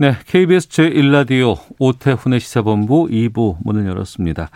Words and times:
네, 0.00 0.14
KBS 0.28 0.68
제1라디오 0.68 1.58
오태훈의 1.80 2.38
시사본부 2.38 3.08
2부 3.10 3.56
문을 3.64 3.84
열었습니다. 3.84 4.48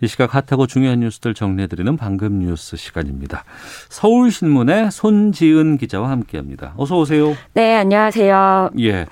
이 0.00 0.06
시각 0.06 0.34
핫하고 0.34 0.66
중요한 0.66 1.00
뉴스들 1.00 1.34
정리해드리는 1.34 1.98
방금 1.98 2.38
뉴스 2.38 2.78
시간입니다. 2.78 3.44
서울신문의 3.90 4.90
손지은 4.90 5.76
기자와 5.76 6.08
함께합니다. 6.08 6.72
어서 6.78 6.96
오세요. 6.96 7.36
네, 7.52 7.76
안녕하세요. 7.76 8.70
예. 8.78 9.04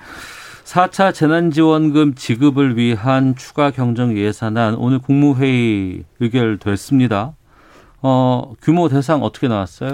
4차 0.63 1.13
재난지원금 1.13 2.15
지급을 2.15 2.77
위한 2.77 3.35
추가 3.35 3.69
경정 3.69 4.17
예산안 4.17 4.73
오늘 4.75 4.97
국무회의 4.97 6.03
의결됐습니다. 6.19 7.35
어, 8.07 8.53
규모 8.61 8.87
대상 8.87 9.23
어떻게 9.23 9.47
나왔어요? 9.47 9.91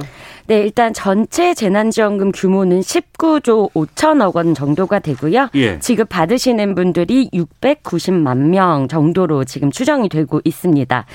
네, 0.47 0.59
일단 0.63 0.93
전체 0.93 1.53
재난지원금 1.53 2.33
규모는 2.33 2.81
19조 2.81 3.71
5천억 3.71 4.35
원 4.35 4.53
정도가 4.53 4.99
되고요. 4.99 5.47
예. 5.55 5.79
지급 5.79 6.09
받으시는 6.09 6.75
분들이 6.75 7.29
690만 7.29 8.38
명 8.49 8.89
정도로 8.89 9.45
지금 9.45 9.71
추정이 9.71 10.09
되고 10.09 10.41
있습니다. 10.44 11.05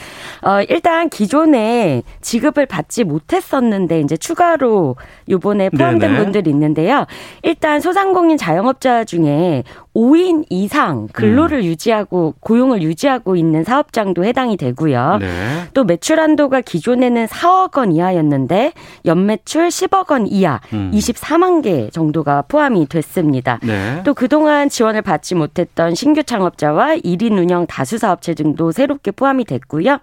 어, 0.41 0.62
일단 0.71 1.11
기존에 1.11 2.03
지급을 2.23 2.65
받지 2.65 3.05
못했었는데 3.05 4.01
이제 4.01 4.17
추가로 4.17 4.97
요번에 5.28 5.69
포함된 5.69 6.12
네네. 6.12 6.25
분들이 6.25 6.49
있는데요. 6.49 7.05
일단 7.43 7.83
소상공인 7.83 8.39
자영업자 8.39 9.05
중에 9.05 9.65
5인 9.95 10.47
이상 10.49 11.09
근로를 11.12 11.65
유지하고 11.65 12.34
고용을 12.41 12.83
유지하고 12.83 13.37
있는 13.37 13.65
사업장도 13.65 14.25
해당이 14.25 14.56
되고요. 14.56 15.19
네. 15.21 15.27
또 15.75 15.84
매출 15.84 16.21
한도가 16.21 16.62
기 16.62 16.81
존에는 16.87 17.27
4억 17.27 17.79
원 17.79 17.91
이하였는데 17.91 18.73
연매출 19.06 19.67
10억 19.67 20.12
원 20.12 20.29
이하 20.29 20.61
음. 20.73 20.93
24만 20.95 21.61
개 21.61 21.91
정도가 21.91 22.43
포함이 22.43 22.87
됐습니다. 22.87 23.59
네. 23.65 24.03
또 24.05 24.15
그동안 24.15 24.69
지원을 24.69 25.03
받지 25.03 25.34
못했던 25.34 25.97
신규 25.97 26.23
창업자와 26.23 26.98
1인 26.98 27.39
운영 27.39 27.67
다수 27.67 27.98
사업체 27.98 28.34
등도 28.34 28.70
새롭게 28.70 29.11
포함이 29.11 29.47
됐고요. 29.47 29.98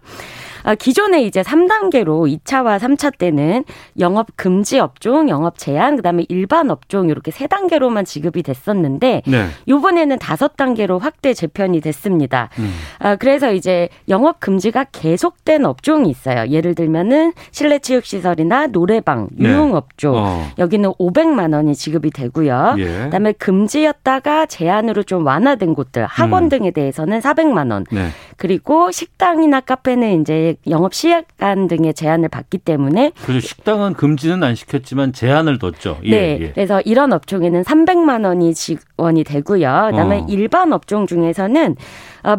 아, 0.64 0.76
기존에 0.76 1.24
이제 1.24 1.42
3단계로 1.42 2.40
2차와 2.40 2.80
3차 2.80 3.18
때는 3.18 3.64
영업 4.00 4.28
금지 4.36 4.80
업종, 4.80 5.30
영업 5.30 5.58
제한, 5.58 5.96
그다음에 5.98 6.26
일반 6.30 6.70
업종 6.70 7.10
이렇게 7.10 7.32
세 7.32 7.48
단계로만 7.48 8.06
지급이 8.06 8.44
됐었는데 8.44 9.24
네. 9.26 9.48
요번에는 9.68 10.20
다섯 10.20 10.56
단계로 10.56 11.00
확대 11.00 11.34
재편이 11.34 11.82
됐습니다. 11.82 12.50
음. 12.60 12.72
아, 13.00 13.16
그래서 13.16 13.52
이제 13.52 13.90
영업 14.10 14.40
금지가 14.40 14.86
계속된 14.92 15.66
업종이 15.66 16.10
있어요. 16.10 16.48
예를 16.50 16.76
들면은 16.76 17.34
실내 17.52 17.80
체육 17.80 18.06
시설이나 18.06 18.68
노래방, 18.68 19.28
네. 19.32 19.50
유흥 19.50 19.76
업종 19.76 20.16
어. 20.16 20.48
여기는 20.58 20.92
500만 20.94 21.54
원이 21.54 21.76
지급이 21.76 22.12
되고요. 22.12 22.76
예. 22.78 22.86
그다음에 23.04 23.34
금지였다가 23.34 24.46
제한으로 24.46 25.04
좀 25.04 25.26
완화된 25.26 25.74
곳들, 25.76 26.06
학원 26.06 26.44
음. 26.44 26.50
등에 26.50 26.72
대해서는 26.72 27.20
400만 27.20 27.72
원. 27.72 27.86
네. 27.92 28.10
그리고 28.38 28.92
식당이나 28.92 29.60
카페는 29.62 30.22
이제 30.22 30.53
영업 30.68 30.94
시간 30.94 31.68
등의 31.68 31.94
제한을 31.94 32.30
받기 32.30 32.60
때문에 32.60 33.12
그래서 33.26 33.48
식당은 33.48 33.94
금지는 33.94 34.44
안 34.44 34.56
시켰지만 34.56 35.14
제한을 35.14 35.60
뒀죠. 35.60 36.00
예, 36.04 36.10
네. 36.10 36.38
예. 36.42 36.52
그래서 36.52 36.82
이런 36.82 37.14
업종에는 37.14 37.64
300만 37.64 38.26
원이 38.26 38.54
지원이 38.54 39.24
되고요. 39.24 39.90
그다음에 39.92 40.20
어. 40.22 40.26
일반 40.30 40.74
업종 40.74 41.08
중에서는 41.08 41.72
어, 41.72 41.76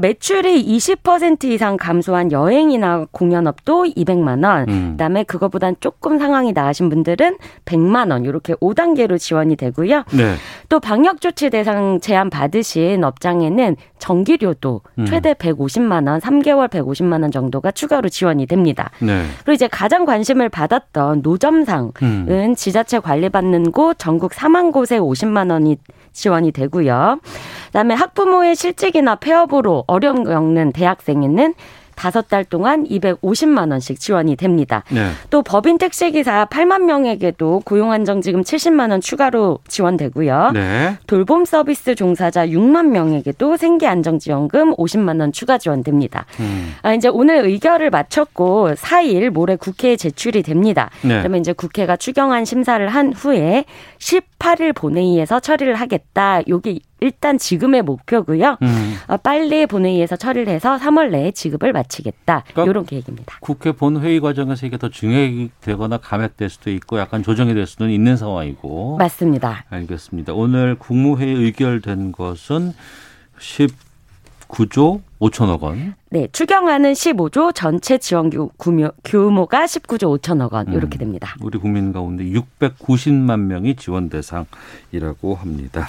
매출이 0.01 0.65
20% 0.65 1.45
이상 1.45 1.77
감소한 1.77 2.33
여행이나 2.33 3.07
공연업도 3.11 3.85
200만 3.85 4.45
원. 4.45 4.69
음. 4.69 4.89
그다음에 4.93 5.25
그거보단 5.25 5.77
조금 5.81 6.19
상황이 6.19 6.53
나으신 6.53 6.89
분들은 6.89 7.37
100만 7.65 8.11
원 8.11 8.25
이렇게 8.25 8.55
5단계로 8.55 9.19
지원이 9.19 9.57
되고요. 9.57 10.05
네. 10.13 10.35
또 10.69 10.81
방역 10.81 11.21
조치 11.21 11.51
대상 11.51 12.01
제한 12.01 12.31
받으신 12.31 13.05
업장에는 13.05 13.77
전기료도 13.99 14.81
음. 14.99 15.07
최대 15.07 15.35
150만 15.35 16.09
원, 16.09 16.21
3개월 16.21 16.69
150만 16.69 17.23
원 17.23 17.31
정도가 17.31 17.71
추가로 17.71 18.09
지원이 18.09 18.47
됩니다. 18.47 18.91
네. 19.01 19.25
그리고 19.39 19.53
이제 19.53 19.69
가장 19.69 20.05
관심을 20.05 20.49
받았던 20.49 21.21
노점상은 21.23 21.93
음. 22.03 22.55
지자체 22.57 23.01
관리받는 23.01 23.73
곳 23.73 23.99
전국 23.99 24.33
4만 24.33 24.73
곳에 24.73 24.99
50만 24.99 25.51
원이 25.51 25.77
지원이 26.13 26.53
되고요. 26.53 27.19
그다음에 27.67 27.95
학부모의 27.95 28.55
실직이나 28.55 29.17
폐업으로 29.17 29.74
어려움 29.87 30.25
겪는 30.25 30.73
대학생에는 30.73 31.55
다섯 31.95 32.29
달 32.29 32.45
동안 32.45 32.85
250만 32.85 33.71
원씩 33.71 33.99
지원이 33.99 34.37
됩니다. 34.37 34.85
네. 34.91 35.11
또 35.31 35.43
법인 35.43 35.79
택시기사 35.79 36.47
8만 36.47 36.83
명에게도 36.83 37.63
고용안정지금 37.65 38.43
70만 38.43 38.91
원 38.91 39.01
추가로 39.01 39.61
지원되고요. 39.69 40.51
네. 40.55 40.97
돌봄 41.07 41.45
서비스 41.45 41.95
종사자 41.95 42.47
6만 42.47 42.89
명에게도 42.89 43.57
생계안정지원금 43.57 44.75
50만 44.77 45.21
원 45.21 45.33
추가 45.33 45.59
지원됩니다. 45.59 46.27
음. 46.41 46.75
아, 46.83 46.95
이제 46.95 47.09
오늘 47.09 47.45
의결을 47.45 47.91
마쳤고 47.91 48.75
4일 48.75 49.31
모레 49.31 49.57
국회에 49.57 49.97
제출이 49.97 50.43
됩니다. 50.43 50.91
네. 51.03 51.19
그러면 51.21 51.41
이제 51.41 51.53
국회가 51.53 51.97
추경안 51.97 52.45
심사를 52.45 52.87
한 52.89 53.13
후에 53.13 53.65
18일 53.99 54.75
본회의에서 54.75 55.41
처리를 55.41 55.75
하겠다. 55.75 56.41
요게 56.49 56.81
일단 57.01 57.37
지금의 57.39 57.83
목표고요. 57.83 58.57
음. 58.63 58.95
어, 59.09 59.17
빨리 59.19 59.67
본회의에서 59.67 60.17
처리를 60.17 60.53
해서 60.53 60.79
3월 60.79 61.11
내에 61.11 61.33
지급을 61.33 61.73
마치겠다. 61.73 62.45
그러니까 62.53 62.71
이런 62.71 62.87
계획입니다. 62.87 63.37
국회 63.41 63.73
본회의 63.73 64.21
과정에서 64.21 64.65
이게 64.67 64.79
더 64.79 64.89
증액되거나 64.89 65.99
감액될 65.99 66.49
수도 66.49 66.71
있고 66.71 66.99
약간 66.99 67.23
조정이 67.23 67.53
될 67.53 67.67
수는 67.67 67.91
있는 67.91 68.17
상황이고. 68.17 68.97
맞습니다. 68.99 69.65
알겠습니다. 69.71 70.33
오늘 70.33 70.77
국무회의 70.77 71.35
의결된 71.35 72.13
것은 72.13 72.73
19조 74.49 75.01
5천억 75.21 75.61
원. 75.63 75.95
네, 76.11 76.29
추경안은 76.33 76.93
15조, 76.93 77.55
전체 77.55 77.99
지원 77.99 78.31
규- 78.31 78.51
규모, 78.59 78.91
규모가 79.05 79.65
19조 79.65 80.19
5천억 80.21 80.53
원 80.53 80.73
이렇게 80.73 80.97
음. 80.97 81.01
됩니다. 81.01 81.35
우리 81.43 81.59
국민 81.59 81.93
가운데 81.93 82.25
690만 82.25 83.41
명이 83.41 83.75
지원 83.77 84.09
대상이라고 84.09 85.35
합니다. 85.35 85.87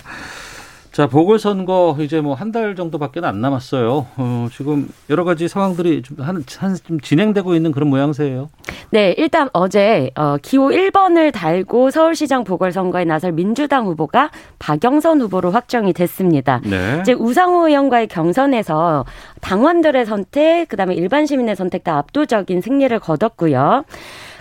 자, 0.95 1.07
보궐선거 1.07 1.97
이제 1.99 2.21
뭐 2.21 2.35
한 2.35 2.53
달 2.53 2.73
정도밖에 2.73 3.19
안 3.21 3.41
남았어요. 3.41 4.07
어, 4.15 4.47
지금 4.53 4.87
여러 5.09 5.25
가지 5.25 5.49
상황들이 5.49 6.03
좀, 6.03 6.17
한, 6.21 6.41
한, 6.57 6.75
좀 6.87 7.01
진행되고 7.01 7.53
있는 7.53 7.73
그런 7.73 7.89
모양새예요. 7.89 8.49
네, 8.91 9.13
일단 9.17 9.49
어제 9.51 10.09
어, 10.15 10.37
기호 10.41 10.69
1번을 10.69 11.33
달고 11.33 11.91
서울시장 11.91 12.45
보궐선거에 12.45 13.03
나설 13.03 13.33
민주당 13.33 13.87
후보가 13.87 14.29
박영선 14.59 15.19
후보로 15.19 15.51
확정이 15.51 15.91
됐습니다. 15.91 16.61
네. 16.63 16.99
이제 17.01 17.11
우상호 17.11 17.67
의원과의 17.67 18.07
경선에서 18.07 19.03
당원들의 19.41 20.05
선택, 20.05 20.69
그다음에 20.69 20.95
일반 20.95 21.25
시민의 21.25 21.57
선택 21.57 21.83
다 21.83 21.97
압도적인 21.97 22.61
승리를 22.61 22.97
거뒀고요. 22.99 23.83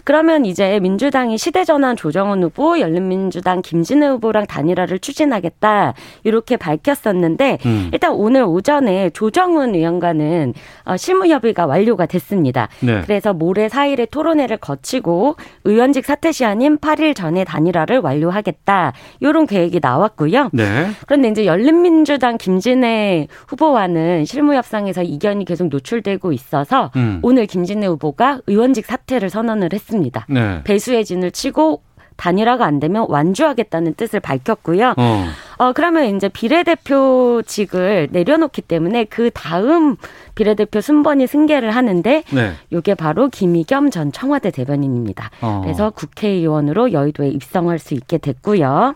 그러면 0.05 0.45
이제 0.45 0.79
민주당이 0.81 1.39
시대전환 1.39 1.97
조정원 1.97 2.43
후보, 2.43 2.79
열린민주당 2.79 3.63
김진애 3.63 4.07
후보랑 4.09 4.47
단일화를 4.47 4.99
추진하겠다 4.99 5.95
이렇게 6.23 6.57
밝혔었는데 6.57 7.59
음. 7.65 7.91
일단 7.93 8.13
오늘 8.13 8.43
오전에 8.43 9.11
조정훈 9.11 9.75
의원과는 9.75 10.53
어, 10.85 10.97
실무 10.97 11.27
협의가 11.27 11.67
완료가 11.67 12.07
됐습니다. 12.07 12.69
네. 12.81 13.01
그래서 13.03 13.33
모레 13.33 13.69
4일에 13.69 14.11
토론회를 14.11 14.59
거치고 14.59 15.37
의원직 15.65 16.05
사퇴 16.05 16.33
시한인 16.33 16.79
8일 16.79 17.17
전에 17.17 17.45
단일화를 17.45 17.99
완료하겠다 17.99 18.93
이런 19.21 19.47
계획이 19.47 19.81
나왔고요. 19.81 20.51
네. 20.53 20.89
그런데 21.07 21.29
이제 21.29 21.47
열린민주당 21.47 22.37
김진애 22.37 23.29
후보와는 23.49 24.27
실무 24.27 24.55
협상에서 24.55 25.03
이견이 25.03 25.47
계속 25.47 25.69
노출되고 25.69 26.33
있어서 26.33 26.91
음. 26.97 27.21
오늘 27.23 27.47
김진애 27.47 27.87
후보가 27.87 28.41
의원직 28.47 28.85
사퇴를 28.85 29.31
선언을 29.31 29.71
했습니다. 29.73 29.94
네. 30.29 30.63
배수의 30.65 31.05
진을 31.05 31.31
치고 31.31 31.83
단일화가 32.17 32.65
안 32.65 32.81
되면 32.81 33.07
완주하겠다는 33.09 33.95
뜻을 33.95 34.21
밝혔고요. 34.21 34.95
어. 34.97 35.25
어, 35.59 35.73
그러면 35.73 36.17
이제 36.17 36.29
비례대표직을 36.29 38.09
내려놓기 38.11 38.63
때문에 38.63 39.05
그 39.05 39.31
다음 39.33 39.97
비례대표 40.35 40.81
순번이 40.81 41.27
승계를 41.27 41.71
하는데 41.71 42.23
네. 42.33 42.53
이게 42.71 42.95
바로 42.95 43.29
김의겸 43.29 43.91
전 43.91 44.13
청와대 44.13 44.51
대변인입니다. 44.51 45.31
어. 45.41 45.61
그래서 45.63 45.91
국회의원으로 45.91 46.93
여의도에 46.93 47.29
입성할 47.29 47.79
수 47.79 47.95
있게 47.95 48.19
됐고요. 48.19 48.95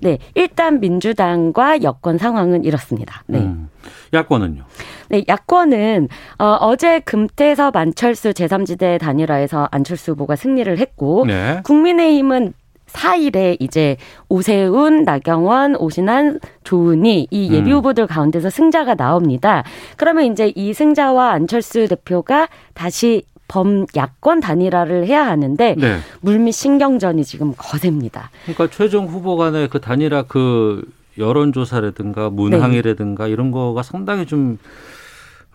네, 0.00 0.18
일단 0.34 0.80
민주당과 0.80 1.82
여권 1.82 2.18
상황은 2.18 2.64
이렇습니다. 2.64 3.22
네. 3.26 3.38
음. 3.38 3.68
야권은요? 4.14 4.62
네, 5.08 5.24
야권은 5.28 6.08
어, 6.38 6.56
어제 6.60 7.00
금태섭 7.00 7.76
안철수 7.76 8.30
제3지대 8.30 8.98
단일화에서 8.98 9.68
안철수 9.70 10.12
후보가 10.12 10.36
승리를 10.36 10.78
했고 10.78 11.24
네. 11.26 11.60
국민의힘은 11.64 12.54
4일에 12.86 13.56
이제 13.58 13.96
오세훈, 14.28 15.02
나경원, 15.02 15.76
오신환, 15.76 16.38
조은희 16.62 17.28
이 17.30 17.52
예비 17.52 17.72
음. 17.72 17.78
후보들 17.78 18.06
가운데서 18.06 18.50
승자가 18.50 18.94
나옵니다. 18.94 19.64
그러면 19.96 20.26
이제 20.26 20.52
이 20.54 20.72
승자와 20.72 21.32
안철수 21.32 21.88
대표가 21.88 22.48
다시 22.72 23.24
범야권 23.48 24.40
단일화를 24.40 25.06
해야 25.06 25.26
하는데 25.26 25.74
네. 25.76 25.98
물밑 26.20 26.54
신경전이 26.54 27.24
지금 27.24 27.52
거셉니다. 27.56 28.30
그러니까 28.44 28.68
최종 28.70 29.06
후보 29.06 29.36
간의 29.36 29.68
그 29.68 29.80
단일화 29.80 30.24
그 30.28 30.84
여론조사라든가 31.18 32.30
문항이라든가 32.30 33.28
이런 33.28 33.50
거가 33.50 33.82
상당히 33.82 34.26
좀 34.26 34.58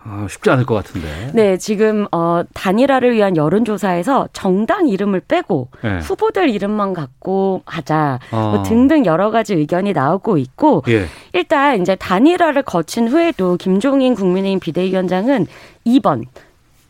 아, 0.02 0.26
쉽지 0.30 0.48
않을 0.50 0.64
것 0.64 0.74
같은데. 0.74 1.30
네, 1.34 1.58
지금 1.58 2.06
어 2.10 2.42
단일화를 2.54 3.12
위한 3.12 3.36
여론조사에서 3.36 4.28
정당 4.32 4.88
이름을 4.88 5.20
빼고 5.20 5.68
네. 5.82 5.98
후보들 5.98 6.48
이름만 6.48 6.94
갖고 6.94 7.62
하자 7.66 8.18
뭐 8.30 8.60
어. 8.60 8.62
등등 8.62 9.04
여러 9.04 9.30
가지 9.30 9.54
의견이 9.54 9.92
나오고 9.92 10.38
있고 10.38 10.82
예. 10.88 11.04
일단 11.34 11.82
이제 11.82 11.96
단일화를 11.96 12.62
거친 12.62 13.08
후에도 13.08 13.58
김종인 13.58 14.14
국민의힘 14.14 14.60
비대위원장은 14.60 15.46
2번 15.86 16.24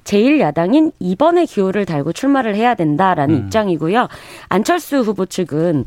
제1야당인 0.04 0.92
2번의 1.00 1.48
기호를 1.48 1.86
달고 1.86 2.12
출마를 2.12 2.54
해야 2.54 2.74
된다라는 2.74 3.34
음. 3.34 3.40
입장이고요. 3.44 4.08
안철수 4.48 5.00
후보 5.00 5.26
측은 5.26 5.84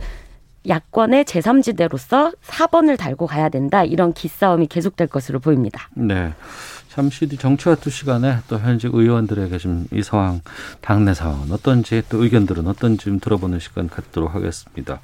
야권의 0.68 1.26
제3지대로서 1.26 2.36
4번을 2.46 2.98
달고 2.98 3.28
가야 3.28 3.50
된다. 3.50 3.84
이런 3.84 4.14
기싸움이 4.14 4.68
계속될 4.68 5.08
것으로 5.08 5.40
보입니다. 5.40 5.90
네. 5.96 6.34
잠시 6.90 7.28
뒤 7.28 7.38
정치와 7.38 7.76
투 7.76 7.90
시간에 7.90 8.38
또 8.48 8.60
현직 8.60 8.94
의원들에게 8.94 9.58
좀이 9.58 10.04
상황, 10.04 10.42
당내 10.82 11.16
상황은 11.16 11.52
어떤지 11.52 12.04
또 12.08 12.24
의견들은 12.24 12.68
어떤지 12.68 13.06
좀 13.06 13.20
들어보는 13.20 13.60
시간 13.60 13.90
갖도록 13.90 14.36
하겠습니다. 14.36 15.00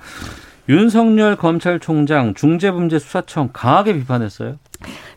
윤석열 0.70 1.36
검찰총장 1.36 2.36
중대범죄수사청 2.36 3.50
강하게 3.54 3.94
비판했어요. 3.94 4.58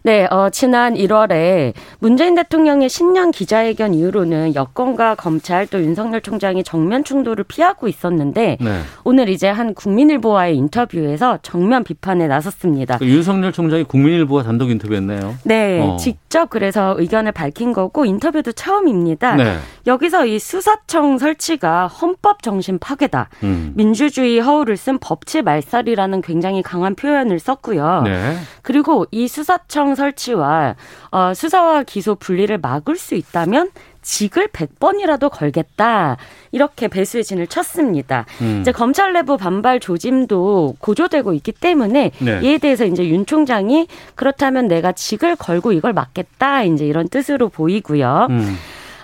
네, 0.05 0.26
어, 0.31 0.50
지난 0.50 0.94
1월에 0.94 1.75
문재인 2.00 2.35
대통령의 2.35 2.88
신년 2.88 3.31
기자회견 3.31 3.94
이후로는 3.94 4.56
여권과 4.56 5.14
검찰 5.14 5.67
또 5.69 5.81
윤석열 5.81 6.20
총장이 6.20 6.64
정면 6.64 7.05
충돌을 7.05 7.44
피하고 7.44 7.87
있었는데 7.87 8.59
네. 8.61 8.81
오늘 9.05 9.29
이제 9.29 9.49
한 9.49 9.75
국민일보와의 9.75 10.56
인터뷰에서 10.56 11.38
정면 11.43 11.85
비판에 11.85 12.26
나섰습니다. 12.26 12.99
그 12.99 13.06
윤석열 13.06 13.53
총장이 13.53 13.85
국민일보와 13.85 14.43
단독 14.43 14.70
인터뷰했네요. 14.70 15.37
네, 15.44 15.81
어. 15.81 15.97
직접 15.97 16.50
그래서 16.50 16.97
의견을 16.99 17.31
밝힌 17.31 17.73
거고 17.73 18.05
인터뷰도 18.05 18.53
처음입니다. 18.53 19.37
네. 19.37 19.58
여기서 19.87 20.26
이 20.26 20.41
수사청 20.41 21.19
설치가 21.19 21.87
헌법 21.87 22.43
정신 22.43 22.79
파괴다. 22.79 23.29
음. 23.44 23.73
민주주의 23.76 24.41
허울을 24.41 24.76
쓴 24.76 24.99
법치 24.99 25.43
말살이라는 25.43 26.23
굉장히 26.23 26.62
강한 26.62 26.97
표현을 26.97 27.38
썼고요. 27.38 28.03
네. 28.05 28.37
그리고 28.62 29.06
이 29.12 29.29
수사 29.29 29.51
청 29.69 29.94
설치와 29.94 30.76
어, 31.10 31.34
수사와 31.34 31.82
기소 31.84 32.14
분리를 32.14 32.56
막을 32.58 32.96
수 32.96 33.14
있다면 33.14 33.70
직을 34.02 34.49
100번이라도 34.49 35.31
걸겠다. 35.31 36.16
이렇게 36.50 36.88
배수의 36.88 37.25
진을 37.25 37.46
쳤습니다. 37.46 38.26
음. 38.40 38.58
이제 38.60 38.72
검찰 38.72 39.12
내부 39.12 39.37
반발 39.37 39.81
조짐도 39.81 40.76
고조되고 40.81 41.32
있기 41.34 41.52
때문에 41.52 42.10
네. 42.19 42.40
이에 42.43 42.58
대해서 42.58 42.84
이제 42.84 43.06
윤 43.08 43.25
총장이 43.25 43.87
그렇다면 44.14 44.69
내가 44.69 44.93
직을 44.93 45.37
걸고 45.37 45.72
이걸 45.72 45.93
막겠다. 45.93 46.64
이제 46.64 46.84
이런 46.84 47.08
뜻으로 47.08 47.48
보이고요. 47.48 48.26
음. 48.31 48.56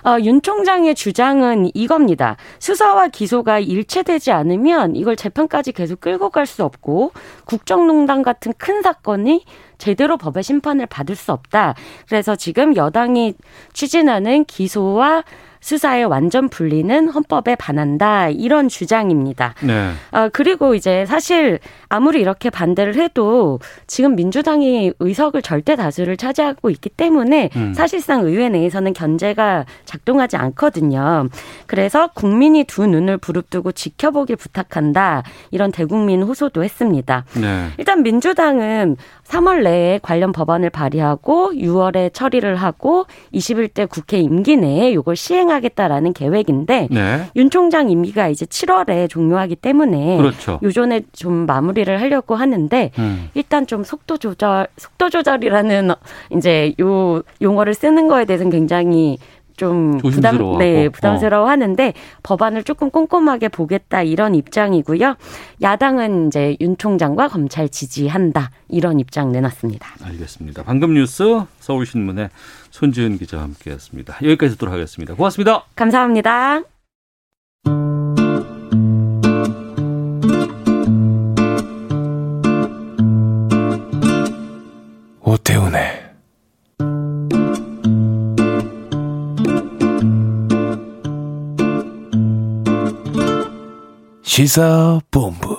어, 0.05 0.17
윤 0.21 0.41
총장의 0.41 0.95
주장은 0.95 1.71
이겁니다. 1.73 2.37
수사와 2.59 3.07
기소가 3.09 3.59
일체되지 3.59 4.31
않으면 4.31 4.95
이걸 4.95 5.15
재판까지 5.15 5.71
계속 5.71 5.99
끌고 6.01 6.29
갈 6.29 6.45
수 6.49 6.63
없고 6.63 7.11
국정농단 7.45 8.23
같은 8.23 8.53
큰 8.57 8.81
사건이 8.81 9.45
제대로 9.77 10.17
법의 10.17 10.41
심판을 10.41 10.87
받을 10.87 11.15
수 11.15 11.31
없다. 11.31 11.75
그래서 12.07 12.35
지금 12.35 12.75
여당이 12.75 13.35
추진하는 13.73 14.45
기소와 14.45 15.23
수사의 15.61 16.05
완전 16.05 16.49
분리는 16.49 17.09
헌법에 17.09 17.55
반한다. 17.55 18.29
이런 18.29 18.69
주장입니다. 18.69 19.55
네. 19.61 19.91
아, 20.11 20.29
그리고 20.29 20.75
이제 20.75 21.05
사실 21.05 21.59
아무리 21.89 22.21
이렇게 22.21 22.49
반대를 22.49 22.95
해도 22.95 23.59
지금 23.87 24.15
민주당이 24.15 24.93
의석을 24.99 25.41
절대 25.41 25.75
다수를 25.75 26.17
차지하고 26.17 26.69
있기 26.69 26.89
때문에 26.89 27.49
음. 27.55 27.73
사실상 27.73 28.25
의회 28.25 28.49
내에서는 28.49 28.93
견제가 28.93 29.65
작동하지 29.85 30.37
않거든요. 30.37 31.27
그래서 31.67 32.07
국민이 32.13 32.63
두 32.63 32.87
눈을 32.87 33.17
부릅뜨고 33.17 33.71
지켜보길 33.71 34.35
부탁한다. 34.35 35.23
이런 35.51 35.71
대국민 35.71 36.23
호소도 36.23 36.63
했습니다. 36.63 37.25
네. 37.39 37.67
일단 37.77 38.03
민주당은 38.03 38.97
3월 39.27 39.63
내에 39.63 39.99
관련 40.01 40.31
법안을 40.31 40.69
발의하고 40.69 41.51
6월에 41.53 42.13
처리를 42.13 42.55
하고 42.55 43.05
21대 43.33 43.87
국회 43.87 44.17
임기 44.17 44.57
내에 44.57 44.91
이걸 44.91 45.15
시행 45.15 45.48
하겠다라는 45.49 46.13
계획인데 46.13 46.87
네. 46.91 47.25
윤 47.35 47.49
총장 47.49 47.89
임기가 47.89 48.29
이제 48.29 48.45
7월에 48.45 49.09
종료하기 49.09 49.55
때문에 49.57 50.17
그렇죠. 50.17 50.59
요전에 50.63 51.01
좀 51.13 51.45
마무리를 51.45 51.99
하려고 51.99 52.35
하는데 52.35 52.91
음. 52.97 53.29
일단 53.33 53.67
좀 53.67 53.83
속도 53.83 54.17
조절 54.17 54.67
속도 54.77 55.09
조절이라는 55.09 55.91
이제 56.35 56.73
요 56.79 57.21
용어를 57.41 57.73
쓰는 57.73 58.07
거에 58.07 58.25
대해서는 58.25 58.51
굉장히 58.51 59.17
좀 59.59 59.97
부담 59.97 60.37
조심스러워하고. 60.37 60.57
네 60.57 60.85
어. 60.85 60.89
부담스러워하는데 60.89 61.93
법안을 62.23 62.63
조금 62.63 62.89
꼼꼼하게 62.89 63.49
보겠다 63.49 64.01
이런 64.01 64.33
입장이고요 64.33 65.15
야당은 65.61 66.27
이제 66.27 66.55
윤 66.61 66.77
총장과 66.77 67.27
검찰 67.27 67.67
지지한다 67.67 68.51
이런 68.69 68.99
입장 69.01 69.31
내놨습니다. 69.33 69.95
알겠습니다. 70.01 70.63
방금 70.63 70.93
뉴스 70.93 71.41
서울신문의 71.59 72.29
손지은 72.71 73.17
기자와 73.17 73.43
함께했습니다. 73.43 74.19
여기까지 74.23 74.53
듣도록 74.53 74.73
하겠습니다. 74.73 75.13
고맙습니다. 75.13 75.65
감사합니다. 75.75 76.61
오태훈의 85.21 86.08
시사본부 94.29 95.57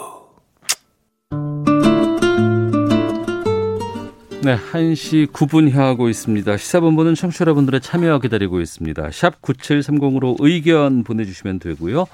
네, 4.45 4.57
1시 4.57 5.27
9분 5.33 5.73
향하고 5.73 6.09
있습니다. 6.09 6.57
시사본부는 6.57 7.17
청취자 7.17 7.43
여러분들의 7.43 7.81
참여 7.81 8.21
기다리고 8.21 8.61
있습니다. 8.61 9.11
샵 9.11 9.43
9730으로 9.43 10.37
의견 10.39 11.03
보내주시면 11.03 11.59
되고요. 11.59 12.07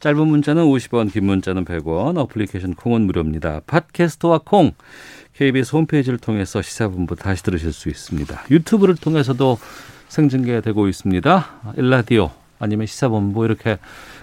짧은 0.00 0.28
문자는 0.28 0.64
50원, 0.64 1.10
긴 1.10 1.24
문자는 1.24 1.64
100원, 1.64 2.18
어플리케이션 2.18 2.74
콩은 2.74 3.06
무료입니다. 3.06 3.62
팟캐스트와 3.66 4.42
콩, 4.44 4.72
KBS 5.32 5.74
홈페이지를 5.76 6.18
통해서 6.18 6.60
시사본부 6.60 7.16
다시 7.16 7.42
들으실 7.42 7.72
수 7.72 7.88
있습니다. 7.88 8.44
유튜브를 8.50 8.96
통해서도 8.96 9.58
생중계되고 10.08 10.88
있습니다. 10.88 11.74
일라디오 11.78 12.32
아니면 12.58 12.86
시사본부 12.86 13.46
이렇게 13.46 13.78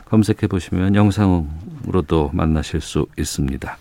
검색해 0.09 0.47
보시면 0.47 0.95
영상으로도 0.95 2.31
만나실 2.33 2.81
수 2.81 3.05
있습니다. 3.17 3.77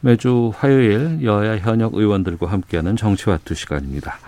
매주 0.00 0.52
화요일 0.56 1.18
여야 1.24 1.58
현역 1.58 1.94
의원들과 1.94 2.46
함께하는 2.46 2.96
정치와 2.96 3.38
두 3.44 3.54
시간입니다. 3.54 4.18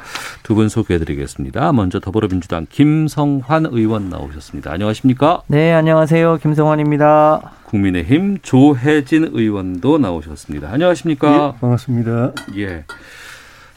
두 0.43 0.55
분 0.55 0.69
소개해드리겠습니다. 0.69 1.73
먼저 1.73 2.01
더불어민주당 2.01 2.67
김성환 2.69 3.67
의원 3.71 4.09
나오셨습니다. 4.11 4.73
안녕하십니까? 4.73 5.43
네, 5.47 5.73
안녕하세요. 5.73 6.39
김성환입니다. 6.39 7.53
국민의힘 7.67 8.39
조혜진 8.43 9.31
의원도 9.33 9.99
나오셨습니다. 9.99 10.71
안녕하십니까? 10.73 11.53
반갑습니다. 11.61 12.33
예. 12.57 12.85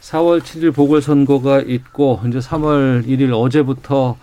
4월 0.01 0.41
7일 0.41 0.73
보궐선거가 0.73 1.61
있고 1.61 2.19
이제 2.27 2.39
3월 2.39 3.05
1일 3.05 3.31
어제부터 3.39 4.17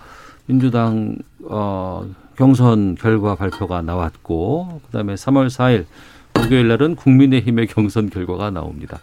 민주당 0.47 1.17
어, 1.45 2.05
경선 2.40 2.94
결과 2.94 3.35
발표가 3.35 3.82
나왔고 3.82 4.80
그다음에 4.87 5.14
3월 5.14 5.49
4일 5.49 5.85
목요일 6.32 6.68
날은 6.68 6.97
국민의힘의 6.97 7.66
경선 7.66 8.09
결과가 8.09 8.50
나옵니다. 8.50 8.99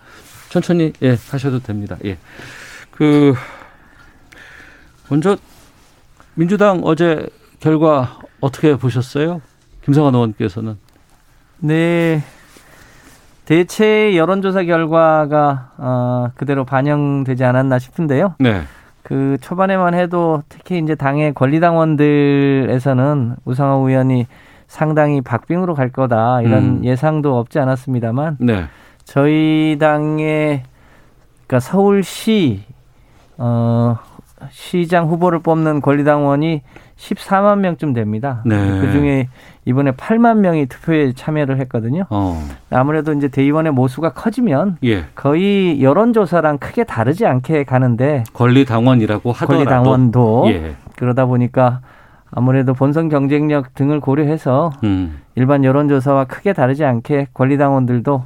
천천히 0.50 0.92
예 1.04 1.16
하셔도 1.30 1.60
됩니다. 1.60 1.98
예. 2.04 2.18
그 2.90 3.36
먼저 5.08 5.38
민주당 6.34 6.82
어제 6.84 7.30
결과 7.60 8.18
어떻게 8.42 8.76
보셨어요? 8.76 9.40
김성환 9.86 10.16
의원께서는 10.16 10.80
네. 11.60 12.24
대체 13.46 14.18
여론조사 14.18 14.64
결과가 14.64 15.74
어, 15.78 16.32
그대로 16.34 16.66
반영되지 16.66 17.44
않았나 17.44 17.78
싶은데요. 17.78 18.34
네. 18.40 18.64
그 19.08 19.38
초반에만 19.40 19.94
해도 19.94 20.44
특히 20.50 20.80
이제 20.80 20.94
당의 20.94 21.34
권리당원들에서는 21.34 23.38
우상호 23.46 23.88
의원이 23.88 24.28
상당히 24.68 25.22
박빙으로 25.22 25.76
갈 25.76 25.94
거다 25.94 26.42
이런 26.42 26.80
음. 26.80 26.84
예상도 26.84 27.40
없지 27.40 27.58
않았습니다만 27.58 28.36
네. 28.42 28.66
저희 29.06 29.78
당의 29.80 30.64
그러니까 31.48 31.62
서울시 31.62 32.66
어 33.38 33.96
시장 34.50 35.08
후보를 35.08 35.40
뽑는 35.40 35.80
권리당원이 35.80 36.64
14만 36.98 37.60
명쯤 37.60 37.94
됩니다. 37.94 38.42
네. 38.46 38.56
그 38.82 38.92
중에 38.92 39.30
이번에 39.66 39.92
8만 39.92 40.38
명이 40.38 40.66
투표에 40.66 41.14
참여를 41.14 41.60
했거든요. 41.62 42.06
어. 42.10 42.42
아무래도 42.70 43.14
이제 43.14 43.28
대의원의 43.28 43.72
모수가 43.72 44.14
커지면 44.14 44.78
예. 44.84 45.06
거의 45.16 45.82
여론조사랑 45.82 46.58
크게 46.58 46.84
다르지 46.84 47.26
않게 47.26 47.64
가는데 47.66 48.24
권리 48.34 48.66
당원이라고 48.66 49.32
하더라도 49.32 49.54
권리당원도 49.54 50.46
예. 50.48 50.76
그러다 50.96 51.26
보니까 51.26 51.82
아무래도 52.32 52.74
본선 52.74 53.10
경쟁력 53.10 53.74
등을 53.76 54.00
고려해서 54.00 54.72
음. 54.84 55.20
일반 55.36 55.64
여론조사와 55.64 56.26
크게 56.26 56.54
다르지 56.54 56.84
않게 56.84 57.28
권리당원들도 57.34 58.24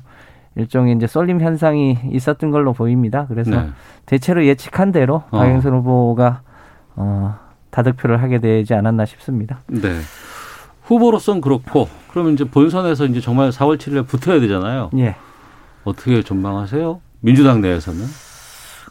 일종의 0.55 0.95
이제 0.95 1.07
쏠림 1.07 1.41
현상이 1.41 1.97
있었던 2.11 2.51
걸로 2.51 2.73
보입니다. 2.73 3.25
그래서 3.27 3.51
네. 3.51 3.69
대체로 4.05 4.45
예측한 4.45 4.91
대로 4.91 5.23
어. 5.31 5.39
박영선 5.39 5.73
후보가 5.73 6.41
어, 6.95 7.35
다득표를 7.71 8.21
하게 8.21 8.39
되지 8.39 8.73
않았나 8.73 9.05
싶습니다. 9.05 9.61
네. 9.67 9.99
후보로선 10.83 11.41
그렇고 11.41 11.87
그러면 12.09 12.33
이제 12.33 12.43
본선에서 12.43 13.05
이제 13.05 13.21
정말 13.21 13.49
4월 13.49 13.77
7일에 13.77 14.05
붙어야 14.05 14.39
되잖아요. 14.39 14.89
예. 14.97 15.15
어떻게 15.83 16.21
전망하세요? 16.21 16.99
민주당 17.21 17.61
내에서는? 17.61 18.05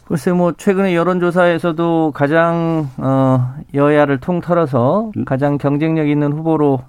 글쎄 0.05 0.31
뭐 0.31 0.51
최근에 0.51 0.95
여론조사에서도 0.95 2.11
가장 2.13 2.89
어 2.97 3.55
여야를 3.73 4.19
통틀어서 4.19 5.11
음. 5.15 5.25
가장 5.25 5.57
경쟁력 5.57 6.09
있는 6.09 6.33
후보로 6.33 6.81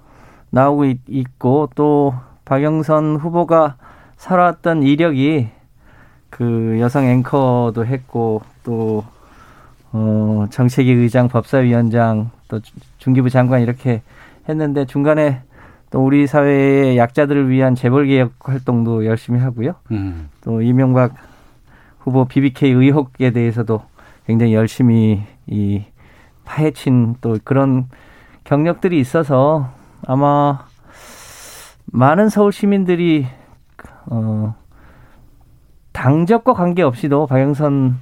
나오고 0.49 0.85
있, 0.85 0.99
있고 1.07 1.69
또 1.75 2.15
박영선 2.45 3.17
후보가 3.17 3.75
살아왔던 4.17 4.83
이력이 4.83 5.49
그 6.29 6.77
여성 6.79 7.05
앵커도 7.05 7.85
했고 7.85 8.41
또 8.63 9.05
어, 9.93 10.47
정책위 10.49 10.91
의장, 10.91 11.27
법사위원장, 11.27 12.31
또 12.47 12.59
주- 12.59 12.73
중기부 12.97 13.29
장관 13.29 13.61
이렇게 13.61 14.01
했는데 14.49 14.85
중간에 14.85 15.41
또 15.91 16.03
우리 16.03 16.25
사회의 16.25 16.97
약자들을 16.97 17.49
위한 17.49 17.75
재벌 17.75 18.07
개혁 18.07 18.31
활동도 18.39 19.05
열심히 19.05 19.39
하고요. 19.39 19.75
음. 19.91 20.29
또 20.41 20.61
이명박 20.61 21.13
후보 21.99 22.25
BBK 22.25 22.71
의혹에 22.71 23.29
대해서도 23.31 23.83
굉장히 24.25 24.53
열심히 24.55 25.21
이 25.45 25.83
파헤친 26.45 27.15
또 27.21 27.37
그런 27.43 27.87
경력들이 28.43 28.99
있어서 28.99 29.69
아마 30.07 30.65
많은 31.85 32.29
서울 32.29 32.51
시민들이 32.51 33.27
어 34.07 34.55
당적과 35.91 36.53
관계없이도 36.53 37.27
박영선 37.27 37.97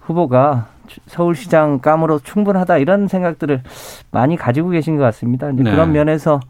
후보가 0.00 0.66
추- 0.66 0.79
서울시장 1.06 1.80
감으로 1.80 2.18
충분하다 2.18 2.78
이런 2.78 3.08
생각들을 3.08 3.62
많이 4.10 4.36
가지고 4.36 4.70
계신 4.70 4.96
것 4.96 5.02
같습니다. 5.04 5.50
이제 5.50 5.62
네. 5.62 5.70
그런 5.70 5.92
면에서 5.92 6.40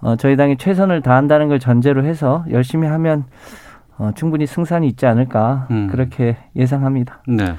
어, 0.00 0.16
저희 0.16 0.36
당이 0.36 0.56
최선을 0.58 1.02
다한다는 1.02 1.48
걸 1.48 1.60
전제로 1.60 2.04
해서 2.04 2.44
열심히 2.50 2.88
하면 2.88 3.24
어, 3.98 4.10
충분히 4.14 4.46
승산이 4.46 4.86
있지 4.88 5.06
않을까 5.06 5.68
음. 5.70 5.88
그렇게 5.90 6.36
예상합니다. 6.56 7.22
네. 7.28 7.54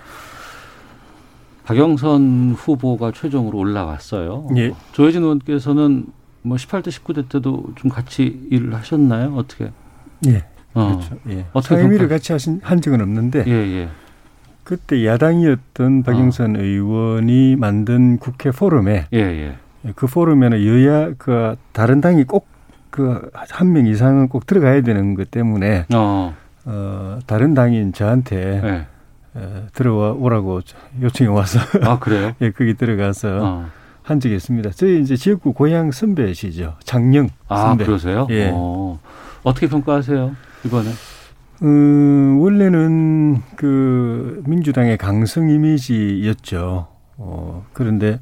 박영선 1.66 2.56
후보가 2.58 3.12
최종으로 3.14 3.58
올라왔어요. 3.58 4.48
예. 4.58 4.74
조혜진 4.92 5.24
의원께서는 5.24 6.08
뭐 6.42 6.58
18대, 6.58 6.90
19대 6.90 7.30
때도 7.30 7.74
좀 7.76 7.90
같이 7.90 8.46
일을 8.52 8.74
하셨나요? 8.76 9.34
어떻게? 9.36 9.72
예, 10.28 10.44
어. 10.74 10.98
그렇죠. 10.98 11.16
예. 11.30 11.46
어떻게 11.54 11.76
상임위를 11.76 12.10
같이 12.10 12.34
하신, 12.34 12.60
한 12.64 12.82
적은 12.82 13.02
없는데 13.02 13.46
예, 13.48 13.52
예. 13.52 13.90
그때 14.64 15.06
야당이었던 15.06 16.04
박영선 16.04 16.56
의원이 16.56 17.56
만든 17.58 18.18
국회 18.18 18.52
포럼에 18.52 19.06
예, 19.14 19.18
예. 19.20 19.56
그 19.96 20.08
포럼에는 20.08 20.66
여야 20.66 21.12
그 21.18 21.56
다른 21.74 22.00
당이 22.02 22.24
꼭 22.26 22.54
그 22.94 23.32
한 23.50 23.74
명 23.74 23.88
이상은 23.88 24.28
꼭 24.28 24.46
들어가야 24.46 24.82
되는 24.82 25.16
것 25.16 25.32
때문에 25.32 25.86
어. 25.96 26.36
어 26.66 27.20
다른 27.26 27.56
당인 27.56 27.92
저한테 27.92 28.62
예. 28.64 28.86
어, 29.34 29.66
들어와 29.74 30.12
오라고 30.12 30.62
요청이 31.02 31.28
와서 31.28 31.60
아, 31.82 31.98
그래요? 31.98 32.34
예 32.42 32.52
거기 32.52 32.76
들어가서 32.76 33.40
어. 33.42 33.66
한 34.04 34.20
적이 34.20 34.36
있습니다. 34.36 34.70
저희 34.76 35.02
이제 35.02 35.16
지역구 35.16 35.54
고향 35.54 35.90
선배시죠 35.92 36.76
장영 36.84 37.30
아, 37.48 37.70
선배. 37.70 37.84
그러세요? 37.86 38.28
예. 38.30 38.52
어. 38.54 39.00
어떻게 39.42 39.68
평가하세요? 39.68 40.36
이번에? 40.66 40.90
음, 41.64 42.40
원래는 42.42 43.42
그 43.56 44.44
민주당의 44.46 44.98
강성 44.98 45.50
이미지였죠. 45.50 46.88
어, 47.18 47.66
그런데 47.72 48.20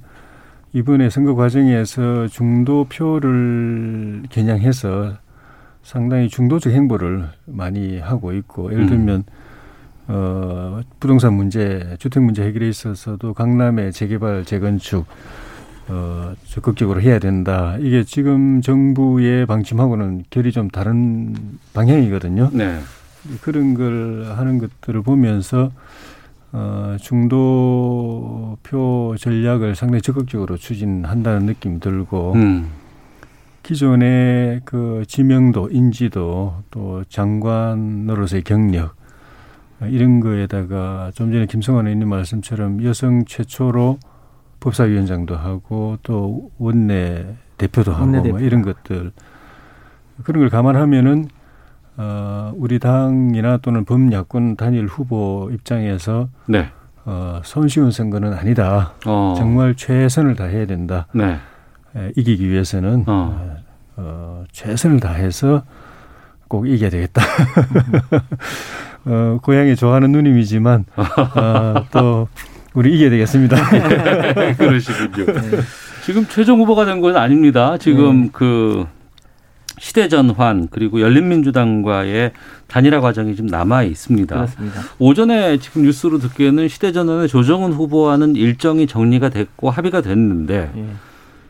이번에 0.74 1.10
선거 1.10 1.34
과정에서 1.34 2.28
중도 2.28 2.86
표를 2.86 4.24
겨냥해서 4.30 5.14
상당히 5.82 6.30
중도적 6.30 6.72
행보를 6.72 7.30
많이 7.46 7.98
하고 7.98 8.32
있고 8.34 8.72
예를 8.72 8.86
들면 8.86 9.24
어, 10.08 10.82
부동산 11.00 11.34
문제, 11.34 11.96
주택 11.98 12.22
문제 12.22 12.44
해결에 12.44 12.70
있어서도 12.70 13.34
강남의 13.34 13.92
재개발, 13.92 14.46
재건축 14.46 15.06
어, 15.88 16.34
적극적으로 16.46 17.02
해야 17.02 17.18
된다. 17.18 17.76
이게 17.80 18.04
지금 18.04 18.62
정부의 18.62 19.48
방침하고는 19.48 20.26
결이 20.30 20.52
좀 20.52 20.70
다른 20.70 21.34
방향이거든요. 21.74 22.52
네. 22.54 22.80
그런 23.42 23.74
걸 23.74 24.34
하는 24.36 24.58
것들을 24.58 25.02
보면서 25.02 25.72
어, 26.54 26.98
중도표 27.00 28.56
전략을 29.18 29.76
상당히 29.76 30.02
적극적으로 30.02 30.58
추진한다는 30.58 31.46
느낌이 31.46 31.80
들고 31.80 32.34
음. 32.36 32.70
기존의 33.64 34.62
그 34.66 35.06
지명도, 35.08 35.70
인지도 35.72 36.56
또 36.72 37.04
장관으로서의 37.08 38.44
경력 38.44 38.96
어, 39.80 39.86
이런 39.86 40.20
거에다가 40.20 41.12
좀 41.14 41.32
전에 41.32 41.46
김성환 41.46 41.88
의원님 41.88 42.10
말씀처럼 42.10 42.84
여성 42.84 43.24
최초로 43.26 44.00
법사위원장도 44.60 45.36
하고 45.36 45.98
또 46.04 46.52
원내 46.58 47.36
대표도 47.58 47.94
하고 47.94 48.04
원내대표. 48.04 48.38
뭐 48.38 48.40
이런 48.40 48.62
것들 48.62 49.12
그런 50.24 50.42
걸 50.42 50.50
감안하면은 50.50 51.28
어, 52.04 52.52
우리 52.56 52.80
당이나 52.80 53.58
또는 53.58 53.86
범야권 53.86 54.56
단일 54.56 54.88
후보 54.88 55.52
입장에서 55.54 56.30
네. 56.48 56.70
어, 57.06 57.42
손쉬운 57.44 57.92
선거는 57.92 58.34
아니다. 58.34 58.94
어. 59.06 59.36
정말 59.38 59.76
최선을 59.76 60.36
다해야 60.36 60.66
된다. 60.66 61.06
네. 61.14 61.38
에, 61.96 62.12
이기기 62.16 62.50
위해서는 62.50 63.04
어. 63.06 63.38
어. 63.40 63.58
어, 63.98 64.44
최선을 64.52 65.00
다해서 65.00 65.62
꼭 66.48 66.68
이겨야 66.68 66.90
되겠다. 66.90 67.22
어, 69.06 69.38
고향이 69.44 69.76
좋아하는 69.76 70.12
누님이지만 70.12 70.86
어, 70.96 71.86
또 71.92 72.28
우리 72.74 72.96
이겨야 72.96 73.12
되겠습니다. 73.12 73.58
그러시군요. 74.58 75.26
지금 76.04 76.26
최종 76.28 76.60
후보가 76.62 76.86
된 76.86 77.00
건 77.02 77.16
아닙니다. 77.16 77.78
지금 77.78 78.30
그 78.32 78.88
시대 79.82 80.08
전환 80.08 80.68
그리고 80.70 81.02
열린민주당과의 81.02 82.34
단일화 82.68 83.02
과정이 83.02 83.36
좀 83.36 83.48
남아 83.48 83.82
있습니다. 83.82 84.36
그렇습니다. 84.36 84.82
오전에 85.00 85.58
지금 85.58 85.82
뉴스로 85.82 86.20
듣기에는 86.20 86.68
시대 86.68 86.92
전환의 86.92 87.28
조정은 87.28 87.74
후보와는 87.74 88.36
일정이 88.36 88.86
정리가 88.86 89.30
됐고 89.30 89.72
합의가 89.72 90.02
됐는데 90.02 90.72
예. 90.76 90.86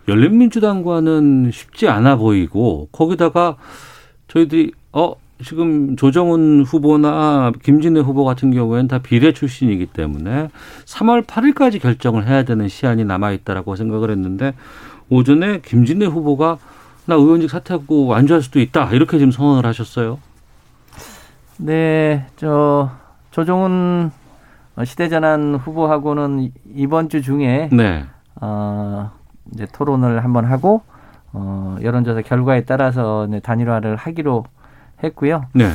열린민주당과는 0.07 1.51
쉽지 1.53 1.89
않아 1.89 2.15
보이고 2.15 2.88
거기다가 2.93 3.57
저희들이 4.29 4.71
어 4.93 5.13
지금 5.43 5.97
조정훈 5.97 6.63
후보나 6.63 7.51
김진애 7.61 8.00
후보 8.00 8.23
같은 8.23 8.53
경우에는 8.53 8.88
다 8.88 9.00
비례 9.00 9.33
출신이기 9.33 9.88
때문에 9.88 10.47
3월 10.85 11.25
8일까지 11.25 11.81
결정을 11.81 12.25
해야 12.27 12.43
되는 12.43 12.69
시한이 12.69 13.03
남아 13.03 13.33
있다라고 13.33 13.75
생각을 13.75 14.09
했는데 14.09 14.53
오전에 15.09 15.59
김진애 15.65 16.05
후보가 16.05 16.59
나 17.05 17.15
의원직 17.15 17.50
사퇴하고 17.50 18.08
완주할 18.08 18.41
수도 18.41 18.60
있다 18.60 18.91
이렇게 18.91 19.17
지금 19.17 19.31
선언을 19.31 19.65
하셨어요. 19.65 20.20
네, 21.58 22.25
저 22.38 22.89
조종훈 23.31 24.12
시대전환 24.84 25.55
후보하고는 25.55 26.51
이번 26.74 27.10
주 27.10 27.22
중에 27.22 27.70
네. 27.72 28.05
어, 28.39 29.12
이제 29.53 29.67
토론을 29.72 30.24
한번 30.24 30.46
하고 30.46 30.81
어, 31.34 31.77
여론조사 31.81 32.22
결과에 32.22 32.63
따라서 32.63 33.27
네, 33.29 33.39
단일화를 33.39 33.96
하기로 33.96 34.46
했고요. 35.03 35.46
네. 35.53 35.70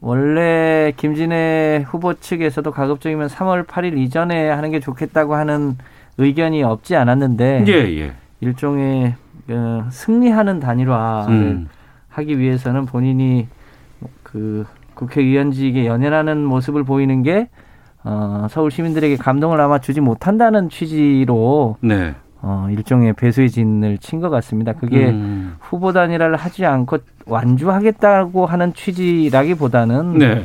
원래 0.00 0.92
김진애 0.96 1.84
후보 1.86 2.14
측에서도 2.14 2.70
가급적이면 2.70 3.28
3월 3.28 3.66
8일 3.66 3.96
이전에 3.98 4.50
하는 4.50 4.70
게 4.70 4.80
좋겠다고 4.80 5.34
하는 5.34 5.78
의견이 6.18 6.62
없지 6.62 6.94
않았는데 6.94 7.64
예, 7.66 7.72
예. 7.72 8.12
일종의 8.40 9.14
어, 9.48 9.86
승리하는 9.90 10.60
단일화를 10.60 11.34
음. 11.34 11.68
하기 12.08 12.38
위해서는 12.38 12.86
본인이 12.86 13.48
그 14.22 14.64
국회의원직에 14.94 15.86
연연하는 15.86 16.44
모습을 16.44 16.84
보이는 16.84 17.22
게 17.22 17.48
어, 18.04 18.46
서울 18.50 18.70
시민들에게 18.70 19.16
감동을 19.16 19.60
아마 19.60 19.78
주지 19.78 20.00
못한다는 20.00 20.68
취지로 20.68 21.76
네. 21.80 22.14
어, 22.42 22.68
일종의 22.70 23.14
배수의 23.14 23.50
진을 23.50 23.98
친 23.98 24.20
것 24.20 24.28
같습니다. 24.30 24.72
그게 24.74 25.08
음. 25.08 25.56
후보 25.60 25.92
단일화를 25.92 26.36
하지 26.36 26.66
않고 26.66 26.98
완주하겠다고 27.26 28.44
하는 28.46 28.74
취지라기보다는 28.74 30.18
네. 30.18 30.44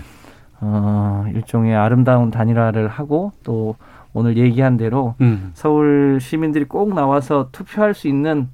어, 0.62 1.26
일종의 1.34 1.76
아름다운 1.76 2.32
단일화를 2.32 2.88
하고 2.88 3.32
또 3.44 3.76
오늘 4.14 4.38
얘기한 4.38 4.78
대로 4.78 5.16
음. 5.22 5.52
서울 5.54 6.20
시민들이 6.22 6.66
꼭 6.66 6.94
나와서 6.94 7.50
투표할 7.52 7.94
수 7.94 8.08
있는 8.08 8.48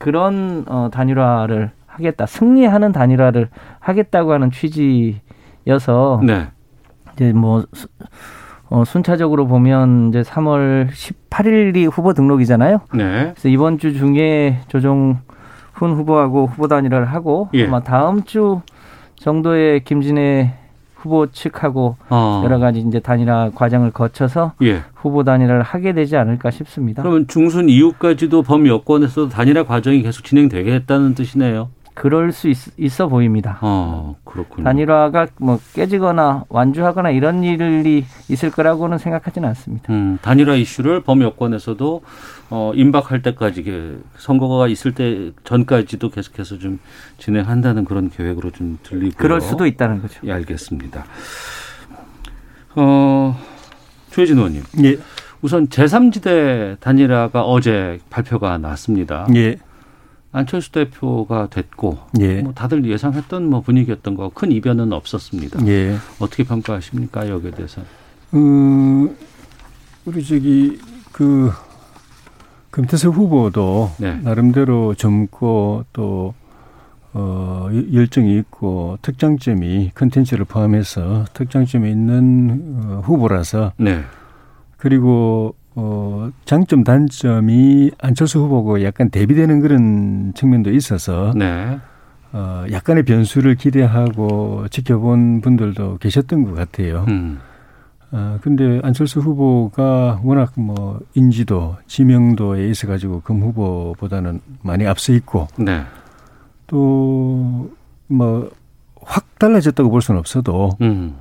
그런 0.00 0.64
어, 0.66 0.88
단일화를 0.90 1.70
하겠다, 1.86 2.24
승리하는 2.26 2.90
단일화를 2.92 3.48
하겠다고 3.80 4.32
하는 4.32 4.50
취지여서 4.50 6.20
네. 6.24 6.48
이제 7.12 7.32
뭐 7.34 7.64
수- 7.74 7.86
어, 8.70 8.84
순차적으로 8.84 9.46
보면 9.46 10.08
이제 10.08 10.22
3월 10.22 10.88
18일이 10.90 11.90
후보 11.92 12.14
등록이잖아요. 12.14 12.80
네. 12.94 13.32
그래서 13.34 13.48
이번 13.48 13.78
주 13.78 13.92
중에 13.92 14.60
조정 14.68 15.18
훈 15.74 15.92
후보하고 15.92 16.46
후보 16.46 16.66
단일화를 16.66 17.06
하고 17.06 17.50
예. 17.54 17.66
아마 17.66 17.80
다음 17.80 18.22
주 18.24 18.62
정도에 19.16 19.80
김진애 19.80 20.54
후보 21.00 21.26
측하고 21.26 21.96
어. 22.10 22.42
여러 22.44 22.58
가지 22.58 22.80
이제 22.80 23.00
단일화 23.00 23.52
과정을 23.54 23.90
거쳐서 23.90 24.52
예. 24.62 24.82
후보 24.94 25.24
단일화를 25.24 25.62
하게 25.62 25.94
되지 25.94 26.16
않을까 26.16 26.50
싶습니다. 26.50 27.02
그러면 27.02 27.26
중순 27.26 27.68
이후까지도 27.70 28.42
범여권에서도 28.42 29.30
단일화 29.30 29.64
과정이 29.64 30.02
계속 30.02 30.24
진행되겠다는 30.24 31.14
뜻이네요. 31.14 31.70
그럴 31.94 32.32
수 32.32 32.48
있, 32.48 32.56
어 32.78 33.08
보입니다. 33.08 33.58
어, 33.60 34.16
그렇군요. 34.24 34.64
단일화가 34.64 35.26
뭐 35.38 35.58
깨지거나 35.74 36.44
완주하거나 36.48 37.10
이런 37.10 37.42
일이 37.44 38.04
있을 38.28 38.50
거라고는 38.50 38.98
생각하지는 38.98 39.48
않습니다. 39.50 39.92
음, 39.92 40.18
단일화 40.22 40.54
이슈를 40.54 41.02
범여권에서도 41.02 42.02
어, 42.50 42.72
임박할 42.74 43.22
때까지 43.22 43.60
이게 43.60 43.96
선거가 44.18 44.66
있을 44.68 44.92
때 44.92 45.30
전까지도 45.44 46.10
계속해서 46.10 46.58
좀 46.58 46.80
진행한다는 47.18 47.84
그런 47.84 48.10
계획으로 48.10 48.50
좀 48.50 48.78
들리고요. 48.82 49.12
그럴 49.16 49.40
수도 49.40 49.66
있다는 49.66 50.02
거죠. 50.02 50.20
예, 50.26 50.32
알겠습니다. 50.32 51.04
어, 52.76 53.38
조혜진 54.10 54.36
의원님. 54.38 54.62
예, 54.84 54.98
우선 55.42 55.68
제3지대 55.68 56.78
단일화가 56.80 57.42
어제 57.42 58.00
발표가 58.10 58.58
났습니다. 58.58 59.26
예, 59.34 59.56
안철수 60.32 60.70
대표가 60.72 61.48
됐고 61.48 61.98
예, 62.20 62.42
뭐 62.42 62.52
다들 62.52 62.84
예상했던 62.84 63.48
뭐 63.48 63.60
분위기였던 63.60 64.14
거 64.16 64.30
큰 64.30 64.52
이변은 64.52 64.92
없었습니다. 64.92 65.66
예. 65.66 65.96
어떻게 66.18 66.44
평가하십니까 66.44 67.28
여기에 67.28 67.50
대해서? 67.52 67.80
어, 68.32 68.36
우리 70.04 70.24
저기 70.24 70.78
그 71.12 71.50
금태섭 72.70 73.14
후보도 73.14 73.90
네. 73.98 74.18
나름대로 74.22 74.94
젊고 74.94 75.84
또 75.92 76.34
어, 77.12 77.68
열정이 77.92 78.38
있고 78.38 78.98
특장점이 79.02 79.90
컨텐츠를 79.94 80.44
포함해서 80.44 81.24
특장점이 81.32 81.90
있는 81.90 82.76
어, 82.84 83.02
후보라서 83.04 83.72
네. 83.76 84.02
그리고 84.76 85.56
어, 85.74 86.30
장점 86.44 86.84
단점이 86.84 87.90
안철수 87.98 88.40
후보고 88.40 88.82
약간 88.84 89.10
대비되는 89.10 89.60
그런 89.60 90.32
측면도 90.34 90.70
있어서 90.70 91.32
네. 91.34 91.78
어, 92.32 92.64
약간의 92.70 93.02
변수를 93.04 93.56
기대하고 93.56 94.66
지켜본 94.70 95.40
분들도 95.40 95.98
계셨던 95.98 96.44
것 96.44 96.54
같아요. 96.54 97.04
음. 97.08 97.40
아, 98.12 98.38
근데 98.42 98.80
안철수 98.82 99.20
후보가 99.20 100.20
워낙 100.24 100.52
뭐 100.56 101.00
인지도, 101.14 101.76
지명도에 101.86 102.68
있어 102.70 102.86
가지고 102.88 103.20
금 103.20 103.40
후보보다는 103.42 104.40
많이 104.62 104.86
앞서 104.86 105.12
있고 105.12 105.46
네. 105.56 105.82
또뭐 106.66 108.50
확 109.02 109.38
달라졌다고 109.38 109.90
볼 109.90 110.02
수는 110.02 110.18
없어도 110.18 110.76
음. 110.80 111.14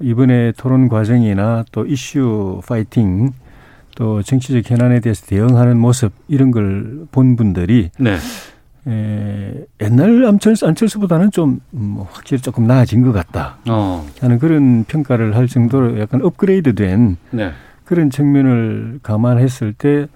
이번에 0.00 0.52
토론 0.56 0.88
과정이나 0.88 1.64
또 1.72 1.84
이슈 1.86 2.60
파이팅 2.66 3.32
또 3.96 4.22
정치적 4.22 4.70
현안에 4.70 5.00
대해서 5.00 5.26
대응하는 5.26 5.78
모습 5.78 6.12
이런 6.28 6.50
걸 6.50 7.06
본 7.12 7.34
분들이 7.36 7.90
네. 7.98 8.16
에, 8.86 9.66
옛날 9.80 10.24
안철수, 10.26 10.66
안철수보다는 10.66 11.30
좀 11.30 11.60
음, 11.74 11.98
확실히 12.10 12.40
조금 12.40 12.66
나아진 12.66 13.02
것 13.02 13.12
같다 13.12 13.58
어. 13.68 14.06
하는 14.20 14.38
그런 14.38 14.84
평가를 14.84 15.36
할 15.36 15.48
정도로 15.48 16.00
약간 16.00 16.22
업그레이드된 16.22 17.16
네. 17.30 17.52
그런 17.84 18.10
측면을 18.10 19.00
감안했을 19.02 19.72
때 19.74 20.06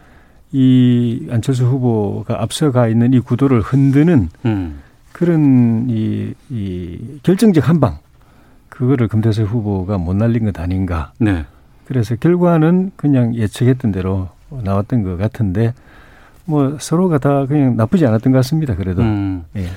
이 0.55 1.27
안철수 1.33 1.64
후보가 1.66 2.40
앞서가 2.40 2.87
있는 2.87 3.12
이 3.12 3.18
구도를 3.18 3.61
흔드는 3.61 4.29
음. 4.44 4.81
그런 5.11 5.87
이, 5.90 6.33
이 6.48 7.18
결정적 7.24 7.68
한방 7.68 7.98
그거를 8.68 9.09
금태섭 9.09 9.48
후보가 9.48 9.98
못 9.98 10.14
날린 10.14 10.44
것 10.44 10.61
아닌가. 10.61 11.12
네. 11.18 11.44
그래서 11.87 12.14
결과는 12.14 12.92
그냥 12.94 13.35
예측했던 13.35 13.90
대로 13.90 14.29
나왔던 14.48 15.03
것 15.03 15.16
같은데 15.16 15.74
뭐 16.44 16.76
서로가 16.78 17.18
다 17.18 17.46
그냥 17.46 17.76
나쁘지 17.76 18.07
않았던 18.07 18.33
것 18.33 18.38
같습니다. 18.38 18.74
그래도 18.76 19.02
음. 19.02 19.44
예. 19.57 19.68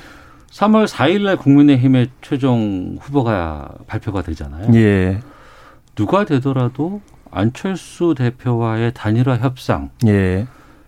3월 0.49 0.87
4일 0.87 1.23
날 1.23 1.37
국민의힘의 1.37 2.09
최종 2.21 2.97
후보가 2.99 3.75
발표가 3.87 4.21
되잖아요. 4.21 4.73
예. 4.73 5.19
누가 5.95 6.25
되더라도 6.25 7.01
안철수 7.31 8.15
대표와의 8.17 8.93
단일화 8.93 9.37
협상 9.37 9.89
예. 10.07 10.47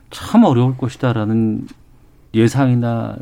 참 0.09 0.43
어려울 0.43 0.77
것이다라는 0.77 1.67
예상이나 2.33 3.15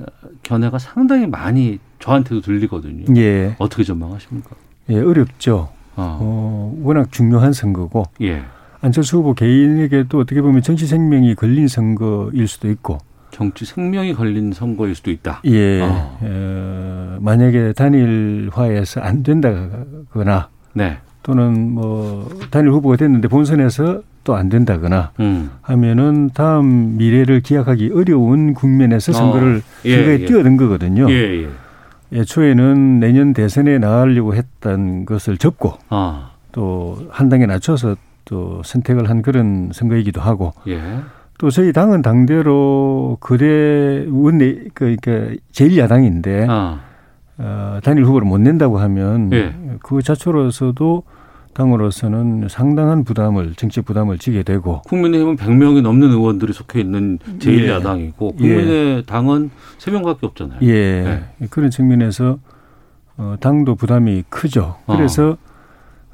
견해가 0.43 0.79
상당히 0.79 1.27
많이 1.27 1.79
저한테도 1.99 2.41
들리거든요. 2.41 3.05
예. 3.19 3.55
어떻게 3.57 3.83
전망하십니까? 3.83 4.55
예. 4.89 4.99
어렵죠. 4.99 5.69
어. 5.95 6.17
어, 6.21 6.77
워낙 6.81 7.11
중요한 7.11 7.53
선거고 7.53 8.03
예. 8.21 8.43
안철수 8.81 9.17
후보 9.17 9.33
개인에게도 9.33 10.19
어떻게 10.19 10.41
보면 10.41 10.61
정치 10.61 10.85
생명이 10.85 11.35
걸린 11.35 11.67
선거일 11.67 12.47
수도 12.47 12.69
있고, 12.69 12.99
정치 13.31 13.65
생명이 13.65 14.13
걸린 14.13 14.53
선거일 14.53 14.95
수도 14.95 15.11
있다. 15.11 15.41
예, 15.45 15.81
어. 15.81 16.17
어, 16.21 17.17
만약에 17.21 17.73
단일화해서 17.73 19.01
안 19.01 19.23
된다거나 19.23 20.49
네. 20.73 20.97
또는 21.23 21.71
뭐 21.71 22.29
단일 22.51 22.71
후보가 22.71 22.95
됐는데 22.95 23.27
본선에서 23.27 24.01
또 24.27 24.35
안 24.35 24.49
된다거나 24.49 25.11
음. 25.21 25.49
하면은 25.61 26.29
다음 26.33 26.97
미래를 26.97 27.39
기약하기 27.39 27.91
어려운 27.93 28.53
국면에서 28.53 29.13
선거를 29.13 29.57
어. 29.57 29.61
예, 29.85 29.95
선거에 29.95 30.19
예. 30.19 30.25
뛰어든 30.25 30.57
거거든요. 30.57 31.09
예, 31.09 31.43
예. 31.43 31.47
애초에는 32.11 32.99
내년 32.99 33.33
대선에 33.33 33.79
나가려고 33.79 34.35
했던 34.35 35.05
것을 35.05 35.37
접고 35.37 35.73
아. 35.89 36.31
또한 36.51 37.29
단계 37.29 37.45
낮춰서 37.45 37.95
또 38.27 38.61
선택을 38.63 39.09
한 39.09 39.21
그런 39.21 39.71
선거이기도 39.73 40.21
하고 40.21 40.53
예. 40.67 40.79
또 41.39 41.49
저희 41.49 41.71
당은 41.71 42.01
당대로 42.01 43.17
거대 43.19 44.05
원내 44.09 44.65
그러니까 44.73 45.35
제일 45.51 45.77
야당인데 45.77 46.45
아. 46.49 46.81
어, 47.37 47.79
단일 47.83 48.03
후보를 48.03 48.27
못 48.27 48.39
낸다고 48.39 48.79
하면 48.79 49.31
예. 49.33 49.55
그 49.81 50.01
자체로서도 50.01 51.03
당으로서는 51.53 52.47
상당한 52.49 53.03
부담을 53.03 53.53
정치 53.55 53.81
부담을 53.81 54.17
지게 54.19 54.43
되고 54.43 54.81
국민의힘은 54.83 55.37
100명이 55.37 55.81
넘는 55.81 56.09
의원들이 56.09 56.53
속해 56.53 56.81
있는 56.81 57.17
제1야당이고 57.39 58.33
예. 58.33 58.37
국민의당은 58.37 59.49
3명밖에 59.79 60.23
없잖아요. 60.23 60.59
예 60.63 61.23
그런 61.49 61.71
측면에서 61.71 62.37
어, 63.17 63.35
당도 63.39 63.75
부담이 63.75 64.25
크죠. 64.29 64.75
어. 64.85 64.95
그래서 64.95 65.37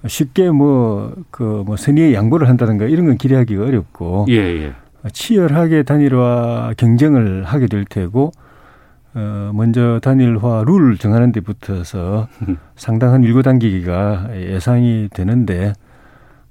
쉽게 0.07 0.51
뭐 0.51 1.13
그 1.31 1.63
뭐 1.65 1.77
선의의 1.77 2.13
양보를 2.13 2.49
한다든가 2.49 2.85
이런 2.85 3.05
건 3.05 3.17
기대하기 3.17 3.55
가 3.55 3.63
어렵고 3.63 4.25
예, 4.29 4.35
예. 4.35 4.73
치열하게 5.11 5.83
단일화 5.83 6.73
경쟁을 6.77 7.43
하게 7.43 7.67
될 7.67 7.85
테고 7.85 8.31
어, 9.15 9.51
먼저 9.53 9.99
단일화 10.01 10.63
룰 10.65 10.97
정하는 10.97 11.31
데부터서 11.31 12.27
상당한 12.75 13.23
일고 13.23 13.41
단계기가 13.43 14.29
예상이 14.35 15.09
되는데 15.13 15.73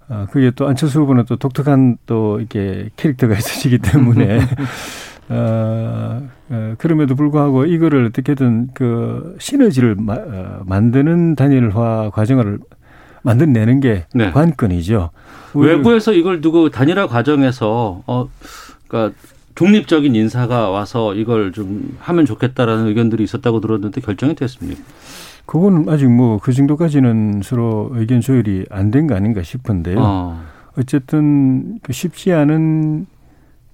어, 0.09 0.27
그게 0.31 0.51
또 0.55 0.69
안철수 0.69 1.01
후보는 1.01 1.25
또 1.27 1.37
독특한 1.37 1.97
또 2.07 2.39
이렇게 2.39 2.91
캐릭터가 2.97 3.35
있으시기 3.39 3.79
때문에 3.79 4.41
어, 5.29 6.23
어, 6.51 6.75
그럼에도 6.79 7.15
불구하고 7.15 7.65
이거를 7.65 8.07
어떻게든 8.07 8.69
그 8.75 9.37
시너지를 9.39 9.97
마, 9.97 10.15
어, 10.15 10.63
만드는 10.67 11.37
단일화 11.37 12.11
과정을 12.13 12.59
만들어내는 13.23 13.81
게 13.81 14.07
네. 14.15 14.31
관건이죠. 14.31 15.11
외부에서 15.55 16.13
이걸 16.13 16.41
두고 16.41 16.71
단일화 16.71 17.07
과정에서 17.09 18.03
어 18.07 18.29
그러니까 18.89 19.15
중립적인 19.55 20.15
인사가 20.15 20.71
와서 20.71 21.15
이걸 21.15 21.53
좀 21.53 21.97
하면 22.01 22.25
좋겠다라는 22.25 22.87
의견들이 22.87 23.23
있었다고 23.25 23.61
들었는데 23.61 24.01
결정이 24.01 24.35
됐습니까? 24.35 24.81
그건 25.45 25.87
아직 25.89 26.09
뭐 26.09 26.39
그 26.39 26.53
정도까지는 26.53 27.41
서로 27.45 27.91
의견 27.95 28.21
조율이 28.21 28.65
안 28.71 28.91
된 28.91 29.07
거 29.07 29.15
아닌가 29.15 29.43
싶은데요. 29.43 29.97
어. 30.01 30.43
어쨌든 30.79 31.79
그 31.83 31.93
쉽지 31.93 32.33
않은 32.33 33.07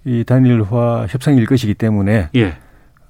이 0.05 0.25
단일화 0.25 1.07
협상일 1.09 1.47
것이기 1.47 1.75
때문에 1.75 2.31
예. 2.35 2.55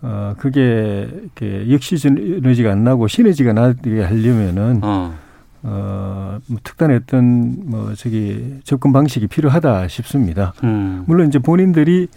어 0.02 0.34
그게 0.38 1.08
이렇게 1.22 1.72
역시 1.72 1.96
시너지가 1.96 2.70
안 2.72 2.84
나고 2.84 3.08
시너지가 3.08 3.52
나게 3.54 4.02
하려면은 4.02 4.80
어. 4.82 5.14
어, 5.62 6.38
뭐 6.46 6.58
특단의 6.62 7.00
어떤 7.04 7.56
뭐 7.68 7.92
저기 7.94 8.60
접근 8.64 8.92
방식이 8.92 9.26
필요하다 9.26 9.88
싶습니다. 9.88 10.52
음. 10.64 11.04
물론 11.06 11.28
이제 11.28 11.38
본인들이 11.38 12.08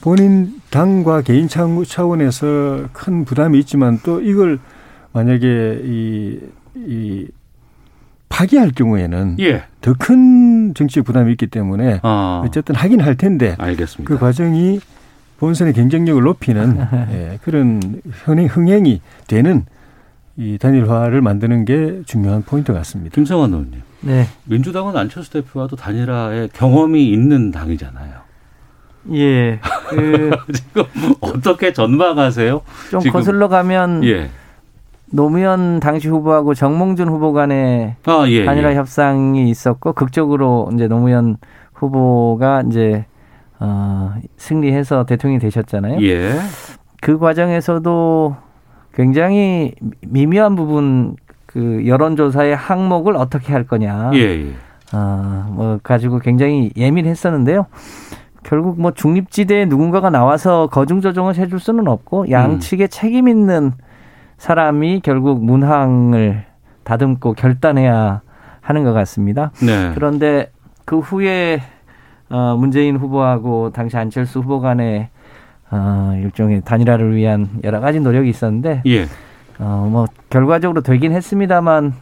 본인 0.00 0.60
당과 0.70 1.22
개인 1.22 1.48
차원- 1.48 1.84
차원에서 1.84 2.88
큰 2.92 3.24
부담이 3.24 3.58
있지만 3.60 3.98
또 4.04 4.20
이걸 4.20 4.58
만약에 5.12 5.80
이, 5.84 6.40
이 6.76 7.26
파기할 8.28 8.70
경우에는 8.72 9.36
예. 9.40 9.64
더큰 9.80 10.74
정치 10.74 11.00
부담이 11.00 11.32
있기 11.32 11.46
때문에 11.48 12.00
어. 12.02 12.42
어쨌든 12.46 12.74
하긴 12.74 13.00
할 13.00 13.16
텐데 13.16 13.54
알겠습니다. 13.58 14.12
그 14.12 14.20
과정이 14.20 14.80
본선의 15.38 15.72
경쟁력을 15.72 16.20
높이는 16.22 16.78
예, 17.12 17.38
그런 17.42 18.00
현행 18.24 18.46
흥행이 18.46 19.00
되는 19.28 19.64
이 20.38 20.56
단일화를 20.56 21.20
만드는 21.20 21.64
게 21.64 22.00
중요한 22.06 22.42
포인트 22.42 22.72
같습니다. 22.72 23.12
김성환 23.12 23.50
의원님. 23.50 23.82
네. 24.02 24.26
민주당은 24.44 24.96
안철수 24.96 25.32
대표와도 25.32 25.74
단일화에 25.74 26.48
경험이 26.52 27.10
있는 27.10 27.50
당이잖아요. 27.50 28.12
예. 29.14 29.58
그, 29.90 30.30
지금 30.52 30.84
어떻게 31.20 31.72
전망하세요? 31.72 32.60
좀 32.92 33.00
지금- 33.00 33.18
거슬러 33.18 33.48
가면 33.48 34.04
예. 34.04 34.30
노무현 35.10 35.80
당시 35.80 36.06
후보하고 36.06 36.54
정몽준 36.54 37.08
후보 37.08 37.32
간의 37.32 37.96
아, 38.04 38.24
예. 38.28 38.44
단일화 38.44 38.72
예. 38.72 38.76
협상이 38.76 39.50
있었고 39.50 39.94
극적으로 39.94 40.70
이제 40.72 40.86
노무현 40.86 41.36
후보가 41.74 42.62
이제 42.68 43.06
어, 43.58 44.14
승리해서 44.36 45.04
대통령이 45.06 45.40
되셨잖아요. 45.40 46.00
예. 46.06 46.38
그 47.00 47.18
과정에서도 47.18 48.36
굉장히 48.94 49.74
미묘한 50.00 50.56
부분 50.56 51.16
그 51.46 51.86
여론조사의 51.86 52.56
항목을 52.56 53.16
어떻게 53.16 53.52
할 53.52 53.66
거냐. 53.66 54.10
예, 54.14 54.18
예. 54.18 54.52
아, 54.92 55.46
뭐 55.50 55.78
가지고 55.82 56.18
굉장히 56.18 56.70
예민했었는데요. 56.76 57.66
결국 58.42 58.80
뭐 58.80 58.92
중립지대에 58.92 59.66
누군가가 59.66 60.10
나와서 60.10 60.68
거중 60.68 61.00
조정을 61.00 61.36
해줄 61.36 61.60
수는 61.60 61.88
없고 61.88 62.30
양측에 62.30 62.86
책임 62.86 63.28
있는 63.28 63.72
사람이 64.38 65.00
결국 65.04 65.44
문항을 65.44 66.44
다듬고 66.84 67.34
결단해야 67.34 68.22
하는 68.60 68.84
것 68.84 68.92
같습니다. 68.92 69.50
네. 69.60 69.92
그런데 69.94 70.50
그 70.84 70.98
후에 71.00 71.60
어, 72.30 72.56
문재인 72.58 72.96
후보하고 72.96 73.70
당시 73.72 73.96
안철수 73.96 74.40
후보 74.40 74.60
간의 74.60 75.08
어, 75.70 76.18
일종의 76.22 76.62
단일화를 76.64 77.14
위한 77.14 77.48
여러 77.64 77.80
가지 77.80 78.00
노력이 78.00 78.28
있었는데 78.30 78.82
예. 78.86 79.06
어, 79.58 79.88
뭐 79.90 80.06
결과적으로 80.30 80.82
되긴 80.82 81.12
했습니다만 81.12 81.94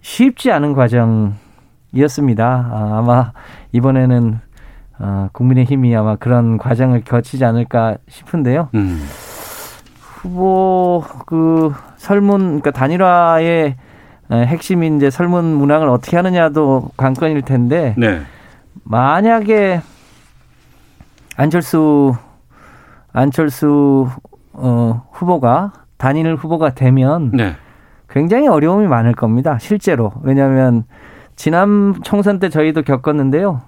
쉽지 0.00 0.50
않은 0.52 0.74
과정이었습니다. 0.74 2.44
아, 2.44 2.98
아마 2.98 3.32
이번에는 3.72 4.40
어, 5.00 5.28
국민의힘이 5.32 5.94
아마 5.94 6.16
그런 6.16 6.58
과정을 6.58 7.02
거치지 7.02 7.44
않을까 7.44 7.98
싶은데요. 8.08 8.70
음. 8.74 9.06
후보 10.00 11.04
그 11.26 11.72
설문 11.96 12.60
그러니까 12.60 12.72
단일화의 12.72 13.76
어, 14.30 14.34
핵심인 14.34 14.96
이제 14.96 15.10
설문 15.10 15.44
문항을 15.44 15.88
어떻게 15.88 16.16
하느냐도 16.16 16.90
관건일 16.96 17.42
텐데 17.42 17.94
네. 17.96 18.20
만약에 18.82 19.80
안철수 21.36 22.14
안철수 23.12 24.08
어, 24.52 25.06
후보가 25.12 25.72
단일 25.96 26.34
후보가 26.34 26.74
되면 26.74 27.30
네. 27.32 27.54
굉장히 28.08 28.48
어려움이 28.48 28.86
많을 28.86 29.12
겁니다. 29.12 29.58
실제로. 29.60 30.12
왜냐하면 30.22 30.84
지난 31.36 31.94
총선 32.02 32.38
때 32.38 32.48
저희도 32.48 32.82
겪었는데요. 32.82 33.62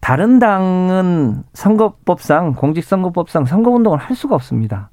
다른 0.00 0.38
당은 0.38 1.44
선거법상 1.52 2.54
공직선거법상 2.54 3.44
선거운동을 3.44 3.98
할 3.98 4.16
수가 4.16 4.34
없습니다. 4.34 4.90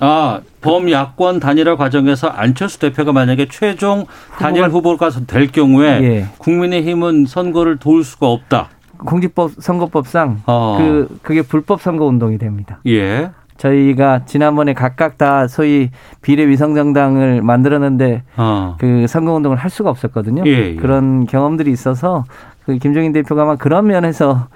아, 0.00 0.40
범야권 0.60 1.38
단일화 1.38 1.76
과정에서 1.76 2.28
안철수 2.28 2.80
대표가 2.80 3.12
만약에 3.12 3.46
최종 3.48 4.06
단일 4.38 4.68
후보가 4.68 5.10
될 5.26 5.52
경우에 5.52 6.02
예. 6.02 6.26
국민의힘은 6.38 7.26
선거를 7.26 7.78
도울 7.78 8.02
수가 8.02 8.26
없다. 8.26 8.70
공직법 8.98 9.52
선거법상 9.58 10.42
어. 10.46 10.76
그 10.78 11.18
그게 11.22 11.42
불법 11.42 11.80
선거 11.80 12.04
운동이 12.06 12.38
됩니다. 12.38 12.80
예. 12.86 13.30
저희가 13.56 14.24
지난번에 14.24 14.74
각각 14.74 15.16
다 15.16 15.46
소위 15.46 15.90
비례 16.22 16.46
위성 16.46 16.74
정당을 16.74 17.42
만들었는데 17.42 18.24
어. 18.36 18.76
그 18.78 19.06
선거운동을 19.06 19.56
할 19.56 19.70
수가 19.70 19.90
없었거든요. 19.90 20.42
예, 20.46 20.50
예. 20.50 20.74
그런 20.74 21.26
경험들이 21.26 21.70
있어서 21.70 22.24
그 22.66 22.78
김종인 22.78 23.12
대표가 23.12 23.42
아마 23.42 23.56
그런 23.56 23.86
면에서 23.86 24.48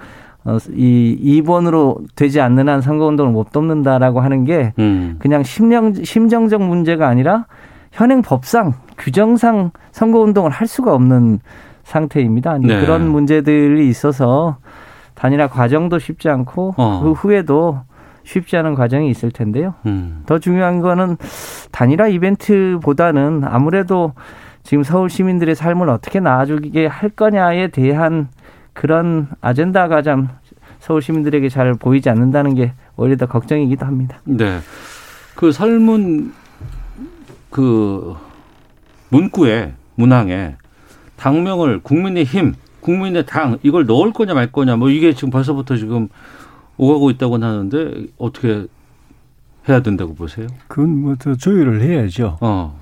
어, 0.43 0.57
이 0.71 1.41
2번으로 1.43 1.97
되지 2.15 2.41
않는 2.41 2.69
한 2.69 2.81
선거운동을 2.81 3.31
못 3.31 3.51
돕는다라고 3.51 4.21
하는 4.21 4.45
게 4.45 4.73
음. 4.79 5.17
그냥 5.19 5.43
심령, 5.43 5.93
심정적 5.93 6.61
문제가 6.61 7.07
아니라 7.07 7.45
현행 7.91 8.21
법상 8.21 8.73
규정상 8.97 9.71
선거운동을 9.91 10.51
할 10.51 10.67
수가 10.67 10.93
없는 10.93 11.39
상태입니다. 11.89 12.57
네. 12.59 12.81
그런 12.81 13.09
문제들이 13.09 13.89
있어서 13.89 14.57
단일화 15.15 15.47
과정도 15.47 15.99
쉽지 15.99 16.29
않고 16.29 16.75
어. 16.77 17.01
그 17.03 17.11
후에도 17.11 17.81
쉽지 18.23 18.57
않은 18.57 18.75
과정이 18.75 19.09
있을 19.09 19.31
텐데요. 19.31 19.73
음. 19.87 20.23
더 20.27 20.37
중요한 20.37 20.81
거는 20.81 21.17
단일화 21.71 22.07
이벤트보다는 22.09 23.41
아무래도 23.43 24.13
지금 24.63 24.83
서울 24.83 25.09
시민들의 25.09 25.55
삶을 25.55 25.89
어떻게 25.89 26.19
나아주게 26.19 26.85
할 26.85 27.09
거냐에 27.09 27.69
대한 27.69 28.27
그런 28.73 29.27
아젠다가 29.41 30.03
좀 30.03 30.29
서울 30.79 31.01
시민들에게 31.01 31.49
잘 31.49 31.73
보이지 31.73 32.09
않는다는 32.09 32.53
게 32.53 32.73
오히려 32.95 33.17
더 33.17 33.25
걱정이기도 33.25 33.85
합니다. 33.85 34.19
네. 34.25 34.59
그 35.35 35.51
설문 35.51 36.33
그 37.49 38.15
문구에 39.09 39.73
문항에 39.95 40.55
당명을 41.19 41.81
국민의힘, 41.81 42.53
국민의당 42.79 43.59
이걸 43.61 43.85
넣을 43.85 44.13
거냐 44.13 44.33
말 44.33 44.51
거냐 44.51 44.77
뭐 44.77 44.89
이게 44.89 45.13
지금 45.13 45.29
벌써부터 45.29 45.75
지금 45.75 46.07
오가고 46.77 47.09
있다고 47.11 47.35
하는데 47.35 48.05
어떻게 48.17 48.65
해야 49.67 49.81
된다고 49.81 50.15
보세요? 50.15 50.47
그건 50.67 51.01
뭐 51.01 51.15
더 51.19 51.35
조율을 51.35 51.81
해야죠. 51.81 52.37
어. 52.39 52.79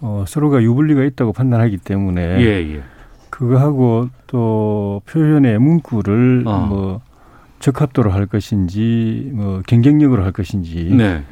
어, 0.00 0.24
서로가 0.26 0.62
유불리가 0.62 1.04
있다고 1.04 1.32
판단하기 1.32 1.78
때문에 1.78 2.22
예, 2.40 2.74
예. 2.76 2.82
그거하고 3.28 4.08
또 4.28 5.02
표현의 5.06 5.58
문구를 5.58 6.44
어. 6.46 6.66
뭐 6.66 7.00
적합도로 7.58 8.10
할 8.12 8.26
것인지 8.26 9.30
뭐 9.34 9.62
경쟁력으로 9.66 10.24
할 10.24 10.32
것인지 10.32 10.84
네. 10.96 11.24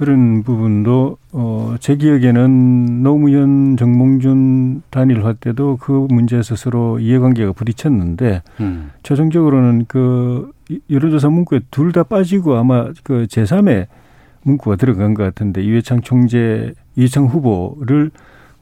그런 0.00 0.42
부분도 0.42 1.18
어, 1.32 1.74
제 1.78 1.94
기억에는 1.94 3.02
노무현 3.02 3.76
정몽준 3.76 4.80
단일화 4.88 5.34
때도 5.34 5.76
그 5.76 6.06
문제에서 6.08 6.56
서로 6.56 6.98
이해관계가 6.98 7.52
부딪혔는데 7.52 8.40
음. 8.60 8.92
최종적으로는 9.02 9.84
그 9.88 10.52
여론조사 10.88 11.28
문구에 11.28 11.60
둘 11.70 11.92
다 11.92 12.04
빠지고 12.04 12.56
아마 12.56 12.86
그 13.02 13.26
제3의 13.26 13.88
문구가 14.44 14.76
들어간 14.76 15.12
것 15.12 15.22
같은데 15.22 15.62
이회창 15.62 16.00
총재, 16.00 16.72
이회창 16.96 17.26
후보를 17.26 18.10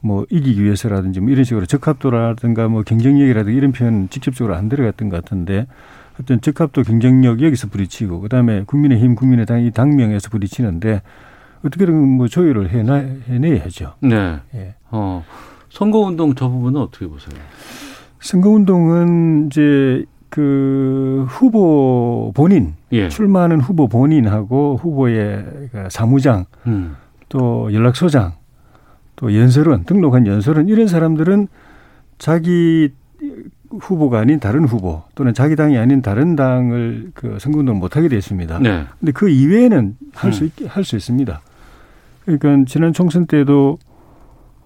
뭐 0.01 0.25
이기기 0.29 0.61
위해서라든지 0.61 1.21
뭐 1.21 1.29
이런 1.29 1.45
식으로 1.45 1.65
적합도라든가 1.67 2.67
뭐 2.67 2.83
경쟁력이라든가 2.83 3.57
이런 3.57 3.71
표현 3.71 4.09
직접적으로 4.09 4.55
안 4.55 4.67
들어갔던 4.67 5.07
것 5.07 5.23
같은데 5.23 5.67
하여튼 6.15 6.41
적합도 6.41 6.83
경쟁력 6.83 7.41
여기서 7.41 7.69
부딪히고 7.69 8.19
그다음에 8.19 8.63
국민의힘 8.65 9.15
국민의당 9.15 9.61
이 9.61 9.71
당명에서 9.71 10.29
부딪히는데 10.29 11.01
어떻게든 11.65 11.93
뭐 11.95 12.27
조율을 12.27 12.69
해나, 12.69 12.95
해내야죠. 13.27 13.95
네. 14.01 14.39
예. 14.55 14.75
어. 14.91 15.23
선거운동 15.69 16.35
저 16.35 16.49
부분은 16.49 16.81
어떻게 16.81 17.07
보세요? 17.07 17.39
선거운동은 18.21 19.47
이제 19.47 20.05
그 20.29 21.25
후보 21.29 22.31
본인 22.35 22.75
예. 22.91 23.09
출마하는 23.09 23.61
후보 23.61 23.87
본인하고 23.87 24.77
후보의 24.81 25.69
그 25.71 25.87
사무장 25.89 26.45
음. 26.67 26.95
또 27.29 27.73
연락소장 27.73 28.33
또 29.15 29.35
연설원 29.35 29.83
등록한 29.85 30.27
연설원 30.27 30.67
이런 30.69 30.87
사람들은 30.87 31.47
자기 32.17 32.91
후보가 33.71 34.19
아닌 34.19 34.39
다른 34.39 34.65
후보 34.65 35.03
또는 35.15 35.33
자기 35.33 35.55
당이 35.55 35.77
아닌 35.77 36.01
다른 36.01 36.35
당을 36.35 37.11
그 37.13 37.37
선거운동을 37.39 37.79
못하게 37.79 38.07
됐습니다. 38.07 38.59
네. 38.59 38.85
근데 38.99 39.11
그 39.11 39.29
이외에는 39.29 39.97
할수 40.13 40.43
음. 40.43 40.47
있게 40.47 40.67
할수 40.67 40.95
있습니다. 40.95 41.41
그러니까 42.37 42.65
지난 42.67 42.93
총선 42.93 43.25
때도 43.25 43.79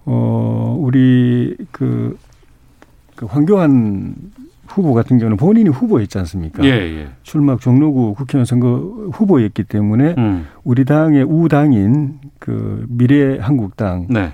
어 0.04 0.76
우리 0.78 1.56
그, 1.72 2.18
그 3.16 3.26
황교안 3.26 4.14
후보 4.66 4.92
같은 4.92 5.18
경우는 5.18 5.36
본인이 5.36 5.70
후보였지 5.70 6.18
않습니까? 6.18 6.64
예, 6.64 6.70
예. 6.70 7.08
출마 7.22 7.56
종로구 7.56 8.14
국회의원 8.14 8.44
선거 8.44 8.76
후보였기 9.12 9.64
때문에 9.64 10.14
음. 10.18 10.46
우리 10.64 10.84
당의 10.84 11.22
우당인 11.22 12.18
그 12.38 12.84
미래 12.88 13.38
한국당을 13.38 14.06
네. 14.10 14.32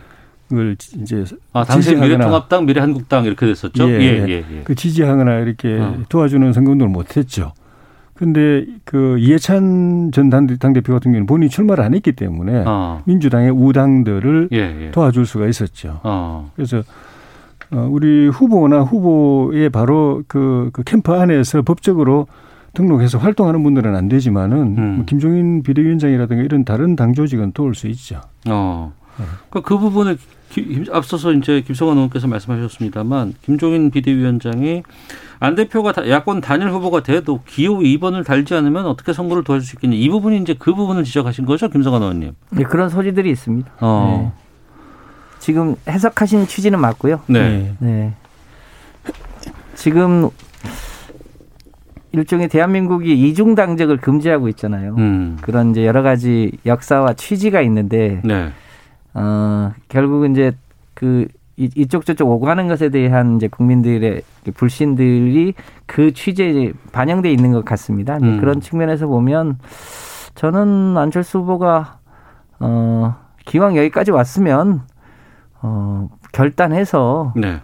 이제 1.01 1.25
아, 1.53 1.65
당시 1.65 1.95
미래통합당, 1.95 2.67
미래한국당 2.67 3.25
이렇게 3.25 3.47
됐었죠? 3.47 3.89
예, 3.89 3.95
예, 3.95 4.01
예. 4.01 4.29
예, 4.29 4.45
예. 4.51 4.63
그 4.65 4.75
지지하거나 4.75 5.39
이렇게 5.41 5.79
어. 5.79 5.99
도와주는 6.09 6.53
선거운동을 6.53 6.91
못했죠. 6.93 7.53
근데 8.25 8.67
그 8.85 9.17
이해찬 9.19 10.11
전 10.13 10.29
당- 10.29 10.47
당대표 10.47 10.93
같은 10.93 11.11
경우는 11.13 11.27
본인이 11.27 11.49
출마를 11.49 11.83
안 11.83 11.95
했기 11.95 12.13
때문에 12.13 12.65
어. 12.67 13.01
민주당의 13.07 13.51
우당들을 13.51 14.51
예, 14.53 14.59
예. 14.59 14.91
도와줄 14.91 15.25
수가 15.25 15.47
있었죠. 15.47 16.01
어. 16.03 16.53
그래서 16.55 16.83
어, 17.73 17.89
우리 17.91 18.29
후보나 18.29 18.83
후보의 18.83 19.71
바로 19.71 20.23
그, 20.29 20.69
그 20.75 20.83
캠프 20.83 21.15
안에서 21.15 21.63
법적으로 21.63 22.27
등록해서 22.75 23.17
활동하는 23.17 23.63
분들은 23.63 23.97
안 23.97 24.11
되지만은 24.11 24.59
음. 24.77 24.95
뭐 24.97 25.05
김종인 25.07 25.63
비대위원장이라든가 25.63 26.43
이런 26.43 26.67
다른 26.67 26.97
당 26.97 27.15
조직은 27.15 27.53
도울 27.53 27.75
수 27.75 27.87
있죠. 27.87 28.21
어. 28.51 28.93
네. 29.19 29.25
그, 29.49 29.63
그 29.63 29.79
부분을 29.79 30.17
기- 30.17 30.27
김- 30.51 30.85
앞서서 30.93 31.33
이제 31.33 31.61
김성환 31.63 31.97
의원께서 31.97 32.27
말씀하셨습니다만 32.27 33.35
김종인 33.43 33.91
비대위원장이 33.91 34.83
안 35.39 35.55
대표가 35.55 35.93
다- 35.93 36.09
야권 36.09 36.41
단일 36.41 36.71
후보가 36.71 37.03
돼도 37.03 37.41
기호 37.47 37.79
2번을 37.79 38.25
달지 38.25 38.55
않으면 38.55 38.87
어떻게 38.87 39.13
선거를 39.13 39.45
도와줄 39.45 39.67
수 39.67 39.77
있겠냐. 39.77 39.97
이 39.97 40.09
부분이 40.09 40.39
이제 40.39 40.55
그 40.59 40.75
부분을 40.75 41.05
지적하신 41.05 41.47
거죠, 41.47 41.69
김성환 41.69 42.03
의원님. 42.03 42.33
네, 42.51 42.63
그런 42.65 42.89
소지들이 42.89 43.31
있습니다. 43.31 43.71
어. 43.81 44.33
네. 44.35 44.45
지금 45.39 45.77
해석하신 45.89 46.47
취지는 46.47 46.81
맞고요. 46.81 47.21
네. 47.27 47.75
네. 47.79 48.13
지금 49.75 50.29
일종의 52.13 52.49
대한민국이 52.49 53.29
이중 53.29 53.55
당적을 53.55 53.99
금지하고 53.99 54.49
있잖아요. 54.51 54.97
음. 54.99 55.39
그런 55.41 55.71
이제 55.71 55.87
여러 55.87 56.03
가지 56.03 56.51
역사와 56.67 57.15
취지가 57.15 57.63
있는데 57.63 58.21
네. 58.25 58.51
어 59.15 59.73
결국은 59.89 60.33
이제 60.33 60.53
그 60.95 61.27
이- 61.57 61.71
이쪽 61.75 62.07
저쪽 62.07 62.31
오가는 62.31 62.69
것에 62.69 62.89
대한 62.89 63.37
이제 63.37 63.49
국민들의 63.49 64.23
불신들이 64.55 65.55
그 65.87 66.13
취지에 66.13 66.73
반영돼 66.93 67.31
있는 67.31 67.53
것 67.53 67.65
같습니다. 67.65 68.17
음. 68.23 68.41
그런 68.41 68.61
측면에서 68.61 69.07
보면 69.07 69.59
저는 70.37 70.97
안철수 70.97 71.39
후보가 71.41 71.99
어 72.61 73.17
기왕 73.47 73.77
여기까지 73.77 74.11
왔으면 74.11 74.83
어 75.61 76.09
결단해서 76.33 77.33
네. 77.37 77.61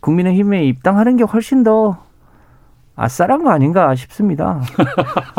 국민의힘에 0.00 0.64
입당하는 0.64 1.16
게 1.16 1.24
훨씬 1.24 1.62
더 1.64 1.98
아싸란 2.94 3.42
거 3.42 3.50
아닌가 3.50 3.94
싶습니다. 3.94 4.60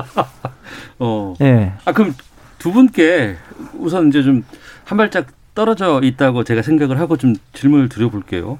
어. 0.99 1.33
예. 1.41 1.73
아, 1.85 1.91
그럼 1.91 2.13
두 2.57 2.71
분께 2.71 3.35
우선 3.77 4.07
이제 4.09 4.23
좀 4.23 4.43
한 4.89 4.97
발짝 4.97 5.27
떨어져 5.53 6.01
있다고 6.03 6.43
제가 6.43 6.63
생각을 6.63 6.99
하고 6.99 7.15
좀 7.15 7.35
질문을 7.53 7.89
드려볼게요. 7.89 8.57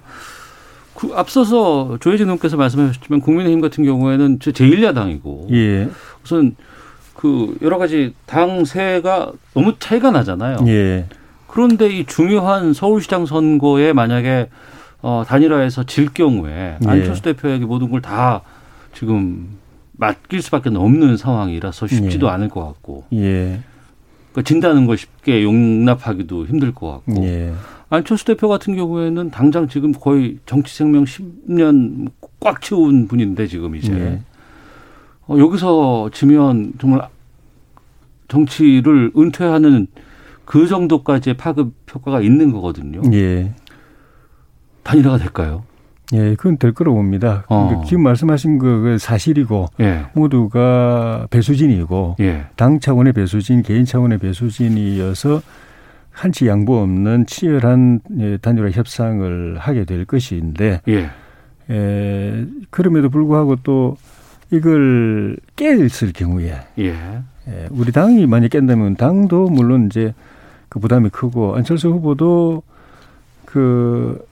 그 0.93 1.11
앞서서 1.15 1.97
조혜진 1.99 2.27
의원께서 2.27 2.55
말씀하셨지만 2.55 3.21
국민의힘 3.21 3.61
같은 3.61 3.83
경우에는 3.83 4.37
저 4.39 4.51
제1야당이고 4.51 5.51
예. 5.51 5.89
우선 6.23 6.55
그 7.15 7.57
여러 7.63 7.79
가지 7.79 8.13
당세가 8.27 9.31
너무 9.55 9.73
차이가 9.79 10.11
나잖아요. 10.11 10.57
예. 10.67 11.07
그런데 11.47 11.89
이 11.89 12.05
중요한 12.05 12.73
서울시장 12.73 13.25
선거에 13.25 13.91
만약에 13.93 14.49
어, 15.01 15.23
단일화해서 15.25 15.85
질 15.85 16.13
경우에 16.13 16.77
예. 16.83 16.87
안철수 16.87 17.23
대표에게 17.23 17.65
모든 17.65 17.89
걸 17.89 18.01
다 18.01 18.41
지금 18.93 19.57
맡길 19.93 20.43
수밖에 20.43 20.69
없는 20.69 21.17
상황이라서 21.17 21.87
쉽지도 21.87 22.27
예. 22.27 22.31
않을 22.33 22.49
것 22.49 22.63
같고 22.67 23.05
예. 23.13 23.61
그러니까 24.31 24.47
진다는 24.47 24.85
걸 24.85 24.97
쉽게 24.97 25.43
용납하기도 25.43 26.45
힘들 26.47 26.73
것 26.73 27.03
같고 27.05 27.23
예. 27.23 27.53
안철수 27.89 28.25
대표 28.25 28.47
같은 28.47 28.75
경우에는 28.75 29.31
당장 29.31 29.67
지금 29.67 29.91
거의 29.91 30.37
정치 30.45 30.75
생명 30.75 31.05
10년 31.05 32.11
꽉 32.39 32.61
채운 32.61 33.07
분인데 33.07 33.47
지금 33.47 33.75
이제 33.75 33.91
예. 33.93 34.21
어, 35.27 35.37
여기서 35.37 36.09
지면 36.13 36.73
정말 36.79 37.07
정치를 38.27 39.11
은퇴하는 39.17 39.87
그 40.45 40.67
정도까지의 40.67 41.37
파급 41.37 41.73
효과가 41.93 42.21
있는 42.21 42.51
거거든요. 42.51 43.01
예. 43.13 43.53
단일화가 44.83 45.17
될까요? 45.17 45.63
예, 46.13 46.35
그건 46.35 46.57
될 46.57 46.73
거라고 46.73 46.97
봅니다. 46.97 47.43
어. 47.47 47.67
그러니까 47.67 47.87
지금 47.87 48.03
말씀하신 48.03 48.57
거 48.57 48.97
사실이고 48.97 49.67
예, 49.79 50.05
모두가 50.13 51.27
배수진이고 51.29 52.15
예, 52.19 52.45
당 52.55 52.79
차원의 52.79 53.13
배수진, 53.13 53.61
개인 53.61 53.85
차원의 53.85 54.17
배수진이어서 54.17 55.41
한치 56.11 56.47
양보 56.47 56.79
없는 56.79 57.27
치열한 57.27 58.01
예, 58.19 58.37
단일화 58.37 58.71
협상을 58.71 59.57
하게 59.57 59.85
될 59.85 60.05
것인데 60.05 60.81
예, 60.87 61.09
에, 61.69 62.45
그럼에도 62.71 63.09
불구하고 63.09 63.57
또 63.57 63.97
이걸 64.51 65.37
깼을 65.55 65.89
경우에 66.13 66.55
예, 66.79 66.95
예, 67.47 67.67
우리 67.69 67.91
당이 67.91 68.25
만약 68.25 68.49
깬다면 68.49 68.95
당도 68.95 69.49
물론 69.49 69.85
이제 69.85 70.13
그 70.69 70.79
부담이 70.79 71.09
크고 71.09 71.55
안철수 71.55 71.89
후보도 71.89 72.63
그 73.45 74.23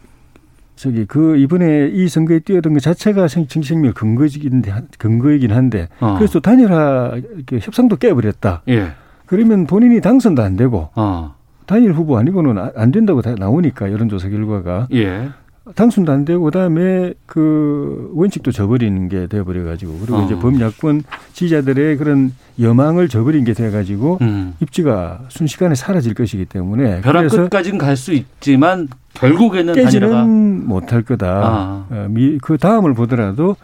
저기 0.77 1.05
그 1.05 1.35
이번에 1.37 1.89
이 1.91 2.07
선거에 2.07 2.39
뛰어든 2.39 2.73
것 2.73 2.81
자체가 2.81 3.27
정- 3.27 3.47
정치 3.47 3.69
생명 3.69 3.93
근거이긴 3.93 4.61
근거이긴 4.97 5.51
한데 5.51 5.89
어. 5.99 6.15
그래서 6.17 6.39
단일화 6.39 7.19
협상도 7.61 7.97
깨버렸다. 7.97 8.61
예, 8.69 8.91
그러면 9.25 9.65
본인이 9.65 9.99
당선도 9.99 10.41
안 10.43 10.55
되고 10.55 10.89
어, 10.95 11.35
단일 11.65 11.91
후보 11.93 12.17
아니고는 12.17 12.57
아- 12.57 12.71
안 12.75 12.91
된다고 12.91 13.21
다 13.21 13.33
나오니까 13.37 13.91
여론조사 13.91 14.29
결과가 14.29 14.87
예, 14.93 15.29
당선도 15.75 16.11
안 16.11 16.25
되고 16.25 16.43
그다음에 16.43 17.13
그 17.25 18.11
원칙도 18.13 18.51
저버리는 18.51 19.09
게 19.09 19.27
돼버려 19.27 19.63
가지고 19.65 19.97
그리고 19.99 20.17
어. 20.17 20.25
이제 20.25 20.35
범야권 20.35 21.03
지지자들의 21.33 21.97
그런 21.97 22.33
여망을 22.59 23.07
저버린 23.07 23.43
게 23.43 23.53
돼 23.53 23.69
가지고 23.71 24.17
음. 24.21 24.53
입지가 24.61 25.21
순식간에 25.29 25.75
사라질 25.75 26.13
것이기 26.13 26.45
때문에 26.45 27.01
벼락 27.01 27.21
그래서 27.21 27.37
끝까지는 27.37 27.77
갈 27.77 27.95
수 27.97 28.13
있지만 28.13 28.87
결국에는 29.15 29.73
단일화가 29.73 29.85
깨지는 30.13 30.67
못할 30.67 31.01
거다. 31.01 31.27
아. 31.27 31.85
어, 31.89 32.07
미, 32.09 32.37
그 32.39 32.57
다음을 32.57 32.93
보더라도 32.93 33.55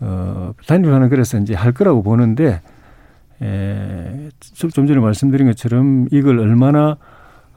어, 0.00 0.52
단일화는 0.66 1.08
그래서 1.08 1.38
이제 1.38 1.54
할 1.54 1.72
거라고 1.72 2.02
보는데 2.02 2.60
에, 3.40 4.28
좀, 4.54 4.70
좀 4.70 4.86
전에 4.86 5.00
말씀드린 5.00 5.46
것처럼 5.48 6.06
이걸 6.10 6.38
얼마나 6.38 6.96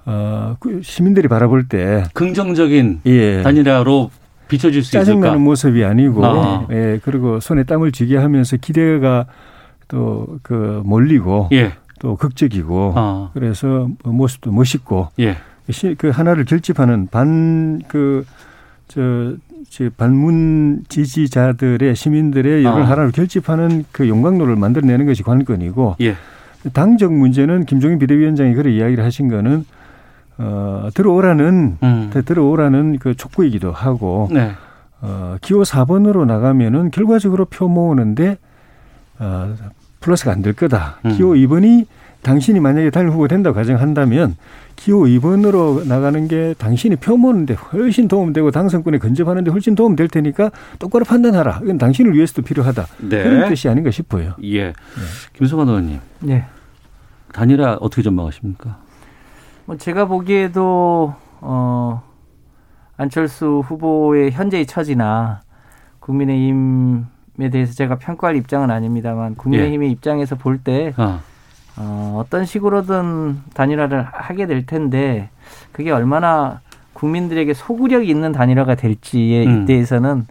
어, 0.05 0.55
그 0.59 0.81
시민들이 0.83 1.27
바라볼 1.27 1.67
때 1.67 2.03
긍정적인 2.13 3.01
예, 3.07 3.41
단일화로 3.43 4.11
비춰질 4.47 4.83
수 4.83 4.89
있을까? 4.89 5.05
짜증나는 5.05 5.41
모습이 5.41 5.83
아니고 5.83 6.23
아. 6.25 6.67
예, 6.71 6.99
그리고 7.03 7.39
손에 7.39 7.63
땀을 7.63 7.91
쥐게 7.91 8.17
하면서 8.17 8.57
기대가 8.57 9.25
또 9.87 10.37
그 10.43 10.81
몰리고 10.85 11.49
예, 11.53 11.71
또 11.99 12.15
극적이고 12.15 12.93
어, 12.95 13.31
그래서 13.33 13.89
모습도 14.03 14.51
멋있고 14.51 15.09
예, 15.19 15.37
시- 15.71 15.95
그 15.97 16.09
하나를 16.09 16.45
결집하는 16.45 17.07
반그저저 17.07 18.25
반문 19.97 20.83
지지자들의 20.89 21.95
시민들의 21.95 22.63
여론 22.63 22.83
아. 22.83 22.89
하나를 22.89 23.11
결집하는 23.11 23.85
그 23.91 24.07
용광로를 24.07 24.55
만들어내는 24.55 25.05
것이 25.05 25.23
관건이고 25.23 25.95
예, 26.01 26.15
당적 26.73 27.13
문제는 27.13 27.65
김종인 27.65 27.99
비대위원장이 27.99 28.53
그런 28.55 28.73
이야기를 28.73 29.03
하신 29.03 29.27
거는 29.29 29.65
어 30.37 30.89
들어오라는 30.93 31.77
음, 31.81 32.09
들어오라는 32.13 32.99
그 32.99 33.15
촉구이기도 33.15 33.71
하고 33.71 34.27
네, 34.31 34.51
어 35.01 35.37
기호 35.41 35.61
4번으로 35.63 36.25
나가면은 36.25 36.91
결과적으로 36.91 37.45
표 37.45 37.67
모으는데 37.67 38.37
어 39.19 39.53
플러스가 40.01 40.31
안 40.31 40.41
될 40.41 40.53
거다. 40.53 40.97
음. 41.05 41.11
기호 41.15 41.33
2번이 41.33 41.85
당신이 42.21 42.59
만약에 42.59 42.89
단일 42.89 43.11
후보 43.11 43.27
된다고 43.27 43.55
가정한다면 43.55 44.35
기호 44.75 45.03
2번으로 45.03 45.87
나가는 45.87 46.27
게 46.27 46.53
당신이 46.57 46.95
표모는데 46.97 47.53
훨씬 47.53 48.07
도움되고 48.07 48.49
당선권에 48.51 48.97
근접하는데 48.97 49.51
훨씬 49.51 49.73
도움될 49.75 50.07
테니까 50.09 50.49
똑바로 50.79 51.05
판단하라. 51.05 51.61
이건 51.63 51.77
당신을 51.77 52.13
위해서도 52.15 52.41
필요하다. 52.41 52.87
네. 53.09 53.23
그런 53.23 53.47
뜻이 53.49 53.69
아닌가 53.69 53.91
싶어요. 53.91 54.33
예. 54.43 54.73
김성환 55.37 55.67
의원님. 55.69 55.99
네. 56.21 56.45
단일화 57.31 57.77
어떻게 57.79 58.01
전망하십니까? 58.01 58.77
뭐 59.65 59.77
제가 59.77 60.05
보기에도 60.05 61.13
어 61.41 62.01
안철수 62.97 63.63
후보의 63.65 64.31
현재의 64.31 64.65
처지나 64.65 65.41
국민의힘에 65.99 67.49
대해서 67.51 67.73
제가 67.73 67.97
평가할 67.97 68.35
입장은 68.37 68.69
아닙니다만 68.71 69.35
국민의힘의 69.35 69.91
입장에서 69.91 70.35
볼때 70.35 70.93
아, 70.97 71.19
어, 71.77 72.21
어떤 72.23 72.45
식으로든 72.45 73.41
단일화를 73.53 74.03
하게 74.03 74.45
될 74.45 74.65
텐데 74.65 75.29
그게 75.71 75.91
얼마나 75.91 76.61
국민들에게 76.93 77.53
소구력이 77.53 78.07
있는 78.07 78.31
단일화가 78.31 78.75
될지에 78.75 79.45
음. 79.45 79.65
대해서는 79.65 80.27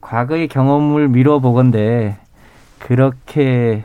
과거의 0.00 0.48
경험을 0.48 1.08
미뤄 1.08 1.40
보건데 1.40 2.16
그렇게 2.78 3.84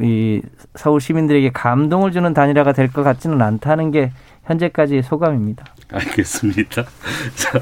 이 0.00 0.42
서울 0.74 1.00
시민들에게 1.00 1.50
감동을 1.52 2.12
주는 2.12 2.32
단일화가 2.34 2.72
될 2.72 2.88
것 2.88 3.02
같지는 3.02 3.40
않다는 3.42 3.90
게 3.90 4.12
현재까지의 4.44 5.02
소감입니다. 5.02 5.64
알겠습니다. 5.92 6.84
자, 7.34 7.60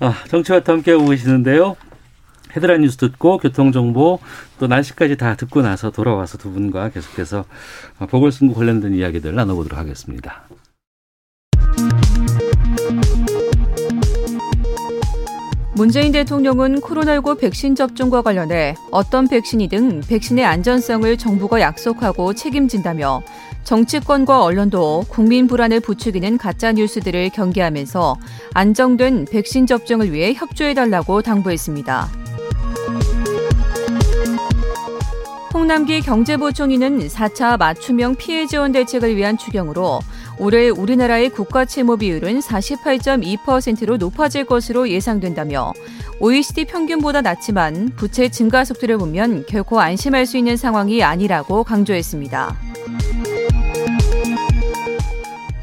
아, 0.00 0.14
정치와트 0.28 0.70
함께 0.70 0.92
하고 0.92 1.06
계시는데요. 1.06 1.76
헤드라인 2.56 2.80
뉴스 2.80 2.96
듣고 2.96 3.36
교통정보 3.38 4.18
또 4.58 4.66
날씨까지 4.66 5.16
다 5.18 5.34
듣고 5.34 5.60
나서 5.60 5.90
돌아와서 5.90 6.38
두 6.38 6.50
분과 6.52 6.88
계속해서 6.88 7.44
보궐선거 8.08 8.54
관련된 8.54 8.94
이야기들 8.94 9.34
나눠보도록 9.34 9.78
하겠습니다. 9.78 10.45
문재인 15.76 16.10
대통령은 16.10 16.80
코로나19 16.80 17.38
백신 17.38 17.74
접종과 17.74 18.22
관련해 18.22 18.76
어떤 18.90 19.28
백신이든 19.28 20.04
백신의 20.08 20.42
안전성을 20.42 21.18
정부가 21.18 21.60
약속하고 21.60 22.32
책임진다며 22.32 23.22
정치권과 23.64 24.42
언론도 24.42 25.04
국민 25.10 25.46
불안을 25.46 25.80
부추기는 25.80 26.38
가짜 26.38 26.72
뉴스들을 26.72 27.28
경계하면서 27.28 28.16
안정된 28.54 29.26
백신 29.30 29.66
접종을 29.66 30.14
위해 30.14 30.32
협조해달라고 30.32 31.20
당부했습니다. 31.20 32.08
홍남기 35.52 36.00
경제부총리는 36.00 37.08
4차 37.08 37.58
맞춤형 37.58 38.14
피해 38.14 38.46
지원 38.46 38.72
대책을 38.72 39.14
위한 39.14 39.36
추경으로 39.36 40.00
올해 40.38 40.68
우리나라의 40.68 41.30
국가 41.30 41.64
채무 41.64 41.96
비율은 41.96 42.40
48.2%로 42.40 43.96
높아질 43.96 44.44
것으로 44.44 44.88
예상된다며 44.88 45.72
OECD 46.20 46.64
평균보다 46.66 47.22
낮지만 47.22 47.90
부채 47.96 48.28
증가 48.28 48.64
속도를 48.64 48.98
보면 48.98 49.44
결코 49.46 49.80
안심할 49.80 50.26
수 50.26 50.36
있는 50.36 50.56
상황이 50.56 51.02
아니라고 51.02 51.64
강조했습니다. 51.64 52.56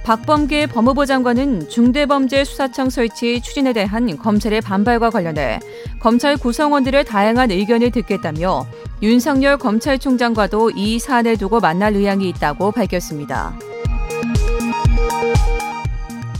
박범계 0.03 0.67
법무부 0.67 1.05
장관은 1.05 1.69
중대범죄수사청 1.69 2.89
설치 2.89 3.39
추진에 3.39 3.71
대한 3.71 4.17
검찰의 4.17 4.59
반발과 4.59 5.09
관련해 5.09 5.61
검찰 6.01 6.35
구성원들의 6.35 7.05
다양한 7.05 7.51
의견을 7.51 7.91
듣겠다며 7.91 8.67
윤석열 9.01 9.57
검찰총장과도 9.57 10.71
이 10.71 10.99
사안을 10.99 11.37
두고 11.37 11.61
만날 11.61 11.95
의향이 11.95 12.27
있다고 12.29 12.71
밝혔습니다. 12.71 13.57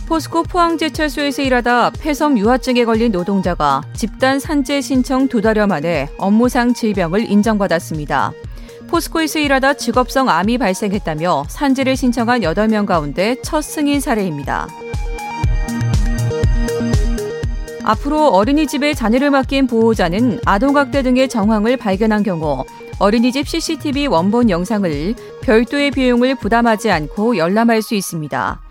포스코 0.08 0.44
포항제철소에서 0.44 1.42
일하다 1.42 1.92
폐섬 1.92 2.38
유화증에 2.38 2.86
걸린 2.86 3.12
노동자가 3.12 3.82
집단 3.94 4.40
산재 4.40 4.82
신청 4.82 5.28
두 5.28 5.42
달여 5.42 5.66
만에 5.68 6.10
업무상 6.18 6.74
질병을 6.74 7.32
인정받았습니다. 7.32 8.34
포스코에서 8.90 9.40
일하다 9.40 9.76
직업성 9.76 10.30
암이 10.30 10.58
발생했다며 10.58 11.46
산재를 11.48 11.96
신청한 11.96 12.42
8명 12.42 12.86
가운데 12.86 13.38
첫 13.42 13.62
승인 13.62 14.00
사례입니다. 14.02 14.68
앞으로 17.84 18.28
어린이집에 18.28 18.94
자녀를 18.94 19.32
맡긴 19.32 19.68
보호자는 19.68 20.40
아동학대 20.46 21.02
등의 21.02 21.28
정황을 21.28 21.78
발견한 21.78 22.24
경우 22.24 22.64
어린이집 23.00 23.48
CCTV 23.48 24.08
원본 24.08 24.50
영상을 24.50 25.16
별도의 25.42 25.92
비용을 25.92 26.36
부담하지 26.36 26.92
않고 26.92 27.38
열람할 27.38 27.82
수 27.82 27.96
있습니다. 27.96 28.63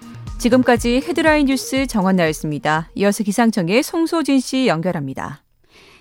지금까지 0.42 1.04
헤드라인 1.06 1.46
뉴스 1.46 1.86
정원 1.86 2.16
나였습니다. 2.16 2.90
이어서 2.96 3.22
기상청의 3.22 3.84
송소진 3.84 4.40
씨 4.40 4.66
연결합니다. 4.66 5.44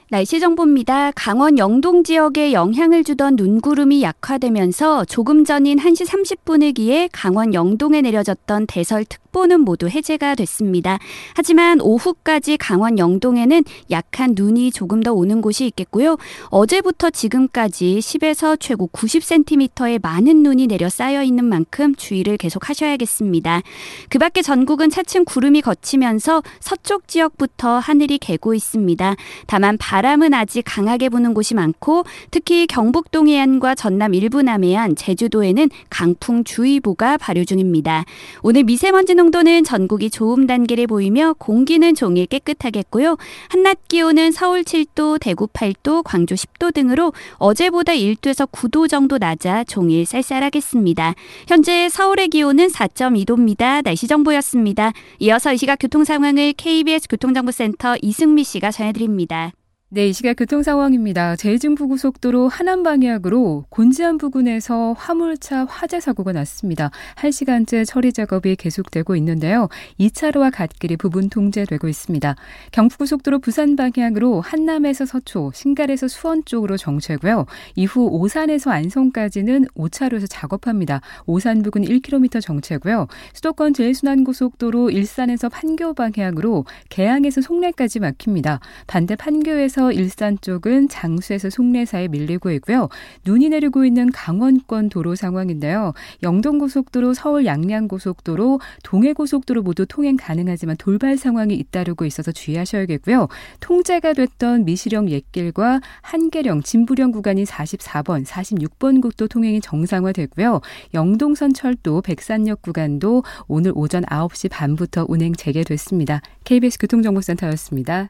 날씨 0.10 0.40
정보입니다. 0.40 1.12
강원 1.12 1.60
영동 1.60 2.04
지역에 2.04 2.52
영향을 2.52 3.04
주던 3.04 3.36
눈구름이 3.36 4.02
약화되면서 4.02 5.06
조금 5.06 5.46
전인 5.46 5.78
1시 5.78 6.08
30분을 6.08 6.74
기해 6.74 7.08
강원 7.12 7.54
영동에 7.54 8.02
내려졌던 8.02 8.66
대설특 8.66 9.21
보는 9.32 9.62
모두 9.62 9.88
해제가 9.88 10.36
됐습니다. 10.36 11.00
하지만 11.36 11.80
오후까지 11.82 12.58
강원 12.58 12.98
영동에는 12.98 13.64
약한 13.90 14.34
눈이 14.36 14.72
조금 14.72 15.02
더 15.02 15.14
오는 15.14 15.42
곳이 15.42 15.66
있겠고요. 15.68 16.18
어제부터 16.48 17.10
지금까지 17.10 18.00
10에서 18.02 18.58
최고 18.60 18.90
90cm의 18.92 20.02
많은 20.02 20.44
눈이 20.44 20.68
내려 20.68 20.90
쌓여 20.90 21.24
있는 21.24 21.46
만큼 21.46 21.96
주의를 21.96 22.38
계속 22.38 22.70
하셔야겠습니다. 22.70 23.62
그 24.10 24.20
밖에 24.20 24.42
전국은 24.42 24.90
차츰 24.90 25.26
구름이 25.26 25.62
걷히면서 25.62 26.44
서쪽 26.60 27.08
지역부터 27.08 27.80
하늘이 27.80 28.18
개고 28.18 28.54
있습니다. 28.54 29.16
다만 29.48 29.78
바람은 29.78 30.34
아직 30.34 30.64
강하게 30.66 31.10
부는 31.10 31.34
곳이 31.34 31.56
많고 31.56 32.04
특히 32.32 32.68
경북 32.68 33.12
동해안과 33.12 33.76
전남 33.76 34.14
일부 34.14 34.42
남해안, 34.42 34.96
제주도에는 34.96 35.70
강풍 35.90 36.44
주의보가 36.44 37.18
발효 37.18 37.44
중입니다. 37.46 38.06
오늘 38.44 38.64
미세먼지 38.64 39.16
농도는 39.22 39.64
전국이 39.64 40.10
좋음 40.10 40.48
단계를 40.48 40.88
보이며 40.88 41.36
공기는 41.38 41.94
종일 41.94 42.26
깨끗하겠고요. 42.26 43.18
한낮 43.50 43.88
기온은 43.88 44.32
서울 44.32 44.64
7도, 44.64 45.20
대구 45.20 45.46
8도, 45.46 46.02
광주 46.04 46.34
10도 46.34 46.74
등으로 46.74 47.14
어제보다 47.36 47.94
1도에서 47.94 48.50
9도 48.50 48.90
정도 48.90 49.20
낮아 49.20 49.64
종일 49.66 50.08
쌀쌀하겠습니다. 50.08 51.14
현재 51.48 51.88
서울의 51.90 52.30
기온은 52.30 52.68
4.2도입니다. 52.68 53.84
날씨 53.84 54.08
정보였습니다. 54.08 54.92
이어서 55.20 55.54
이 55.54 55.58
시각 55.58 55.78
교통 55.80 56.04
상황을 56.04 56.54
KBS 56.54 57.08
교통정보센터 57.08 57.98
이승미 58.02 58.44
씨가 58.44 58.72
전해드립니다. 58.72 59.52
네, 59.94 60.08
이 60.08 60.14
시각 60.14 60.36
교통 60.38 60.64
상황입니다. 60.64 61.36
제일중부고속도로 61.36 62.48
하남 62.48 62.82
방향으로 62.82 63.66
곤지암 63.68 64.20
부근에서 64.20 64.94
화물차 64.94 65.66
화재 65.66 66.00
사고가 66.00 66.32
났습니다. 66.32 66.92
1시간째 67.18 67.86
처리 67.86 68.14
작업이 68.14 68.56
계속되고 68.56 69.18
있는데요. 69.18 69.68
2차로와 70.00 70.50
갓길이 70.54 70.96
부분 70.96 71.28
통제되고 71.28 71.90
있습니다. 71.90 72.36
경부고속도로 72.72 73.40
부산 73.40 73.76
방향으로 73.76 74.40
한남에서 74.40 75.06
서초, 75.06 75.52
신갈에서 75.54 76.08
수원 76.08 76.46
쪽으로 76.46 76.78
정체고요. 76.78 77.46
이후 77.76 78.08
오산에서 78.08 78.72
안성까지는 78.72 79.66
5차로에서 79.76 80.26
작업합니다. 80.30 81.02
오산 81.26 81.64
부근 81.64 81.82
1km 81.82 82.42
정체고요. 82.42 83.08
수도권 83.34 83.74
제일순환고속도로 83.74 84.92
일산에서 84.92 85.50
판교 85.50 85.96
방향으로 85.96 86.64
개항에서 86.88 87.42
송내까지 87.42 88.00
막힙니다. 88.00 88.62
반대 88.88 89.18
판교에서 89.18 89.81
일산 89.90 90.38
쪽은 90.40 90.90
장수에서 90.90 91.50
송내 91.50 91.86
사이 91.86 92.08
밀리고 92.08 92.52
있고요. 92.52 92.90
눈이 93.26 93.50
내리고 93.50 93.86
있는 93.86 94.12
강원권 94.12 94.90
도로 94.90 95.16
상황인데요. 95.16 95.94
영동고속도로 96.22 97.14
서울 97.14 97.46
양양고속도로 97.46 98.60
동해고속도로 98.84 99.64
모두 99.64 99.86
통행 99.88 100.18
가능하지만 100.18 100.76
돌발 100.78 101.18
상황이 101.18 101.56
잇따르고 101.56 102.06
있어서 102.06 102.32
주의하셔야겠고요. 102.32 103.30
통제가 103.62 104.14
됐던 104.14 104.66
미시령 104.66 105.10
옛길과 105.10 105.82
한계령 106.02 106.62
진부령 106.62 107.12
구간이 107.12 107.46
44번, 107.46 108.26
46번 108.26 109.02
국도 109.02 109.28
통행이 109.28 109.62
정상화되고요. 109.62 110.62
영동선 110.94 111.54
철도 111.54 112.02
백산역 112.02 112.62
구간도 112.62 113.24
오늘 113.48 113.72
오전 113.74 114.04
9시 114.04 114.50
반부터 114.52 115.06
운행 115.08 115.34
재개됐습니다. 115.34 116.22
KBS 116.44 116.78
교통정보센터였습니다. 116.80 118.10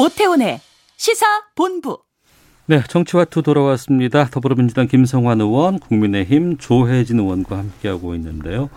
오태훈의 0.00 0.60
시사 0.96 1.26
본부. 1.54 1.98
네, 2.66 2.82
정치와투 2.88 3.42
돌아왔습니다. 3.42 4.26
더불어민주당 4.30 4.86
김성환 4.86 5.40
의원, 5.40 5.78
국민의힘 5.78 6.56
조혜진 6.58 7.18
의원과 7.18 7.58
함께하고 7.58 8.14
있는데요. 8.14 8.70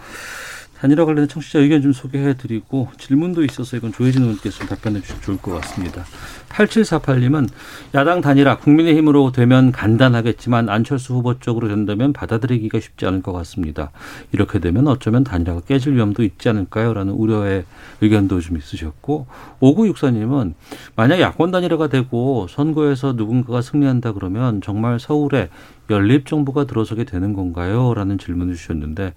단일화 0.84 1.06
관련된 1.06 1.30
청취자 1.30 1.60
의견 1.60 1.82
좀 1.82 1.94
소개해드리고 1.94 2.90
질문도 2.98 3.46
있어서 3.46 3.78
이건 3.78 3.94
조혜진 3.94 4.24
의원께서 4.24 4.60
좀 4.60 4.68
답변해 4.68 5.00
주시면 5.00 5.22
좋을 5.22 5.38
것 5.38 5.54
같습니다. 5.62 6.04
8748님은 6.50 7.48
야당 7.96 8.20
단일화 8.20 8.58
국민의힘으로 8.58 9.32
되면 9.32 9.72
간단하겠지만 9.72 10.68
안철수 10.68 11.14
후보 11.14 11.40
쪽으로 11.40 11.70
된다면 11.70 12.12
받아들이기가 12.12 12.82
쉽지 12.82 13.06
않을 13.06 13.22
것 13.22 13.32
같습니다. 13.32 13.92
이렇게 14.34 14.60
되면 14.60 14.86
어쩌면 14.90 15.24
단일화가 15.24 15.62
깨질 15.62 15.96
위험도 15.96 16.22
있지 16.22 16.50
않을까요? 16.50 16.94
라는 16.94 17.14
우려의 17.14 17.64
의견도 18.02 18.42
좀 18.42 18.58
있으셨고 18.58 19.28
5964님은 19.62 20.54
만약 20.98 21.22
야권 21.22 21.52
단일화가 21.52 21.88
되고 21.88 22.48
선거에서 22.50 23.14
누군가가 23.14 23.62
승리한다 23.62 24.12
그러면 24.12 24.60
정말 24.62 25.00
서울에 25.00 25.50
연립 25.90 26.26
정부가 26.26 26.66
들어서게 26.66 27.04
되는 27.04 27.34
건가요? 27.34 27.94
라는 27.94 28.18
질문을 28.18 28.56
주셨는데 28.56 29.14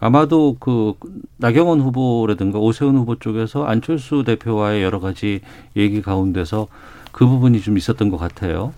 아마도 0.00 0.56
그 0.58 0.94
나경원 1.36 1.80
후보라든가 1.80 2.58
오세훈 2.58 2.96
후보 2.96 3.16
쪽에서 3.16 3.64
안철수 3.64 4.24
대표와의 4.24 4.82
여러 4.82 5.00
가지 5.00 5.40
얘기 5.76 6.02
가운데서 6.02 6.68
그 7.12 7.26
부분이 7.26 7.60
좀 7.60 7.76
있었던 7.76 8.10
것 8.10 8.16
같아요. 8.16 8.72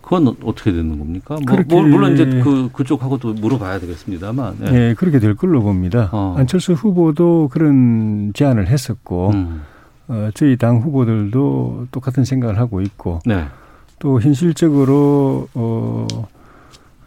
그건 0.00 0.28
어떻게 0.44 0.70
되는 0.70 0.98
겁니까? 1.00 1.36
뭐, 1.44 1.58
뭐 1.68 1.82
물론 1.82 2.14
이제 2.14 2.24
그 2.40 2.70
그쪽하고도 2.72 3.34
물어봐야 3.34 3.80
되겠습니다만. 3.80 4.56
네, 4.60 4.70
네 4.70 4.94
그렇게 4.94 5.18
될 5.18 5.34
걸로 5.34 5.60
봅니다. 5.62 6.08
어. 6.12 6.36
안철수 6.38 6.74
후보도 6.74 7.48
그런 7.50 8.32
제안을 8.32 8.68
했었고 8.68 9.30
음. 9.34 9.62
어, 10.06 10.30
저희 10.34 10.56
당 10.56 10.78
후보들도 10.78 11.88
똑같은 11.90 12.24
생각을 12.24 12.58
하고 12.58 12.80
있고 12.80 13.18
네. 13.26 13.46
또 13.98 14.20
현실적으로 14.20 15.48
어 15.54 16.06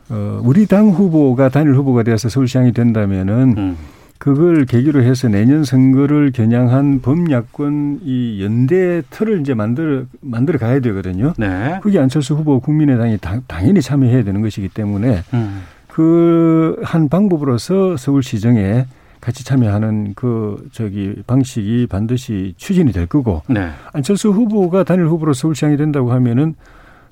어, 0.10 0.41
우리 0.43 0.66
당 0.66 0.89
후보가 0.89 1.49
단일 1.49 1.74
후보가 1.76 2.03
되어서 2.03 2.30
서울시장이 2.30 2.74
된다면은 2.74 3.55
음. 3.57 3.78
그걸 4.20 4.66
계기로 4.66 5.01
해서 5.01 5.30
내년 5.30 5.64
선거를 5.64 6.32
겨냥한 6.32 7.01
범야권 7.01 8.01
이 8.03 8.43
연대 8.43 9.01
틀을 9.10 9.39
이제 9.39 9.53
만들어 9.53 10.03
만들어 10.20 10.60
가야 10.60 10.82
되거든요. 10.82 11.34
네. 11.38 11.80
그게 11.82 11.99
안철수 11.99 12.36
후보 12.36 12.60
국민의당이 12.60 13.18
당, 13.20 13.41
연히 13.66 13.82
참여해야 13.82 14.24
되는 14.24 14.41
것이기 14.41 14.68
때문에 14.70 15.24
음. 15.34 15.62
그한 15.88 17.07
방법으로서 17.07 17.95
서울시정에 17.95 18.88
같이 19.22 19.45
참여하는 19.45 20.14
그 20.16 20.68
저기 20.74 21.16
방식이 21.26 21.88
반드시 21.89 22.53
추진이 22.57 22.91
될 22.91 23.05
거고 23.05 23.41
네. 23.47 23.70
안철수 23.93 24.32
후보가 24.32 24.84
단일 24.84 25.05
후보로 25.05 25.32
서울시장이 25.34 25.78
된다고 25.78 26.12
하면은 26.12 26.55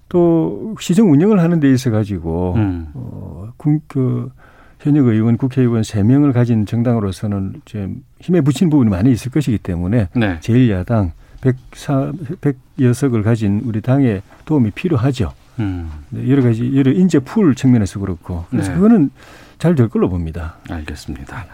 또 0.09 0.75
시정 0.79 1.11
운영을 1.11 1.39
하는 1.39 1.59
데 1.59 1.71
있어 1.71 1.91
가지고 1.91 2.53
음. 2.55 2.87
어, 2.93 3.49
그 3.87 4.31
현역 4.79 5.07
의원, 5.07 5.37
국회의원 5.37 5.83
세명을 5.83 6.33
가진 6.33 6.65
정당으로서는 6.65 7.61
좀 7.65 8.03
힘에 8.21 8.41
붙인 8.41 8.69
부분이 8.69 8.89
많이 8.89 9.11
있을 9.11 9.31
것이기 9.31 9.57
때문에 9.57 10.09
네. 10.15 10.39
제1야당 10.39 11.11
104, 11.41 12.11
106석을 12.77 13.23
가진 13.23 13.61
우리 13.65 13.81
당에 13.81 14.21
도움이 14.45 14.71
필요하죠. 14.71 15.33
음. 15.59 15.89
네, 16.09 16.29
여러 16.29 16.43
가지 16.43 16.71
여러 16.75 16.91
인재 16.91 17.19
풀 17.19 17.55
측면에서 17.55 17.99
그렇고 17.99 18.45
그래서 18.49 18.69
네. 18.69 18.75
그거는 18.75 19.09
잘 19.57 19.73
될 19.75 19.89
걸로 19.89 20.07
봅니다. 20.07 20.57
알겠습니다. 20.69 21.45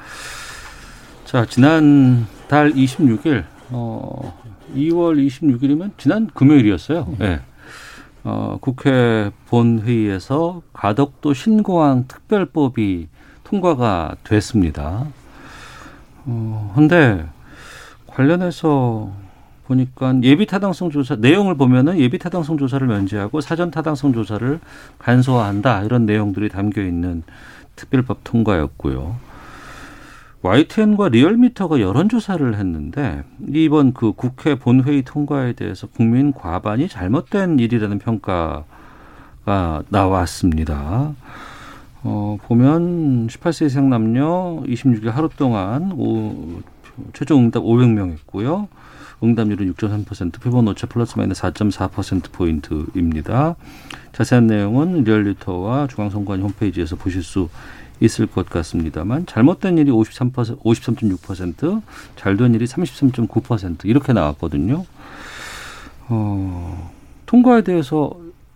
자 1.26 1.46
지난 1.46 2.26
달 2.50 2.72
26일 2.74 3.46
어 3.70 4.38
2월 4.76 5.26
26일이면 5.26 5.92
지난 5.98 6.28
금요일이었어요. 6.34 7.16
네. 7.18 7.40
어, 8.24 8.58
국회 8.62 9.32
본회의에서 9.48 10.62
가덕도 10.74 11.34
신공항 11.34 12.06
특별법이 12.08 13.08
통과가 13.44 14.16
됐습니다. 14.24 15.06
어, 16.26 16.72
근데 16.76 17.26
관련해서 18.08 19.12
보니까 19.66 20.14
예비 20.24 20.46
타당성 20.46 20.90
조사 20.90 21.16
내용을 21.16 21.56
보면은 21.56 21.98
예비 22.00 22.18
타당성 22.18 22.58
조사를 22.58 22.86
면제하고 22.86 23.42
사전 23.42 23.72
타당성 23.72 24.14
조사를 24.14 24.60
간소화한다 25.00 25.84
이런 25.84 26.06
내용들이 26.06 26.50
담겨 26.50 26.82
있는 26.82 27.24
특별법 27.76 28.20
통과였고요. 28.24 29.16
YTN과 30.44 31.08
리얼미터가 31.08 31.80
여론조사를 31.80 32.56
했는데 32.56 33.24
이번 33.48 33.94
그 33.94 34.12
국회 34.12 34.56
본회의 34.56 35.02
통과에 35.02 35.54
대해서 35.54 35.88
국민 35.88 36.34
과반이 36.34 36.90
잘못된 36.90 37.60
일이라는 37.60 37.98
평가가 38.00 38.66
나왔습니다. 39.88 41.14
어, 42.04 42.38
보면 42.44 43.28
18세 43.28 43.68
이상 43.68 43.90
남녀 43.90 44.62
26일 44.66 45.12
하루 45.12 45.30
동안 45.30 45.94
오, 45.94 46.60
최종 47.14 47.46
응답 47.46 47.64
500명 47.64 48.12
했고요. 48.12 48.68
응답률은 49.24 49.74
6.3%, 49.74 50.42
표본 50.42 50.68
오차 50.68 50.88
플러스 50.88 51.18
마이너스 51.18 51.42
4.4%포인트입니다. 51.44 53.56
자세한 54.12 54.48
내용은 54.48 55.06
리얼리터와 55.06 55.88
중앙선관위 55.88 56.42
홈페이지에서 56.42 56.98
보실 56.98 57.24
수 57.24 57.48
있을 58.00 58.28
것 58.28 58.50
같습니다만 58.50 59.26
잘못된 59.26 59.78
일이 59.78 59.92
53% 59.92 60.62
53.6%, 60.62 61.82
잘된 62.16 62.54
일이 62.56 62.66
33.9% 62.66 63.86
이렇게 63.86 64.14
나왔거든요. 64.14 64.86
어, 66.10 66.92
통과에 67.26 67.62
대해서 67.62 68.16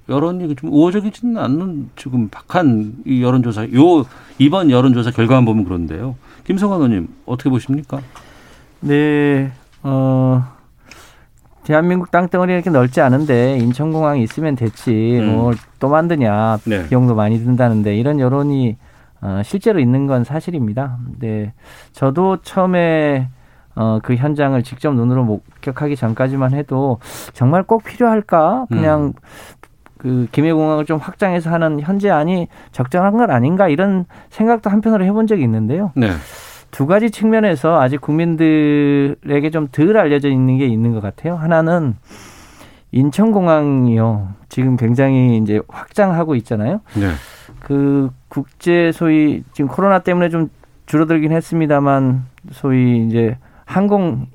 여론이 0.09 0.55
좀 0.55 0.71
우호적이지는 0.71 1.37
않는 1.37 1.89
지금 1.95 2.29
박한 2.29 2.93
이 3.05 3.21
여론조사 3.21 3.73
요 3.73 4.05
이번 4.37 4.71
여론조사 4.71 5.11
결과만 5.11 5.45
보면 5.45 5.65
그런데요. 5.65 6.15
김성환 6.45 6.79
의원님 6.79 7.09
어떻게 7.25 7.49
보십니까? 7.49 8.01
네, 8.79 9.51
어. 9.83 10.57
대한민국 11.65 12.11
땅덩어리 12.11 12.53
이렇게 12.53 12.69
넓지 12.69 13.01
않은데 13.01 13.57
인천공항이 13.57 14.23
있으면 14.23 14.55
됐지 14.55 15.19
음. 15.19 15.35
뭐또 15.35 15.89
만드냐 15.89 16.59
네. 16.63 16.87
비용도 16.87 17.13
많이 17.13 17.37
든다는데 17.39 17.97
이런 17.97 18.21
여론이 18.21 18.77
어, 19.21 19.41
실제로 19.43 19.79
있는 19.79 20.07
건 20.07 20.23
사실입니다. 20.23 20.97
네, 21.19 21.53
저도 21.91 22.37
처음에 22.41 23.29
어, 23.75 23.99
그 24.01 24.15
현장을 24.15 24.61
직접 24.63 24.93
눈으로 24.93 25.23
목격하기 25.23 25.95
전까지만 25.95 26.53
해도 26.53 26.99
정말 27.33 27.63
꼭 27.63 27.83
필요할까? 27.83 28.65
그냥 28.69 29.01
음. 29.01 29.13
그 29.97 30.27
김해공항을 30.31 30.85
좀 30.85 30.99
확장해서 30.99 31.51
하는 31.51 31.79
현재안이 31.79 32.47
적정한 32.71 33.17
건 33.17 33.31
아닌가 33.31 33.67
이런 33.67 34.05
생각도 34.29 34.69
한편으로 34.69 35.03
해본 35.05 35.27
적이 35.27 35.43
있는데요. 35.43 35.91
네. 35.95 36.09
두 36.71 36.85
가지 36.85 37.09
측면에서 37.11 37.79
아직 37.79 38.01
국민들에게 38.01 39.49
좀 39.51 39.67
덜 39.71 39.97
알려져 39.97 40.29
있는 40.29 40.57
게 40.57 40.65
있는 40.65 40.93
것 40.93 41.01
같아요. 41.01 41.35
하나는 41.35 41.95
인천공항이요. 42.91 44.29
지금 44.49 44.77
굉장히 44.77 45.37
이제 45.37 45.61
확장하고 45.67 46.35
있잖아요. 46.35 46.81
네. 46.95 47.11
그 47.67 48.09
국제 48.29 48.93
소위 48.93 49.43
지금 49.51 49.69
코로나 49.69 49.99
때문에 49.99 50.29
좀 50.29 50.49
줄어들긴 50.85 51.33
했습니다만 51.33 52.23
소위 52.51 53.05
이제 53.05 53.37
항공 53.65 54.27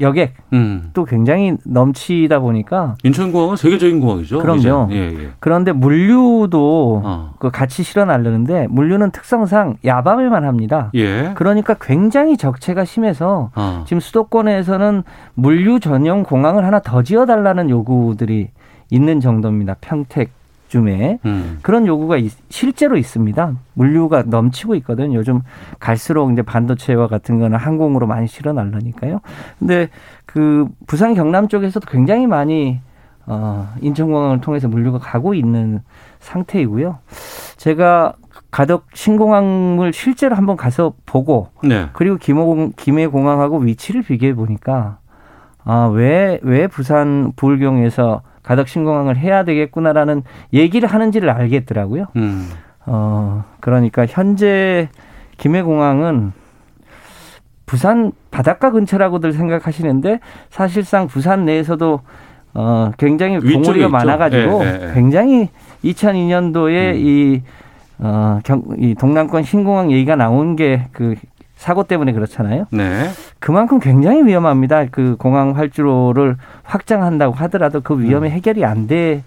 여객 0.00 0.32
음. 0.54 0.88
또 0.94 1.04
굉장히 1.04 1.58
넘치다 1.66 2.38
보니까 2.38 2.94
인천공항은 3.04 3.56
세계적인 3.56 4.00
공항이죠. 4.00 4.38
그럼요. 4.38 4.88
예, 4.92 4.96
예. 4.96 5.28
그런데 5.38 5.72
물류도 5.72 7.02
어. 7.04 7.34
그 7.38 7.50
같이 7.50 7.82
실어 7.82 8.06
날르는데 8.06 8.68
물류는 8.70 9.10
특성상 9.10 9.76
야밤에만 9.84 10.44
합니다. 10.44 10.90
예. 10.94 11.32
그러니까 11.34 11.74
굉장히 11.78 12.38
적체가 12.38 12.86
심해서 12.86 13.50
어. 13.54 13.84
지금 13.86 14.00
수도권에서는 14.00 15.02
물류 15.34 15.78
전용 15.78 16.22
공항을 16.22 16.64
하나 16.64 16.80
더 16.80 17.02
지어달라는 17.02 17.68
요구들이 17.68 18.48
있는 18.90 19.20
정도입니다. 19.20 19.76
평택 19.82 20.37
쯤에 20.68 21.18
음. 21.24 21.58
그런 21.62 21.86
요구가 21.86 22.16
있, 22.16 22.32
실제로 22.48 22.96
있습니다. 22.96 23.52
물류가 23.74 24.22
넘치고 24.26 24.74
있거든요. 24.76 25.14
요즘 25.18 25.40
갈수록 25.80 26.30
이제 26.30 26.42
반도체와 26.42 27.08
같은 27.08 27.38
거는 27.38 27.58
항공으로 27.58 28.06
많이 28.06 28.26
실어 28.26 28.52
날라니까요. 28.52 29.20
근데 29.58 29.88
그 30.26 30.68
부산 30.86 31.14
경남 31.14 31.48
쪽에서도 31.48 31.86
굉장히 31.90 32.26
많이 32.26 32.80
어 33.26 33.68
인천공항을 33.80 34.40
통해서 34.40 34.68
물류가 34.68 34.98
가고 34.98 35.34
있는 35.34 35.80
상태이고요. 36.20 36.98
제가 37.56 38.14
가덕 38.50 38.86
신공항을 38.94 39.92
실제로 39.92 40.36
한번 40.36 40.56
가서 40.56 40.94
보고 41.04 41.48
네. 41.62 41.88
그리고 41.92 42.16
김해공 42.16 42.72
김해공항하고 42.76 43.58
위치를 43.58 44.02
비교해 44.02 44.34
보니까 44.34 44.98
아왜왜 45.64 46.40
왜 46.42 46.66
부산 46.66 47.32
부울경에서 47.36 48.22
가덕 48.48 48.66
신공항을 48.66 49.18
해야 49.18 49.44
되겠구나라는 49.44 50.22
얘기를 50.54 50.88
하는지를 50.88 51.28
알겠더라고요. 51.28 52.06
음. 52.16 52.48
어, 52.86 53.44
그러니까 53.60 54.06
현재 54.08 54.88
김해공항은 55.36 56.32
부산 57.66 58.10
바닷가 58.30 58.70
근처라고들 58.70 59.34
생각하시는데 59.34 60.20
사실상 60.48 61.08
부산 61.08 61.44
내에서도 61.44 62.00
어, 62.54 62.90
굉장히 62.96 63.38
동호리가 63.38 63.90
많아가지고 63.90 64.64
예, 64.64 64.66
예, 64.66 64.88
예. 64.88 64.94
굉장히 64.94 65.50
2002년도에 65.84 66.94
음. 66.94 66.96
이, 66.96 67.42
어, 67.98 68.40
경, 68.44 68.62
이 68.78 68.94
동남권 68.94 69.42
신공항 69.42 69.92
얘기가 69.92 70.16
나온 70.16 70.56
게 70.56 70.86
그 70.92 71.16
사고 71.58 71.82
때문에 71.82 72.12
그렇잖아요. 72.12 72.66
네. 72.70 73.10
그만큼 73.40 73.80
굉장히 73.80 74.24
위험합니다. 74.24 74.86
그 74.92 75.16
공항 75.18 75.56
활주로를 75.56 76.36
확장한다고 76.62 77.34
하더라도 77.34 77.80
그 77.80 78.00
위험이 78.00 78.30
해결이 78.30 78.64
안 78.64 78.86
되는 78.86 79.22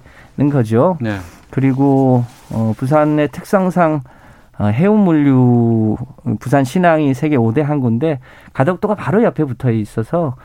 거죠. 0.50 0.98
네. 1.02 1.18
그리고 1.50 2.24
어, 2.50 2.74
부산의 2.78 3.28
특성상 3.34 4.02
어, 4.58 4.66
해운 4.68 5.00
물류 5.00 5.98
부산 6.40 6.64
신항이 6.64 7.14
세계 7.14 7.36
5대 7.36 7.62
항구인데 7.62 8.20
가덕도가 8.54 8.96
바로 8.96 9.24
옆에 9.24 9.44
붙어 9.44 9.70
있어서 9.70 10.36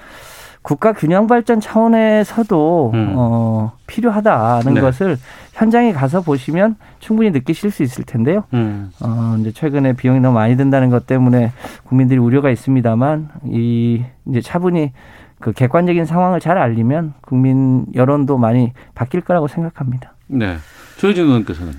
국가 0.67 0.93
균형 0.93 1.29
발전 1.29 1.61
차원에서도 1.61 2.91
음. 2.93 3.13
어, 3.15 3.73
필요하다는 3.87 4.75
네. 4.75 4.81
것을 4.81 5.17
현장에 5.53 5.93
가서 5.93 6.23
보시면 6.23 6.75
충분히 6.99 7.31
느끼실 7.31 7.71
수 7.71 7.85
있을 7.85 8.03
텐데요. 8.03 8.43
음. 8.53 8.91
어, 9.01 9.37
이제 9.39 9.53
최근에 9.53 9.93
비용이 9.93 10.19
너무 10.19 10.35
많이 10.35 10.57
든다는 10.57 10.91
것 10.91 11.07
때문에 11.07 11.53
국민들이 11.85 12.19
우려가 12.19 12.51
있습니다만 12.51 13.29
이 13.45 14.03
이제 14.29 14.41
차분히 14.41 14.91
그 15.39 15.53
객관적인 15.53 16.05
상황을 16.05 16.41
잘 16.41 16.59
알리면 16.59 17.15
국민 17.21 17.87
여론도 17.95 18.37
많이 18.37 18.73
바뀔 18.97 19.21
거라고 19.21 19.47
생각합니다. 19.47 20.15
네. 20.27 20.57
조혜진 20.97 21.27
의원께서는 21.27 21.75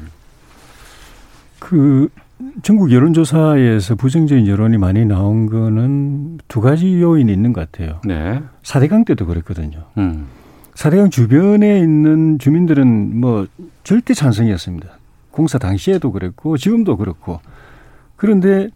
그 1.59 2.07
전국 2.61 2.91
여론조사에서 2.91 3.95
부정적인 3.95 4.47
여론이 4.47 4.77
많이 4.77 5.05
나온 5.05 5.47
거는 5.47 6.39
두 6.47 6.61
가지 6.61 7.01
요인이 7.01 7.31
있는 7.31 7.53
것 7.53 7.71
같아요. 7.71 7.99
네. 8.05 8.41
사대강 8.63 9.05
때도 9.05 9.25
그랬거든요. 9.25 9.85
음. 9.97 10.27
사대강 10.75 11.09
주변에 11.09 11.79
있는 11.79 12.37
주민들은 12.37 13.19
뭐 13.19 13.47
절대 13.83 14.13
찬성이었습니다. 14.13 14.87
공사 15.31 15.57
당시에도 15.57 16.11
그랬고 16.11 16.57
지금도 16.57 16.97
그렇고 16.97 17.39
그런데 18.15 18.69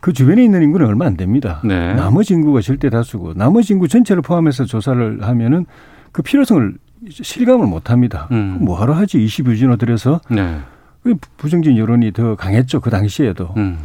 그 0.00 0.12
주변에 0.12 0.44
있는 0.44 0.62
인구는 0.62 0.86
얼마 0.86 1.06
안 1.06 1.16
됩니다. 1.16 1.60
네. 1.64 1.94
나머지 1.94 2.34
인구가 2.34 2.60
절대 2.60 2.90
다수고 2.90 3.34
나머지 3.34 3.72
인구 3.72 3.88
전체를 3.88 4.22
포함해서 4.22 4.64
조사를 4.64 5.22
하면은 5.22 5.66
그 6.12 6.22
필요성을 6.22 6.74
실감을 7.10 7.66
못 7.66 7.90
합니다. 7.90 8.28
음. 8.32 8.58
뭐하러 8.60 8.94
하지 8.94 9.18
20유진호 9.18 9.78
들여서 9.78 10.20
네. 10.30 10.58
그 11.02 11.14
부정적인 11.36 11.78
여론이 11.78 12.12
더 12.12 12.34
강했죠. 12.36 12.80
그 12.80 12.90
당시에도. 12.90 13.54
음. 13.56 13.78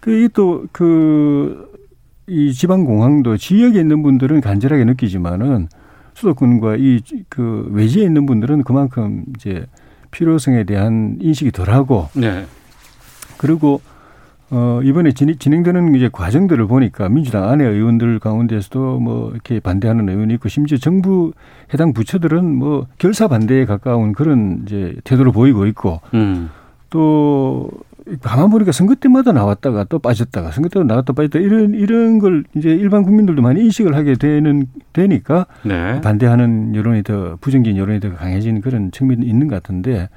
그, 0.00 0.28
또, 0.32 0.66
그, 0.72 1.72
이 2.26 2.52
지방공항도 2.52 3.36
지역에 3.36 3.80
있는 3.80 4.02
분들은 4.02 4.40
간절하게 4.40 4.84
느끼지만은 4.84 5.68
수도권과 6.14 6.76
이, 6.76 7.00
그, 7.28 7.68
외지에 7.72 8.04
있는 8.04 8.26
분들은 8.26 8.64
그만큼 8.64 9.24
이제 9.36 9.66
필요성에 10.10 10.64
대한 10.64 11.18
인식이 11.20 11.52
덜 11.52 11.70
하고 11.70 12.08
네. 12.14 12.46
그리고 13.36 13.80
어, 14.50 14.80
이번에 14.82 15.12
진, 15.12 15.34
진행 15.38 15.62
되는 15.62 15.94
이제 15.94 16.08
과정들을 16.10 16.66
보니까 16.66 17.08
민주당 17.08 17.48
안에 17.48 17.64
의원들 17.64 18.18
가운데서도 18.18 18.98
뭐 18.98 19.30
이렇게 19.30 19.60
반대하는 19.60 20.08
의원이 20.08 20.34
있고 20.34 20.48
심지어 20.48 20.78
정부 20.78 21.32
해당 21.74 21.92
부처들은 21.92 22.54
뭐 22.54 22.86
결사 22.98 23.28
반대에 23.28 23.66
가까운 23.66 24.12
그런 24.12 24.62
이제 24.64 24.94
태도를 25.04 25.32
보이고 25.32 25.66
있고 25.66 26.00
음. 26.14 26.50
또 26.88 27.70
가만 28.22 28.48
보니까 28.48 28.72
선거 28.72 28.94
때마다 28.94 29.32
나왔다가 29.32 29.84
또 29.84 29.98
빠졌다가 29.98 30.50
선거 30.52 30.70
때마다 30.70 30.94
나왔다 30.94 31.12
빠졌다 31.12 31.38
이런 31.40 31.74
이런 31.74 32.18
걸 32.18 32.44
이제 32.54 32.70
일반 32.70 33.02
국민들도 33.02 33.42
많이 33.42 33.60
인식을 33.64 33.94
하게 33.94 34.14
되는 34.14 34.66
되니까 34.94 35.46
네. 35.62 36.00
반대하는 36.00 36.74
여론이 36.74 37.02
더 37.02 37.36
부정적인 37.42 37.76
여론이 37.76 38.00
더 38.00 38.14
강해지는 38.14 38.62
그런 38.62 38.90
측면이 38.92 39.26
있는 39.26 39.48
것 39.48 39.56
같은데 39.56 40.08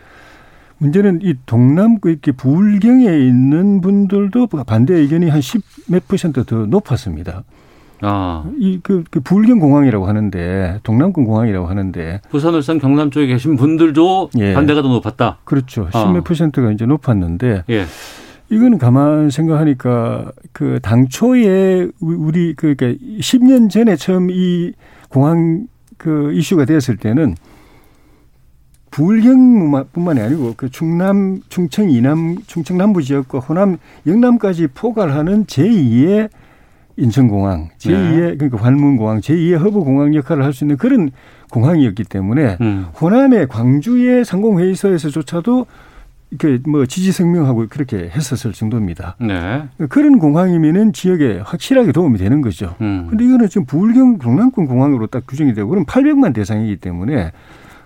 문제는 0.82 1.20
이 1.22 1.36
동남 1.46 2.00
그 2.00 2.10
이렇게 2.10 2.32
부울경에 2.32 3.06
있는 3.06 3.82
분들도 3.82 4.48
반대 4.66 4.96
의견이 4.96 5.30
한 5.30 5.40
십 5.40 5.62
몇 5.88 6.08
퍼센트 6.08 6.44
더 6.44 6.66
높았습니다. 6.66 7.44
아. 8.02 8.44
이그 8.58 9.04
그 9.12 9.20
부울경 9.20 9.60
공항이라고 9.60 10.08
하는데 10.08 10.80
동남권 10.82 11.26
공항이라고 11.26 11.68
하는데 11.68 12.20
부산 12.32 12.56
울산 12.56 12.80
경남 12.80 13.12
쪽에 13.12 13.28
계신 13.28 13.56
분들도 13.58 14.32
예. 14.40 14.56
반대가 14.56 14.82
더 14.82 14.88
높았다. 14.88 15.38
그렇죠. 15.44 15.88
아. 15.94 16.00
십몇 16.00 16.24
퍼센트가 16.24 16.72
이제 16.72 16.88
높았는데 16.88 17.64
예. 17.70 17.86
이거는 18.50 18.80
가만 18.80 19.30
생각하니까 19.30 20.32
그 20.52 20.80
당초에 20.82 21.90
우리 22.02 22.56
그 22.56 22.74
그러니까 22.76 23.00
10년 23.20 23.70
전에 23.70 23.96
처음 23.98 24.30
이 24.32 24.74
공항 25.10 25.68
그 25.98 26.34
이슈가 26.34 26.66
되었을 26.66 26.98
때는 26.98 27.36
부울경뿐만이 28.92 30.20
아니고 30.22 30.54
그 30.58 30.70
충남, 30.70 31.40
충청 31.50 31.90
이남, 31.90 32.38
충청 32.46 32.78
남부 32.78 33.02
지역과 33.02 33.40
호남, 33.40 33.78
영남까지 34.06 34.68
포괄하는 34.76 35.46
제2의 35.46 36.30
인천공항, 36.98 37.70
제2의 37.80 38.38
그러니까 38.38 38.58
관문공항, 38.58 39.22
제2의 39.22 39.58
허브공항 39.58 40.14
역할을 40.14 40.44
할 40.44 40.54
수 40.54 40.66
있는 40.66 40.78
그런 40.78 41.10
공항이었기 41.52 42.04
때문에 42.04 42.58
음. 42.62 42.86
호남의 43.00 43.48
광주의 43.48 44.24
상공회의소에서조차도 44.26 45.66
그뭐 46.38 46.86
지지 46.86 47.12
성명하고 47.12 47.68
그렇게 47.70 48.10
했었을 48.14 48.54
정도입니다. 48.54 49.16
네. 49.20 49.64
그런 49.90 50.18
공항이면은 50.20 50.94
지역에 50.94 51.42
확실하게 51.44 51.92
도움이 51.92 52.18
되는 52.18 52.42
거죠. 52.42 52.76
음. 52.80 53.08
근데 53.10 53.26
이거는 53.26 53.50
지금 53.50 53.66
부울경 53.66 54.20
동남권 54.20 54.66
공항으로 54.66 55.08
딱 55.08 55.26
규정이 55.28 55.54
되고 55.54 55.68
그럼 55.70 55.86
800만 55.86 56.34
대상이기 56.34 56.78
때문에 56.78 57.32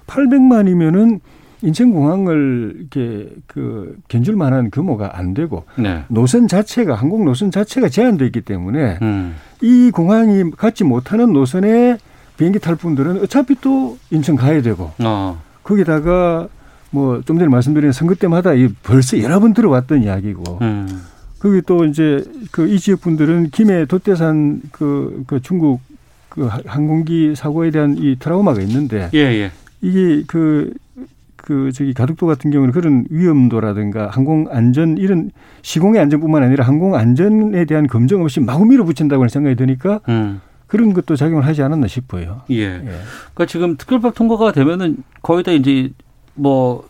800만이면은 0.07 1.19
인천공항을 1.61 2.73
이렇게 2.79 3.29
그 3.47 3.97
견줄 4.07 4.35
만한 4.35 4.69
규모가 4.69 5.17
안 5.17 5.33
되고 5.33 5.63
네. 5.77 6.03
노선 6.09 6.47
자체가 6.47 6.93
항공 6.95 7.25
노선 7.25 7.49
자체가 7.49 7.89
제한돼 7.89 8.25
있기 8.27 8.41
때문에 8.41 8.99
음. 9.01 9.35
이 9.61 9.89
공항이 9.91 10.51
갖지 10.51 10.83
못하는 10.83 11.33
노선에 11.33 11.97
비행기 12.37 12.59
탈 12.59 12.75
분들은 12.75 13.21
어차피 13.23 13.55
또 13.61 13.97
인천 14.11 14.35
가야 14.35 14.61
되고 14.61 14.91
어. 14.99 15.41
거기다가 15.63 16.47
뭐 16.91 17.21
좀 17.25 17.39
전에 17.39 17.49
말씀드린 17.49 17.91
선거 17.91 18.13
때마다 18.15 18.53
이 18.53 18.67
벌써 18.83 19.19
여러 19.21 19.39
번 19.39 19.53
들어왔던 19.53 20.03
이야기고 20.03 20.59
음. 20.61 21.01
거기 21.39 21.61
또 21.65 21.85
이제 21.85 22.23
그 22.51 22.67
이 22.67 22.77
지역 22.79 23.01
분들은 23.01 23.49
김해 23.51 23.85
돛대산 23.85 24.61
그, 24.71 25.23
그 25.25 25.41
중국 25.41 25.81
그 26.29 26.47
항공기 26.65 27.33
사고에 27.35 27.71
대한 27.71 27.95
이 27.97 28.17
트라우마가 28.19 28.61
있는데 28.61 29.09
예, 29.13 29.19
예. 29.19 29.51
이게 29.85 30.23
그, 30.25 30.73
그, 31.35 31.71
저기 31.71 31.93
가덕도 31.93 32.25
같은 32.25 32.49
경우는 32.49 32.73
그런 32.73 33.05
위험도라든가 33.11 34.07
항공 34.07 34.47
안전 34.49 34.97
이런 34.97 35.29
시공의 35.61 36.01
안전뿐만 36.01 36.41
아니라 36.41 36.65
항공 36.65 36.95
안전에 36.95 37.65
대한 37.65 37.85
검증 37.85 38.23
없이 38.23 38.39
마구 38.39 38.65
밀어붙인다고 38.65 39.27
생각이 39.27 39.55
드니까 39.55 40.01
음. 40.09 40.41
그런 40.65 40.93
것도 40.93 41.15
작용을 41.15 41.45
하지 41.45 41.61
않았나 41.61 41.85
싶어요. 41.87 42.41
예. 42.49 42.63
예. 42.63 42.79
그러니까 42.79 43.45
지금 43.47 43.77
특별법 43.77 44.15
통과가 44.15 44.53
되면은 44.53 44.97
거의 45.21 45.43
다 45.43 45.51
이제 45.51 45.91
뭐 46.33 46.87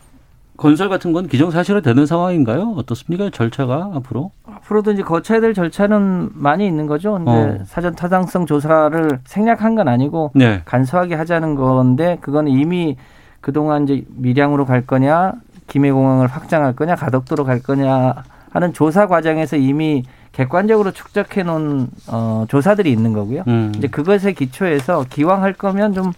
건설 0.57 0.89
같은 0.89 1.11
건 1.11 1.27
기정사실화 1.27 1.81
되는 1.81 2.05
상황인가요? 2.05 2.75
어떻습니까? 2.77 3.29
절차가 3.29 3.91
앞으로? 3.95 4.31
앞으로도 4.45 4.93
이제 4.93 5.03
거쳐야 5.03 5.39
될 5.41 5.53
절차는 5.53 6.29
많이 6.33 6.65
있는 6.65 6.87
거죠. 6.87 7.13
근데 7.13 7.31
어. 7.31 7.57
사전 7.65 7.95
타당성 7.95 8.45
조사를 8.45 9.19
생략한 9.25 9.75
건 9.75 9.87
아니고 9.87 10.31
네. 10.33 10.61
간소하게 10.65 11.15
하자는 11.15 11.55
건데 11.55 12.17
그거는 12.21 12.51
이미 12.51 12.95
그동안 13.41 13.83
이제 13.83 14.05
밀양으로 14.15 14.65
갈 14.65 14.85
거냐, 14.85 15.33
김해공항을 15.67 16.27
확장할 16.27 16.75
거냐, 16.75 16.95
가덕도로 16.95 17.43
갈 17.43 17.61
거냐 17.61 18.15
하는 18.51 18.73
조사 18.73 19.07
과정에서 19.07 19.57
이미 19.57 20.03
객관적으로 20.31 20.91
축적해 20.91 21.43
놓은 21.43 21.87
어, 22.07 22.45
조사들이 22.47 22.91
있는 22.91 23.13
거고요. 23.13 23.43
음. 23.47 23.71
이제 23.75 23.87
그것에 23.87 24.33
기초해서 24.33 25.05
기왕 25.09 25.43
할 25.43 25.53
거면 25.53 25.93
좀 25.93 26.11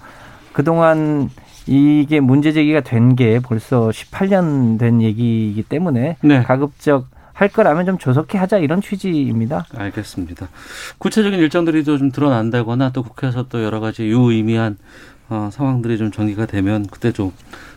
그동안 0.54 1.30
이게 1.68 2.20
문제 2.20 2.52
제기가 2.52 2.82
된 2.82 3.16
게 3.16 3.40
벌써 3.40 3.90
18년 3.90 4.78
된 4.80 5.02
얘기이기 5.02 5.64
때문에 5.64 6.18
네. 6.22 6.44
가급적 6.44 7.08
할 7.34 7.48
거라면 7.50 7.86
좀 7.86 7.98
조속히 7.98 8.38
하자 8.38 8.58
이런 8.58 8.82
취지입니다. 8.82 9.66
알겠습니다. 9.76 10.48
구체적인 10.98 11.40
일정들이 11.40 11.84
또좀 11.84 12.12
드러난다거나 12.12 12.92
또 12.92 13.04
국회에서 13.04 13.46
또 13.50 13.64
여러 13.64 13.80
가지 13.80 14.04
유의미한 14.06 14.78
어, 15.30 15.50
상황들이 15.52 15.98
좀 15.98 16.12
전개가 16.12 16.46
되면 16.48 16.88
그때 16.90 17.12
좀 17.12 17.32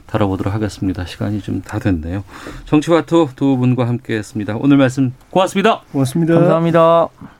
다뤄보도록 0.06 0.52
하겠습니다. 0.54 1.04
시간이 1.04 1.40
좀 1.42 1.62
다 1.62 1.78
됐네요. 1.78 2.24
정치와투 2.66 3.28
두 3.36 3.56
분과 3.56 3.86
함께했습니다. 3.88 4.56
오늘 4.60 4.76
말씀 4.78 5.12
고맙습니다. 5.30 5.82
고맙습니다. 5.92 6.34
감사합니다. 6.34 7.39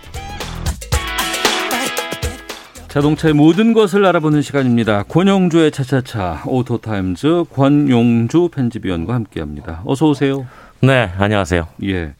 자동차의 2.91 3.33
모든 3.33 3.71
것을 3.71 4.05
알아보는 4.05 4.41
시간입니다. 4.41 5.03
권용주의 5.03 5.71
차차차 5.71 6.43
오토타임즈 6.45 7.45
권용주 7.53 8.49
편집위원과 8.49 9.13
함께합니다. 9.13 9.81
어서 9.85 10.09
오세요. 10.09 10.45
네, 10.81 11.09
안녕하세요. 11.15 11.69
예, 11.85 12.13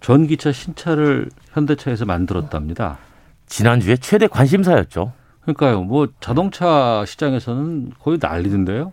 전기차 0.00 0.50
신차를 0.50 1.30
현대차에서 1.52 2.06
만들었답니다. 2.06 2.98
지난주에 3.46 3.96
최대 3.98 4.26
관심사였죠. 4.26 5.12
그러니까요, 5.42 5.84
뭐 5.84 6.08
자동차 6.18 7.04
시장에서는 7.06 7.92
거의 8.00 8.18
난리던데요. 8.20 8.92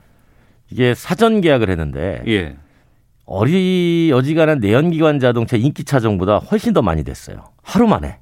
이게 0.69 0.93
사전 0.93 1.41
계약을 1.41 1.71
했는데 1.71 2.21
예, 2.27 2.57
어리 3.25 4.11
어지간한 4.13 4.59
내연기관 4.59 5.19
자동차 5.19 5.57
인기 5.57 5.83
차종보다 5.83 6.37
훨씬 6.37 6.73
더 6.73 6.83
많이 6.83 7.03
됐어요. 7.03 7.45
하루 7.63 7.87
만에. 7.87 8.19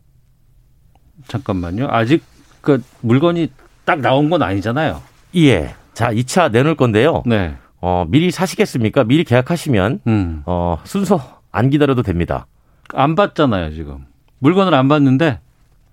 잠깐만요. 1.28 1.90
아직 1.90 2.24
그 2.62 2.84
물건이 3.02 3.52
딱 3.86 4.00
나온 4.00 4.30
건 4.30 4.44
아니잖아요. 4.44 5.02
예. 5.36 5.76
자, 5.94 6.12
이차 6.12 6.50
내놓을 6.50 6.76
건데요. 6.76 7.24
네. 7.26 7.56
어, 7.82 8.06
미리 8.08 8.32
사시겠습니까? 8.32 9.04
미리 9.06 9.24
계약하시면 9.24 10.02
음, 10.08 10.44
어, 10.46 10.78
순서 10.84 11.42
안 11.52 11.70
기다려도 11.70 12.04
됩니다. 12.04 12.46
안 12.94 13.16
봤잖아요 13.16 13.72
지금. 13.74 14.06
물건을 14.40 14.74
안 14.74 14.88
봤는데 14.88 15.40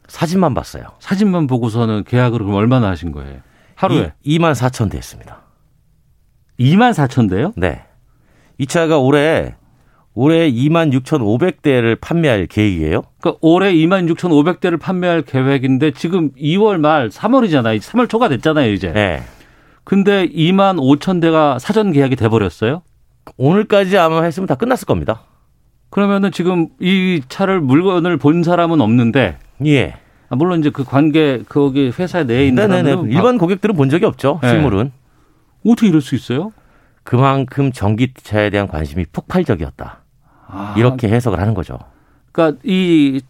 사진만 0.09 0.55
봤어요. 0.55 0.85
사진만 1.01 1.47
보고서는 1.47 2.05
계약을 2.05 2.39
그럼 2.39 2.55
얼마나 2.55 2.89
하신 2.91 3.13
거예요? 3.13 3.41
하루에 3.75 4.13
2, 4.23 4.39
2만 4.39 4.55
4천 4.55 4.91
대였습니다. 4.91 5.43
2만 6.59 6.93
4천 6.93 7.29
대요? 7.29 7.53
네. 7.57 7.85
이 8.59 8.67
차가 8.67 8.99
올해 8.99 9.55
올해 10.19 10.51
2만 10.51 10.93
6,500대를 10.95 12.01
판매할 12.01 12.47
계획이에요. 12.47 13.03
그러니까 13.21 13.39
올해 13.43 13.75
2만 13.75 14.11
6,500대를 14.15 14.81
판매할 14.81 15.21
계획인데 15.21 15.91
지금 15.91 16.33
2월 16.33 16.79
말 16.79 17.11
3월이잖아요. 17.11 17.79
3월 17.81 18.09
초가 18.09 18.31
됐잖아요, 18.31 18.73
이제. 18.73 18.93
네. 18.93 19.23
근데 19.85 20.27
2만 20.27 20.79
5천 20.79 21.21
대가 21.21 21.59
사전 21.59 21.93
계약이 21.93 22.17
돼 22.17 22.31
버렸어요. 22.31 22.83
오늘까지 23.37 23.99
아마 23.99 24.23
했으면 24.23 24.47
다 24.47 24.55
끝났을 24.55 24.87
겁니다. 24.87 25.25
그러면은 25.91 26.33
지금 26.33 26.69
이 26.81 27.21
차를 27.29 27.61
물건을 27.61 28.17
본 28.17 28.43
사람은 28.43 28.81
없는데 28.81 29.37
예. 29.67 29.97
아, 30.31 30.37
물론 30.37 30.61
이제 30.61 30.71
그 30.71 30.83
관계 30.83 31.43
거기 31.47 31.93
회사 31.99 32.25
내에 32.25 32.49
있는 32.49 32.69
네네네. 32.69 32.89
사람들은 32.91 33.13
일반 33.13 33.37
고객들은 33.37 33.77
본 33.77 33.91
적이 33.91 34.07
없죠. 34.07 34.41
네. 34.43 34.49
실물은. 34.49 34.93
어떻게 35.67 35.89
이럴 35.89 36.01
수 36.01 36.15
있어요? 36.15 36.53
그만큼 37.03 37.71
전기차에 37.71 38.49
대한 38.51 38.67
관심이 38.67 39.05
폭발적이었다. 39.13 40.06
아, 40.47 40.75
이렇게 40.77 41.09
해석을 41.09 41.41
하는 41.41 41.55
거죠. 41.55 41.79
그러니까 42.33 42.59
이 42.65 43.21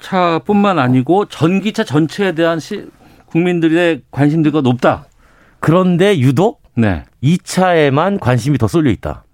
차뿐만 0.00 0.78
아니고 0.78 1.26
전기차 1.26 1.84
전체에 1.84 2.32
대한 2.32 2.60
시, 2.60 2.88
국민들의 3.26 4.02
관심도가 4.10 4.60
높다. 4.60 5.06
그런데 5.60 6.18
유독 6.18 6.62
네. 6.74 7.04
이 7.20 7.38
차에만 7.38 8.20
관심이 8.20 8.58
더 8.58 8.68
쏠려 8.68 8.90
있다. 8.90 9.24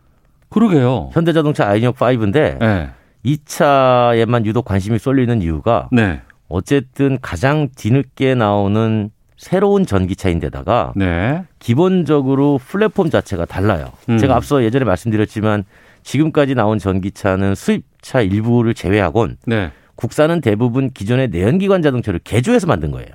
그러게요. 0.48 1.10
현대자동차 1.12 1.68
아이니옥 1.68 1.96
5인데 1.96 2.58
네. 2.58 2.90
이 3.22 3.38
차에만 3.44 4.46
유독 4.46 4.64
관심이 4.64 4.98
쏠리는 4.98 5.42
이유가 5.42 5.88
네. 5.92 6.22
어쨌든 6.48 7.18
가장 7.20 7.68
뒤늦게 7.74 8.34
나오는 8.34 9.10
새로운 9.36 9.84
전기차인데다가 9.84 10.92
네. 10.96 11.44
기본적으로 11.58 12.58
플랫폼 12.64 13.10
자체가 13.10 13.44
달라요. 13.44 13.90
음. 14.08 14.18
제가 14.18 14.36
앞서 14.36 14.62
예전에 14.62 14.84
말씀드렸지만 14.84 15.64
지금까지 16.04 16.54
나온 16.54 16.78
전기차는 16.78 17.54
수입차 17.56 18.20
일부를 18.20 18.74
제외하곤 18.74 19.38
네. 19.46 19.72
국산은 19.96 20.40
대부분 20.40 20.90
기존의 20.90 21.28
내연기관 21.28 21.82
자동차를 21.82 22.20
개조해서 22.22 22.66
만든 22.66 22.90
거예요. 22.90 23.08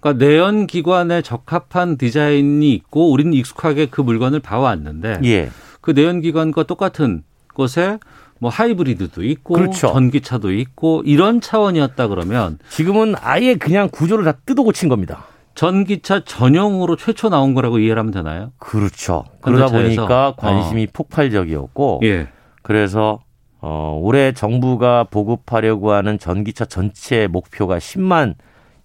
그러니까 0.00 0.24
내연 0.24 0.66
기관에 0.66 1.22
적합한 1.22 1.96
디자인이 1.96 2.72
있고 2.74 3.12
우리는 3.12 3.32
익숙하게 3.32 3.86
그 3.86 4.00
물건을 4.00 4.40
봐왔는데 4.40 5.20
예. 5.24 5.50
그 5.80 5.92
내연 5.92 6.20
기관과 6.20 6.64
똑같은 6.64 7.22
것에 7.54 7.98
뭐 8.40 8.50
하이브리드도 8.50 9.22
있고 9.22 9.54
그렇죠. 9.54 9.92
전기차도 9.92 10.52
있고 10.52 11.02
이런 11.06 11.40
차원이었다 11.40 12.08
그러면 12.08 12.58
지금은 12.70 13.14
아예 13.20 13.54
그냥 13.54 13.88
구조를 13.92 14.24
다 14.24 14.32
뜯어 14.44 14.64
고친 14.64 14.88
겁니다. 14.88 15.26
전기차 15.54 16.24
전용으로 16.24 16.96
최초 16.96 17.28
나온 17.28 17.54
거라고 17.54 17.78
이해를 17.78 17.98
하면 17.98 18.12
되나요? 18.12 18.52
그렇죠. 18.58 19.24
그러다 19.40 19.66
현대차에서? 19.66 20.06
보니까 20.06 20.34
관심이 20.36 20.86
폭발적이었고 20.86 22.00
예. 22.04 22.28
그래서 22.62 23.20
어, 23.60 23.98
올해 24.02 24.32
정부가 24.32 25.04
보급하려고 25.04 25.92
하는 25.92 26.18
전기차 26.18 26.64
전체 26.64 27.26
목표가 27.26 27.78
10만 27.78 28.34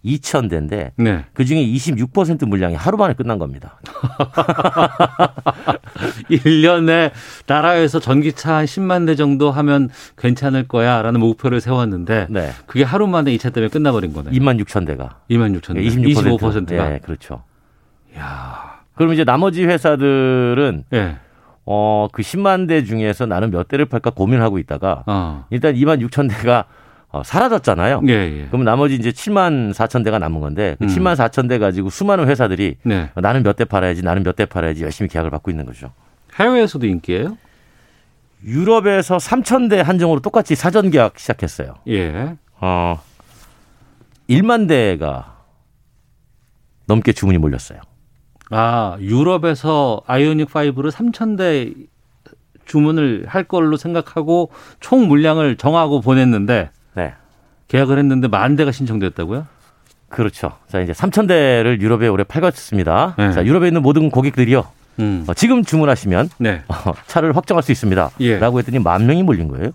2천 0.06 0.50
대인데 0.50 0.92
네. 0.98 1.26
그 1.34 1.46
중에 1.46 1.66
26% 1.66 2.48
물량이 2.48 2.76
하루 2.76 2.98
만에 2.98 3.14
끝난 3.14 3.40
겁니다. 3.40 3.80
1년에 6.30 7.12
나라에서 7.46 8.00
전기차 8.00 8.56
한 8.58 8.66
10만 8.66 9.06
대 9.06 9.16
정도 9.16 9.52
하면 9.52 9.90
괜찮을 10.18 10.68
거야라는 10.68 11.20
목표를 11.20 11.62
세웠는데 11.62 12.28
네. 12.30 12.52
그게 12.66 12.84
하루 12.84 13.08
만에 13.08 13.34
이차 13.34 13.50
때문에 13.50 13.70
끝나버린 13.70 14.14
거네요. 14.14 14.34
2만 14.34 14.62
6천 14.64 14.86
대가. 14.86 15.20
2만 15.30 15.58
6천 15.60 15.76
대. 15.76 15.82
26%. 15.82 16.68
25%가. 16.68 16.94
예, 16.94 17.00
그렇죠. 17.00 17.44
야. 18.18 18.78
그럼 18.96 19.14
이제 19.14 19.24
나머지 19.24 19.66
회사들은 19.66 20.86
예. 20.94 21.18
어, 21.66 22.08
그 22.12 22.22
10만 22.22 22.68
대 22.68 22.84
중에서 22.84 23.26
나는 23.26 23.52
몇 23.52 23.68
대를 23.68 23.86
팔까 23.86 24.12
고민하고 24.12 24.58
있다가 24.58 25.04
어. 25.06 25.46
일단 25.50 25.76
2만 25.76 26.06
6천 26.08 26.30
대가 26.30 26.66
어, 27.10 27.24
사라졌잖아요. 27.24 28.02
예, 28.08 28.12
예. 28.14 28.48
그럼 28.48 28.64
나머지 28.66 28.96
이제 28.96 29.12
7만 29.12 29.74
4천 29.74 30.04
대가 30.04 30.20
남은 30.20 30.42
건데 30.42 30.76
그 30.78 30.86
음. 30.86 30.88
7만 30.90 31.16
4천 31.16 31.48
대 31.48 31.58
가지고 31.58 31.90
수많은 31.90 32.28
회사들이 32.28 32.76
네. 32.84 33.10
나는 33.16 33.44
몇 33.44 33.56
대 33.56 33.64
팔아야지 33.66 34.02
나는 34.04 34.24
몇 34.24 34.36
대 34.36 34.46
팔아야지 34.46 34.84
열심히 34.84 35.08
계약을 35.10 35.32
받고 35.32 35.50
있는 35.50 35.66
거죠. 35.66 35.92
해외에서도 36.38 36.86
인기예요? 36.86 37.38
유럽에서 38.44 39.18
3천 39.18 39.70
대 39.70 39.80
한정으로 39.80 40.20
똑같이 40.20 40.54
사전 40.56 40.92
계약 40.92 41.18
시작했어요. 41.18 41.76
예. 41.88 42.36
어, 42.60 43.00
1만 44.30 44.68
대가 44.68 45.38
넘게 46.88 47.14
주문이 47.14 47.38
몰렸어요. 47.38 47.80
아, 48.52 48.98
유럽에서 49.00 50.02
아이오닉 50.08 50.50
5를 50.50 50.92
3,000대 50.92 51.88
주문을 52.66 53.26
할 53.28 53.46
걸로 53.46 53.78
생각하고 53.78 54.52
총 54.82 55.08
물량을 55.08 55.56
정하고 55.58 56.02
보냈는데 56.02 56.54
네. 56.64 56.70
계약을 57.68 57.98
했는데 58.00 58.28
만 58.28 58.56
대가 58.56 58.72
신청됐다고요? 58.72 59.46
그렇죠. 60.10 60.54
자, 60.68 60.80
이제 60.80 60.94
3천 60.94 61.28
대를 61.28 61.82
유럽에 61.82 62.08
올해 62.08 62.24
팔갔습니다. 62.24 63.16
네. 63.18 63.32
자, 63.34 63.46
유럽에 63.46 63.68
있는 63.68 63.82
모든 63.82 64.10
고객들이요. 64.10 64.66
음. 65.00 65.26
어, 65.28 65.34
지금 65.34 65.64
주문하시면 65.64 66.30
네. 66.40 66.64
어, 66.70 66.94
차를 67.08 67.36
확정할 67.36 67.62
수 67.62 67.72
있습니다. 67.72 68.12
예. 68.22 68.40
라고 68.40 68.58
했더니 68.60 68.80
만 68.80 69.06
명이 69.06 69.24
몰린 69.24 69.48
거예요. 69.50 69.72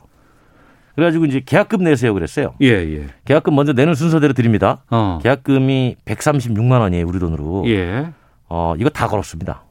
그래가지고 0.94 1.26
이제 1.26 1.40
계약금 1.44 1.84
내세요 1.84 2.12
그랬어요. 2.12 2.54
예, 2.60 2.68
예. 2.68 3.06
계약금 3.24 3.54
먼저 3.54 3.72
내는 3.72 3.94
순서대로 3.94 4.32
드립니다. 4.32 4.82
어. 4.90 5.20
계약금이 5.22 5.96
136만 6.04 6.80
원이에요, 6.80 7.06
우리 7.06 7.18
돈으로. 7.18 7.64
예. 7.68 8.08
어, 8.48 8.74
이거 8.78 8.88
다 8.90 9.06
걸었습니다. 9.08 9.62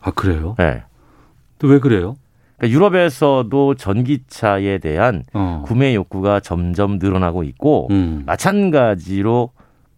아, 0.00 0.10
그래요? 0.12 0.54
네. 0.58 0.82
또 1.58 1.68
왜 1.68 1.78
그래요? 1.78 2.16
그러니까 2.56 2.74
유럽에서도 2.74 3.74
전기차에 3.74 4.78
대한 4.78 5.24
어. 5.34 5.62
구매 5.66 5.94
욕구가 5.94 6.40
점점 6.40 6.98
늘어나고 6.98 7.42
있고 7.44 7.88
음. 7.90 8.22
마찬가지로 8.26 9.50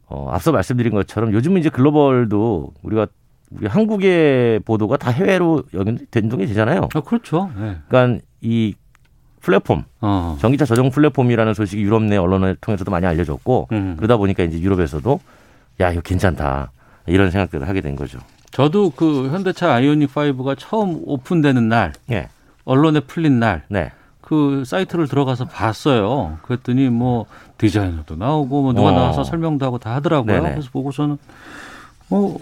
어, 0.07 0.29
앞서 0.31 0.53
말씀드린 0.53 0.93
것처럼 0.93 1.33
요즘은 1.33 1.61
이제 1.61 1.69
글로벌도 1.69 2.73
우리가 2.83 3.07
우리 3.51 3.67
한국의 3.67 4.61
보도가 4.61 4.97
다 4.97 5.11
해외로 5.11 5.63
연동이 5.75 6.47
되잖아요. 6.47 6.89
아, 6.95 7.01
그렇죠. 7.01 7.51
예. 7.59 7.77
그러니까 7.89 8.23
이 8.41 8.75
플랫폼 9.41 9.85
어. 10.01 10.37
전기차 10.41 10.65
저장 10.65 10.91
플랫폼이라는 10.91 11.55
소식이 11.55 11.83
유럽 11.83 12.03
내 12.03 12.17
언론을 12.17 12.57
통해서도 12.61 12.91
많이 12.91 13.07
알려졌고 13.07 13.69
음. 13.73 13.95
그러다 13.97 14.17
보니까 14.17 14.43
이제 14.43 14.61
유럽에서도 14.61 15.21
야 15.81 15.93
이거 15.93 16.01
괜찮다 16.01 16.73
이런 17.07 17.31
생각들을 17.31 17.67
하게 17.69 17.81
된 17.81 17.97
거죠. 17.97 18.19
저도 18.51 18.91
그 18.91 19.29
현대차 19.29 19.73
아이오닉 19.73 20.13
5가 20.13 20.57
처음 20.59 21.01
오픈되는 21.05 21.69
날, 21.69 21.93
예, 22.11 22.29
언론에 22.69 23.01
풀린 23.01 23.41
날, 23.41 23.63
네, 23.69 23.91
그 24.21 24.63
사이트를 24.67 25.09
들어가서 25.09 25.47
봤어요. 25.47 26.39
그랬더니 26.43 26.91
뭐 26.91 27.25
디자이너도 27.57 28.17
나오고 28.17 28.63
뭐 28.63 28.73
누가 28.75 28.89
어. 28.89 28.93
나와서 28.93 29.25
설명도 29.25 29.65
하고 29.65 29.79
다 29.79 29.95
하더라고요. 29.95 30.35
네네. 30.43 30.51
그래서 30.51 30.69
보고서는 30.71 31.17
어 32.11 32.37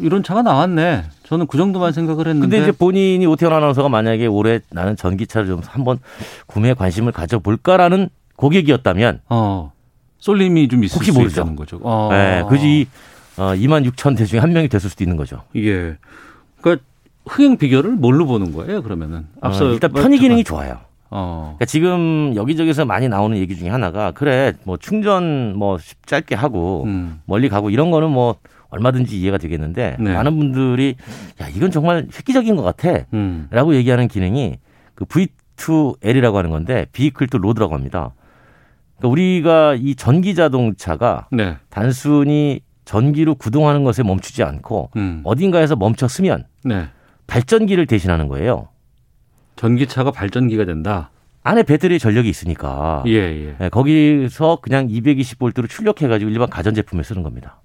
이런 0.00 0.24
차가 0.24 0.42
나왔네. 0.42 1.04
저는 1.22 1.46
그 1.46 1.56
정도만 1.56 1.92
생각을 1.92 2.26
했는데 2.26 2.56
근데 2.56 2.62
이제 2.62 2.76
본인이 2.76 3.24
오태원 3.26 3.54
아나운서가 3.54 3.88
만약에 3.88 4.26
올해 4.26 4.58
나는 4.70 4.96
전기차를 4.96 5.46
좀 5.46 5.60
한번 5.64 6.00
구매에 6.46 6.74
관심을 6.74 7.12
가져볼까라는 7.12 8.08
고객이었다면 8.34 9.20
어 9.28 9.72
쏠림이 10.18 10.66
좀 10.66 10.82
있을 10.82 10.96
혹시 10.96 11.12
수 11.12 11.18
모르죠. 11.18 11.42
있다는 11.42 11.54
거죠. 11.54 11.78
어. 11.84 12.08
네, 12.10 12.42
그지 12.48 12.88
어, 13.36 13.52
2만 13.54 13.88
6천 13.88 14.16
대 14.16 14.24
중에 14.24 14.40
한 14.40 14.52
명이 14.52 14.66
됐을 14.68 14.90
수도 14.90 15.04
있는 15.04 15.16
거죠. 15.16 15.42
예. 15.54 15.62
그러니까 15.70 15.98
흥행 17.26 17.56
비결을 17.56 17.92
뭘로 17.92 18.26
보는 18.26 18.52
거예요? 18.52 18.82
그러면은 18.82 19.26
앞서 19.40 19.66
어, 19.66 19.72
일단 19.72 19.92
편의 19.92 20.18
기능이 20.18 20.44
좋아요. 20.44 20.78
어. 21.10 21.54
그러니까 21.56 21.64
지금 21.66 22.32
여기저기서 22.34 22.84
많이 22.84 23.08
나오는 23.08 23.36
얘기 23.36 23.56
중에 23.56 23.68
하나가 23.68 24.10
그래 24.10 24.52
뭐 24.64 24.76
충전 24.76 25.56
뭐 25.56 25.78
짧게 26.06 26.34
하고 26.34 26.84
음. 26.86 27.20
멀리 27.24 27.48
가고 27.48 27.70
이런 27.70 27.90
거는 27.90 28.10
뭐 28.10 28.36
얼마든지 28.70 29.18
이해가 29.20 29.38
되겠는데 29.38 29.96
네. 30.00 30.12
많은 30.12 30.36
분들이 30.36 30.96
야 31.40 31.48
이건 31.48 31.70
정말 31.70 32.08
획기적인 32.12 32.56
것 32.56 32.62
같아라고 32.62 33.06
음. 33.14 33.74
얘기하는 33.74 34.08
기능이 34.08 34.56
그 34.94 35.04
V2L이라고 35.04 36.34
하는 36.34 36.50
건데 36.50 36.86
vehicle 36.92 37.28
to 37.28 37.38
load라고 37.38 37.74
합니다. 37.74 38.12
그러니까 38.98 39.08
우리가 39.08 39.74
이 39.78 39.94
전기 39.94 40.34
자동차가 40.34 41.28
네. 41.30 41.56
단순히 41.70 42.60
전기로 42.84 43.36
구동하는 43.36 43.84
것에 43.84 44.02
멈추지 44.02 44.42
않고 44.42 44.90
음. 44.96 45.20
어딘가에서 45.24 45.76
멈췄으면 45.76 46.44
네. 46.64 46.88
발전기를 47.26 47.86
대신하는 47.86 48.28
거예요. 48.28 48.68
전기차가 49.56 50.10
발전기가 50.10 50.64
된다. 50.64 51.10
안에 51.42 51.62
배터리 51.62 51.98
전력이 51.98 52.28
있으니까 52.28 53.02
예, 53.06 53.12
예. 53.12 53.56
예, 53.60 53.68
거기서 53.68 54.58
그냥 54.62 54.88
220볼트로 54.88 55.68
출력해가지고 55.68 56.30
일반 56.30 56.48
가전제품에 56.48 57.02
쓰는 57.02 57.22
겁니다. 57.22 57.60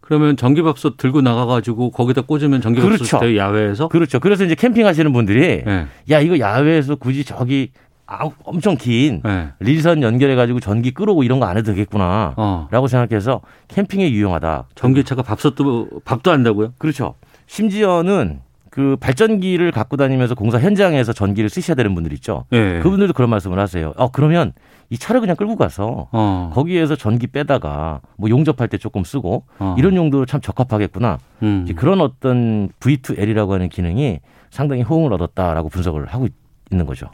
그러면 0.00 0.36
전기밥솥 0.36 0.96
들고 0.96 1.20
나가가지고 1.20 1.90
거기다 1.90 2.22
꽂으면 2.22 2.60
전기밥솥 2.62 3.20
그렇죠. 3.20 3.36
야외에서? 3.36 3.88
그렇죠. 3.88 4.18
그래서 4.20 4.44
이제 4.44 4.54
캠핑하시는 4.54 5.12
분들이 5.12 5.62
예. 5.66 5.86
야 6.10 6.20
이거 6.20 6.38
야외에서 6.38 6.96
굳이 6.96 7.24
저기 7.24 7.70
아, 8.06 8.20
엄청 8.44 8.76
긴 8.76 9.20
예. 9.26 9.48
릴선 9.60 10.02
연결해가지고 10.02 10.60
전기 10.60 10.92
끌어오고 10.92 11.22
이런 11.24 11.38
거 11.40 11.46
안 11.46 11.56
해도 11.58 11.72
되겠구나. 11.72 12.34
어. 12.36 12.68
라고 12.70 12.86
생각해서 12.88 13.42
캠핑에 13.68 14.10
유용하다. 14.10 14.68
전기차가 14.74 15.22
밥솥도 15.22 15.88
밥도 16.04 16.30
한다고요? 16.30 16.72
그렇죠. 16.78 17.14
심지어는 17.46 18.40
그 18.76 18.94
발전기를 19.00 19.70
갖고 19.72 19.96
다니면서 19.96 20.34
공사 20.34 20.60
현장에서 20.60 21.14
전기를 21.14 21.48
쓰셔야 21.48 21.74
되는 21.74 21.94
분들 21.94 22.12
있죠. 22.12 22.44
예. 22.52 22.80
그분들도 22.82 23.14
그런 23.14 23.30
말씀을 23.30 23.58
하세요. 23.58 23.94
어 23.96 24.10
그러면 24.10 24.52
이 24.90 24.98
차를 24.98 25.22
그냥 25.22 25.34
끌고 25.34 25.56
가서 25.56 26.08
어. 26.12 26.50
거기에서 26.52 26.94
전기 26.94 27.26
빼다가 27.26 28.02
뭐 28.18 28.28
용접할 28.28 28.68
때 28.68 28.76
조금 28.76 29.02
쓰고 29.02 29.44
어. 29.60 29.74
이런 29.78 29.96
용도로 29.96 30.26
참 30.26 30.42
적합하겠구나. 30.42 31.18
음. 31.42 31.66
그런 31.74 32.02
어떤 32.02 32.68
V2L이라고 32.80 33.48
하는 33.52 33.70
기능이 33.70 34.20
상당히 34.50 34.82
호응을 34.82 35.10
얻었다라고 35.14 35.70
분석을 35.70 36.04
하고 36.08 36.26
있- 36.26 36.34
있는 36.70 36.84
거죠. 36.84 37.06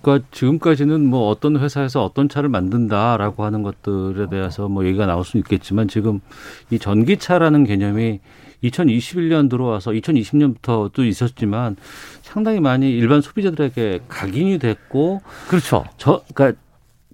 그러니까 0.00 0.26
지금까지는 0.30 1.04
뭐 1.04 1.28
어떤 1.28 1.58
회사에서 1.58 2.02
어떤 2.02 2.30
차를 2.30 2.48
만든다라고 2.48 3.44
하는 3.44 3.62
것들에 3.62 4.30
대해서 4.30 4.70
뭐 4.70 4.86
얘기가 4.86 5.04
나올 5.04 5.22
수는 5.22 5.42
있겠지만 5.44 5.86
지금 5.86 6.20
이 6.70 6.78
전기차라는 6.78 7.64
개념이 7.64 8.20
2021년 8.64 9.48
들어와서 9.48 9.90
2020년부터도 9.92 11.06
있었지만 11.06 11.76
상당히 12.22 12.60
많이 12.60 12.90
일반 12.90 13.20
소비자들에게 13.20 14.00
각인이 14.08 14.58
됐고 14.58 15.22
그렇죠. 15.48 15.84
저 15.96 16.22
그러니까 16.34 16.60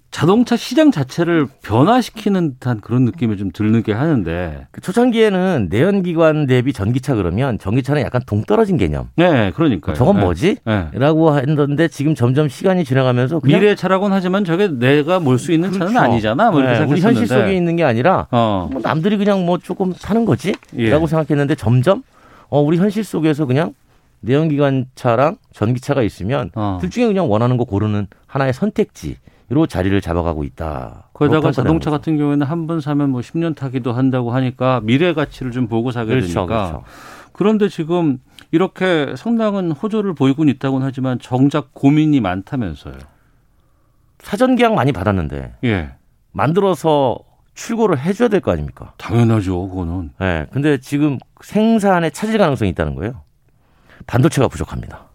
자동차 0.09 0.55
시장 0.55 0.89
자체를 0.89 1.47
변화시키는 1.61 2.53
듯한 2.53 2.79
그런 2.81 3.03
느낌이 3.05 3.37
좀 3.37 3.51
들게 3.51 3.91
하는데 3.93 4.65
그 4.71 4.81
초창기에는 4.81 5.67
내연기관 5.69 6.47
대비 6.47 6.73
전기차 6.73 7.13
그러면 7.15 7.59
전기차는 7.59 8.01
약간 8.01 8.21
동떨어진 8.25 8.77
개념. 8.77 9.09
네 9.15 9.51
그러니까 9.53 9.93
저건 9.93 10.19
뭐지? 10.19 10.57
네. 10.65 10.87
라고 10.93 11.37
했는데 11.37 11.87
지금 11.89 12.15
점점 12.15 12.47
시간이 12.47 12.83
지나가면서 12.85 13.41
미래 13.43 13.75
차라고는 13.75 14.15
하지만 14.15 14.43
저게 14.45 14.67
내가 14.69 15.19
몰 15.19 15.37
수 15.37 15.51
있는 15.51 15.71
차는 15.71 15.87
그렇죠. 15.87 15.99
아니잖아. 15.99 16.49
뭐 16.51 16.61
네, 16.61 16.79
우리. 16.83 16.99
현실 16.99 17.27
속에 17.27 17.53
있는 17.55 17.75
게 17.75 17.83
아니라 17.83 18.27
어. 18.31 18.69
뭐 18.71 18.81
남들이 18.81 19.17
그냥 19.17 19.45
뭐 19.45 19.59
조금 19.59 19.93
사는 19.93 20.25
거지? 20.25 20.55
예. 20.77 20.89
라고 20.89 21.05
생각했는데 21.05 21.53
점점 21.55 22.01
어, 22.49 22.59
우리 22.61 22.77
현실 22.77 23.03
속에서 23.03 23.45
그냥 23.45 23.73
내연기관 24.21 24.85
차랑 24.95 25.35
전기차가 25.53 26.01
있으면 26.01 26.49
어. 26.55 26.79
둘 26.81 26.89
중에 26.89 27.05
그냥 27.05 27.29
원하는 27.29 27.57
거 27.57 27.65
고르는 27.65 28.07
하나의 28.25 28.53
선택지 28.53 29.17
로 29.49 29.65
자리를 29.65 29.99
잡아가고 30.01 30.43
있다. 30.43 31.09
거기다가 31.13 31.41
뭐 31.41 31.51
자동차 31.51 31.89
같은 31.89 32.17
경우에는 32.17 32.45
한 32.45 32.67
번 32.67 32.81
사면 32.81 33.11
뭐 33.11 33.21
10년 33.21 33.55
타기도 33.55 33.93
한다고 33.93 34.31
하니까 34.31 34.81
미래 34.83 35.13
가치를 35.13 35.51
좀 35.51 35.67
보고 35.67 35.91
사게 35.91 36.09
그렇죠, 36.09 36.27
되니까. 36.27 36.45
그렇죠. 36.45 36.83
그런데 37.31 37.69
지금 37.69 38.19
이렇게 38.51 39.13
상당한 39.15 39.71
호조를 39.71 40.15
보이곤 40.15 40.49
있다고는 40.49 40.85
하지만 40.85 41.17
정작 41.19 41.73
고민이 41.73 42.19
많다면서요. 42.19 42.95
사전 44.19 44.55
계약 44.57 44.73
많이 44.73 44.91
받았는데 44.91 45.55
예. 45.63 45.91
만들어서 46.33 47.19
출고를 47.53 47.99
해줘야 47.99 48.27
될 48.27 48.41
거 48.41 48.51
아닙니까? 48.51 48.93
당연하죠, 48.97 49.69
그거는. 49.69 50.11
네, 50.19 50.47
근데 50.51 50.77
지금 50.79 51.17
생산에 51.41 52.09
차질 52.09 52.37
가능성이 52.37 52.71
있다는 52.71 52.95
거예요. 52.95 53.21
반도체가 54.07 54.47
부족합니다. 54.49 55.06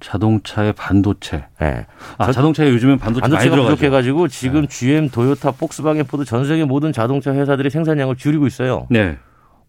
자동차의 0.00 0.72
반도체. 0.72 1.44
네. 1.60 1.86
아, 2.18 2.26
저- 2.26 2.32
자동차에 2.32 2.68
요즘엔 2.70 2.98
반도체 2.98 3.20
반도체가 3.22 3.54
들어가죠. 3.54 3.76
부족해가지고 3.76 4.28
지금 4.28 4.66
GM, 4.66 5.10
도요타, 5.10 5.52
폭스바겐, 5.52 6.06
포드 6.06 6.24
전 6.24 6.44
세계 6.46 6.64
모든 6.64 6.92
자동차 6.92 7.32
회사들이 7.32 7.70
생산량을 7.70 8.16
줄이고 8.16 8.46
있어요. 8.46 8.86
네. 8.90 9.16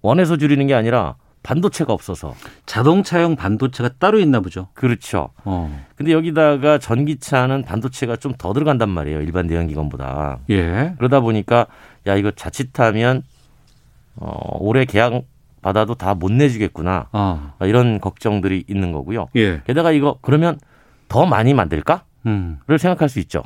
원해서 0.02 0.38
줄이는 0.38 0.66
게 0.68 0.74
아니라 0.74 1.16
반도체가 1.44 1.92
없어서. 1.92 2.36
자동차용 2.68 3.36
반도체가 3.36 3.90
따로 4.00 4.20
있나 4.20 4.40
보죠. 4.42 4.68
그렇죠. 4.74 5.30
어. 5.44 5.86
근데 5.96 6.12
여기다가 6.12 6.78
전기차는 6.78 7.64
반도체가 7.64 8.16
좀 8.18 8.34
더 8.38 8.54
들어간단 8.54 8.90
말이에요. 8.90 9.22
일반 9.22 9.48
내연기관보다. 9.48 10.40
예. 10.52 10.94
그러다 10.98 11.20
보니까 11.20 11.66
야 12.08 12.16
이거 12.16 12.32
자칫하면 12.32 13.24
어, 14.16 14.58
올해 14.60 14.86
계약 14.86 15.24
받아도 15.62 15.95
다 15.95 16.14
못 16.16 16.32
내주겠구나. 16.32 17.07
아. 17.12 17.53
이런 17.62 17.99
걱정들이 17.99 18.66
있는 18.68 18.91
거고요. 18.91 19.28
예. 19.36 19.62
게다가 19.66 19.91
이거 19.91 20.18
그러면 20.22 20.59
더 21.07 21.26
많이 21.26 21.53
만들까?를 21.53 22.32
음. 22.32 22.59
생각할 22.78 23.09
수 23.09 23.20
있죠. 23.20 23.43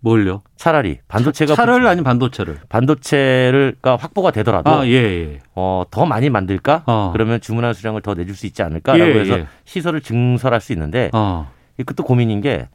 뭘요? 0.00 0.42
차라리 0.56 0.98
반도체가 1.08 1.54
차를 1.54 1.86
아닌 1.86 2.04
반도체를. 2.04 2.58
반도체가 2.68 3.96
확보가 3.96 4.30
되더라도 4.30 4.70
아, 4.70 4.86
예, 4.86 4.92
예. 4.92 5.38
어, 5.54 5.82
더 5.90 6.04
많이 6.06 6.30
만들까? 6.30 6.84
어. 6.86 7.10
그러면 7.12 7.40
주문한 7.40 7.72
수량을 7.74 8.02
더 8.02 8.14
내줄 8.14 8.36
수 8.36 8.46
있지 8.46 8.62
않을까라고 8.62 9.10
예, 9.10 9.20
해서 9.20 9.38
예. 9.38 9.46
시설을 9.64 10.02
증설할 10.02 10.60
수 10.60 10.72
있는데 10.74 11.10
어. 11.12 11.50
이것도 11.78 12.04
고민인 12.04 12.40
게 12.40 12.68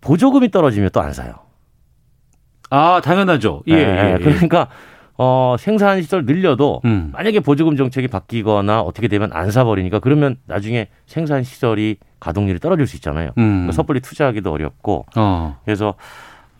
보조금이 0.00 0.50
떨어지면 0.50 0.90
또 0.92 1.00
안 1.00 1.12
사요. 1.12 1.34
아, 2.70 3.00
당연하죠. 3.04 3.62
예, 3.68 3.74
예, 3.74 4.14
예. 4.14 4.18
그러니까 4.22 4.68
어, 5.16 5.56
생산 5.58 6.02
시설 6.02 6.24
늘려도 6.24 6.80
음. 6.84 7.10
만약에 7.12 7.40
보조금 7.40 7.76
정책이 7.76 8.08
바뀌거나 8.08 8.80
어떻게 8.80 9.08
되면 9.08 9.30
안 9.32 9.50
사버리니까 9.50 10.00
그러면 10.00 10.36
나중에 10.46 10.88
생산 11.06 11.44
시설이 11.44 11.96
가동률이 12.18 12.58
떨어질 12.58 12.86
수 12.86 12.96
있잖아요. 12.96 13.30
음. 13.38 13.52
그러니까 13.52 13.72
섣불리 13.72 14.00
투자하기도 14.00 14.50
어렵고 14.52 15.06
어. 15.16 15.58
그래서 15.64 15.94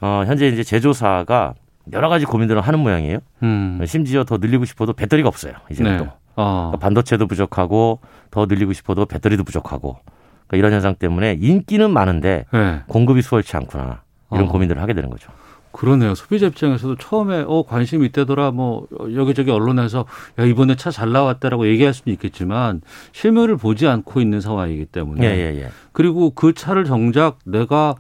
어, 0.00 0.22
현재 0.26 0.46
이제 0.48 0.62
제조사가 0.62 1.54
여러 1.92 2.08
가지 2.08 2.24
고민들을 2.24 2.60
하는 2.60 2.78
모양이에요. 2.78 3.18
음. 3.42 3.80
심지어 3.86 4.24
더 4.24 4.38
늘리고 4.38 4.64
싶어도 4.64 4.92
배터리가 4.92 5.28
없어요. 5.28 5.54
이제는 5.70 5.92
네. 5.92 5.98
또. 5.98 6.10
어. 6.36 6.70
그러니까 6.70 6.78
반도체도 6.78 7.26
부족하고 7.26 8.00
더 8.30 8.46
늘리고 8.46 8.72
싶어도 8.72 9.06
배터리도 9.06 9.44
부족하고 9.44 9.98
그러니까 10.46 10.56
이런 10.56 10.72
현상 10.72 10.94
때문에 10.94 11.38
인기는 11.40 11.90
많은데 11.90 12.44
네. 12.52 12.80
공급이 12.86 13.22
수월치 13.22 13.56
않구나 13.56 14.02
이런 14.32 14.46
어. 14.46 14.48
고민들을 14.52 14.80
하게 14.80 14.94
되는 14.94 15.10
거죠. 15.10 15.30
그러네요. 15.74 16.14
소비자 16.14 16.46
입장에서도 16.46 16.96
처음에 16.96 17.44
어 17.48 17.64
관심 17.66 18.04
있대더라 18.04 18.52
뭐 18.52 18.86
여기저기 19.14 19.50
언론에서 19.50 20.04
야 20.38 20.44
이번에 20.44 20.76
차 20.76 20.92
잘 20.92 21.10
나왔다라고 21.10 21.66
얘기할 21.66 21.92
수는 21.92 22.14
있겠지만 22.14 22.80
실물을 23.10 23.56
보지 23.56 23.88
않고 23.88 24.20
있는 24.20 24.40
상황이기 24.40 24.84
때문에 24.86 25.26
예, 25.26 25.30
예, 25.30 25.62
예. 25.62 25.70
그리고 25.90 26.30
그 26.30 26.52
차를 26.54 26.84
정작 26.84 27.38
내가 27.44 27.96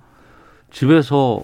집에서 0.70 1.42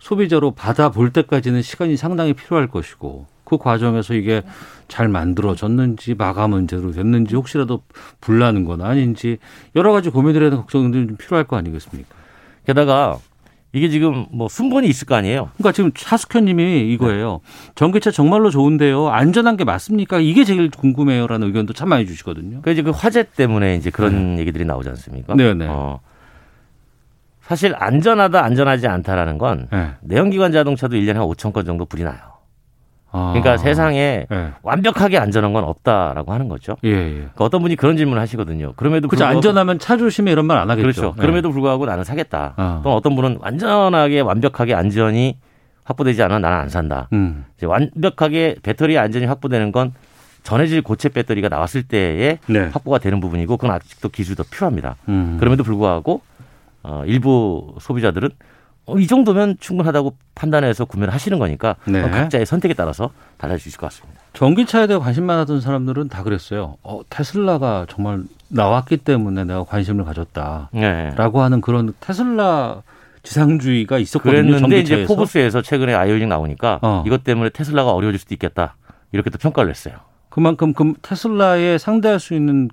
소비자로 0.00 0.50
받아볼 0.50 1.12
때까지는 1.12 1.62
시간이 1.62 1.96
상당히 1.96 2.32
필요할 2.32 2.66
것이고 2.66 3.26
그 3.44 3.56
과정에서 3.58 4.14
이게 4.14 4.42
잘 4.88 5.06
만들어졌는지 5.06 6.14
마감은 6.14 6.66
제대로 6.66 6.90
됐는지 6.90 7.36
혹시라도 7.36 7.82
불나는 8.20 8.64
건 8.64 8.82
아닌지 8.82 9.38
여러 9.76 9.92
가지 9.92 10.10
고민들에 10.10 10.50
대한 10.50 10.58
걱정들이 10.62 11.06
좀 11.06 11.16
필요할 11.16 11.44
거 11.44 11.56
아니겠습니까? 11.56 12.08
게다가 12.66 13.18
이게 13.76 13.90
지금 13.90 14.24
뭐 14.30 14.48
순번이 14.48 14.88
있을 14.88 15.06
거 15.06 15.14
아니에요. 15.16 15.50
그러니까 15.58 15.72
지금 15.72 15.90
차숙현님이 15.94 16.90
이거예요. 16.94 17.40
전기차 17.74 18.10
정말로 18.10 18.48
좋은데요. 18.48 19.08
안전한 19.08 19.58
게 19.58 19.64
맞습니까? 19.64 20.18
이게 20.18 20.44
제일 20.44 20.70
궁금해요라는 20.70 21.46
의견도 21.46 21.74
참 21.74 21.90
많이 21.90 22.06
주시거든요. 22.06 22.62
그 22.62 22.70
이제 22.70 22.80
그 22.80 22.90
화재 22.90 23.24
때문에 23.24 23.76
이제 23.76 23.90
그런 23.90 24.38
얘기들이 24.38 24.64
나오지 24.64 24.88
않습니까? 24.88 25.34
네, 25.34 25.52
네. 25.52 25.66
어, 25.68 26.00
사실 27.42 27.74
안전하다 27.76 28.42
안전하지 28.42 28.86
않다라는 28.86 29.36
건 29.36 29.68
네. 29.70 29.90
내연기관 30.00 30.52
자동차도 30.52 30.96
1년에 30.96 31.14
한 31.14 31.22
5천 31.24 31.52
건 31.52 31.66
정도 31.66 31.84
불이 31.84 32.02
나요. 32.02 32.35
아. 33.16 33.32
그러니까 33.32 33.56
세상에 33.56 34.26
예. 34.30 34.52
완벽하게 34.62 35.16
안전한 35.18 35.52
건 35.54 35.64
없다라고 35.64 36.32
하는 36.32 36.48
거죠. 36.48 36.76
예, 36.84 36.90
예. 36.90 37.10
그러니까 37.12 37.44
어떤 37.44 37.62
분이 37.62 37.76
그런 37.76 37.96
질문을 37.96 38.20
하시거든요. 38.20 38.74
그럼에도 38.76 39.08
그죠. 39.08 39.20
불구하고 39.24 39.36
안전하면 39.38 39.78
차 39.78 39.96
조심해 39.96 40.32
이런 40.32 40.44
말 40.46 40.58
안 40.58 40.70
하겠죠. 40.70 40.82
그렇죠. 40.82 41.14
예. 41.16 41.20
그럼에도 41.20 41.50
불구하고 41.50 41.86
나는 41.86 42.04
사겠다. 42.04 42.54
어. 42.56 42.80
또는 42.82 42.96
어떤 42.96 43.14
분은 43.16 43.38
완전하게 43.40 44.20
완벽하게 44.20 44.74
안전이 44.74 45.38
확보되지 45.84 46.22
않아 46.22 46.38
나는 46.40 46.58
안 46.58 46.68
산다. 46.68 47.08
음. 47.12 47.44
완벽하게 47.62 48.56
배터리 48.62 48.98
안전이 48.98 49.26
확보되는 49.26 49.70
건 49.72 49.92
전해질 50.42 50.82
고체 50.82 51.08
배터리가 51.08 51.48
나왔을 51.48 51.82
때에 51.82 52.38
네. 52.46 52.68
확보가 52.72 52.98
되는 52.98 53.20
부분이고 53.20 53.56
그건 53.56 53.74
아직도 53.74 54.08
기술이 54.10 54.36
더 54.36 54.44
필요합니다. 54.50 54.96
음. 55.08 55.36
그럼에도 55.38 55.62
불구하고 55.64 56.20
어, 56.82 57.02
일부 57.06 57.74
소비자들은 57.80 58.30
어, 58.86 58.98
이 58.98 59.06
정도면 59.06 59.56
충분하다고 59.60 60.14
판단해서 60.34 60.84
구매를 60.84 61.12
하시는 61.12 61.38
거니까 61.38 61.76
네. 61.86 62.02
어, 62.02 62.10
각자의 62.10 62.46
선택에 62.46 62.72
따라서 62.74 63.10
달라질 63.36 63.60
수 63.62 63.68
있을 63.68 63.78
것 63.78 63.88
같습니다. 63.88 64.20
전기차에 64.32 64.86
대해 64.86 64.98
관심 64.98 65.24
많았던 65.24 65.60
사람들은 65.60 66.08
다 66.08 66.22
그랬어요. 66.22 66.76
어, 66.82 67.00
테슬라가 67.10 67.86
정말 67.88 68.22
나왔기 68.48 68.98
때문에 68.98 69.44
내가 69.44 69.64
관심을 69.64 70.04
가졌다. 70.04 70.70
네. 70.72 71.12
라고 71.16 71.42
하는 71.42 71.60
그런 71.60 71.92
테슬라 72.00 72.82
지상주의가 73.24 73.98
있었거든요. 73.98 74.42
그랬는데 74.42 74.78
이제 74.78 74.94
전기차에서. 74.94 75.14
포브스에서 75.14 75.62
최근에 75.62 75.92
아이오닉 75.94 76.28
나오니까 76.28 76.78
어. 76.82 77.02
이것 77.06 77.24
때문에 77.24 77.50
테슬라가 77.50 77.92
어려워질 77.92 78.20
수도 78.20 78.34
있겠다. 78.34 78.76
이렇게 79.10 79.30
또 79.30 79.38
평가를 79.38 79.68
했어요. 79.70 79.94
그만큼 80.28 80.72
그 80.74 80.92
테슬라에 81.02 81.78
상대할 81.78 82.20
수 82.20 82.34
있는 82.34 82.68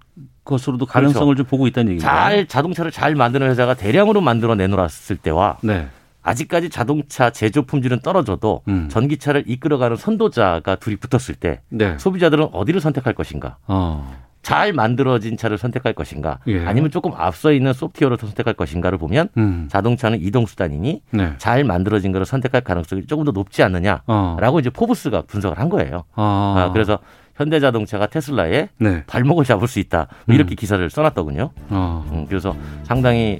것으로도 0.45 0.85
가능성을 0.85 1.35
좀 1.37 1.45
보고 1.45 1.65
있다는 1.65 1.93
얘기죠. 1.93 2.05
그렇죠. 2.05 2.19
잘 2.19 2.47
자동차를 2.47 2.91
잘 2.91 3.15
만드는 3.15 3.49
회사가 3.49 3.73
대량으로 3.73 4.21
만들어 4.21 4.53
내놓았을 4.55 5.15
때와 5.17 5.57
네. 5.61 5.87
아직까지 6.23 6.69
자동차 6.69 7.29
제조 7.29 7.63
품질은 7.63 7.99
떨어져도 7.99 8.61
음. 8.67 8.87
전기차를 8.89 9.43
이끌어가는 9.45 9.97
선도자가 9.97 10.75
둘이 10.77 10.95
붙었을 10.95 11.35
때 11.35 11.61
네. 11.69 11.97
소비자들은 11.97 12.49
어디를 12.51 12.81
선택할 12.81 13.13
것인가? 13.13 13.57
어. 13.67 14.23
잘 14.41 14.73
만들어진 14.73 15.37
차를 15.37 15.57
선택할 15.57 15.93
것인가? 15.93 16.39
예. 16.47 16.65
아니면 16.65 16.91
조금 16.91 17.13
앞서 17.15 17.53
있는 17.53 17.71
소프트웨어를 17.71 18.17
선택할 18.17 18.53
것인가를 18.53 18.97
보면 18.97 19.29
음. 19.37 19.67
자동차는 19.71 20.21
이동 20.21 20.45
수단이니 20.45 21.01
네. 21.11 21.33
잘 21.37 21.63
만들어진 21.63 22.11
거를 22.11 22.25
선택할 22.25 22.61
가능성이 22.61 23.05
조금 23.07 23.23
더 23.23 23.31
높지 23.31 23.63
않느냐라고 23.63 24.03
어. 24.07 24.59
이제 24.59 24.69
포브스가 24.69 25.23
분석을 25.23 25.57
한 25.57 25.69
거예요. 25.69 26.03
아. 26.15 26.55
아, 26.57 26.71
그래서 26.73 26.99
현대자동차가 27.35 28.07
테슬라에 28.07 28.67
네. 28.77 29.03
발목을 29.07 29.45
잡을 29.45 29.67
수 29.67 29.79
있다 29.79 30.07
뭐 30.25 30.35
이렇게 30.35 30.53
음. 30.53 30.55
기사를 30.55 30.87
써놨더군요. 30.89 31.49
어. 31.69 32.05
음, 32.11 32.25
그래서 32.27 32.53
상당히 32.83 33.39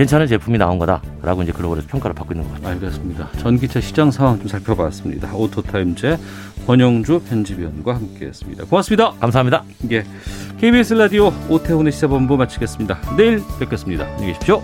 괜찮은 0.00 0.26
제품이 0.28 0.56
나온 0.56 0.78
거다라고 0.78 1.42
이제 1.42 1.52
글로벌에서 1.52 1.86
평가를 1.88 2.14
받고 2.14 2.32
있는 2.32 2.48
것 2.48 2.54
같아요. 2.54 2.72
알겠습니다. 2.72 3.28
전기차 3.38 3.82
시장 3.82 4.10
상황 4.10 4.38
좀 4.38 4.48
살펴봤습니다. 4.48 5.34
오토타임즈 5.34 6.16
권용주 6.66 7.20
편집위원과 7.28 7.96
함께했습니다. 7.96 8.64
고맙습니다. 8.64 9.10
감사합니다. 9.20 9.62
예, 9.90 10.04
KBS 10.58 10.94
라디오 10.94 11.30
오태훈의 11.50 11.92
시사본부 11.92 12.38
마치겠습니다. 12.38 12.98
내일 13.18 13.42
뵙겠습니다. 13.58 14.06
안녕히 14.06 14.28
계십시오. 14.28 14.62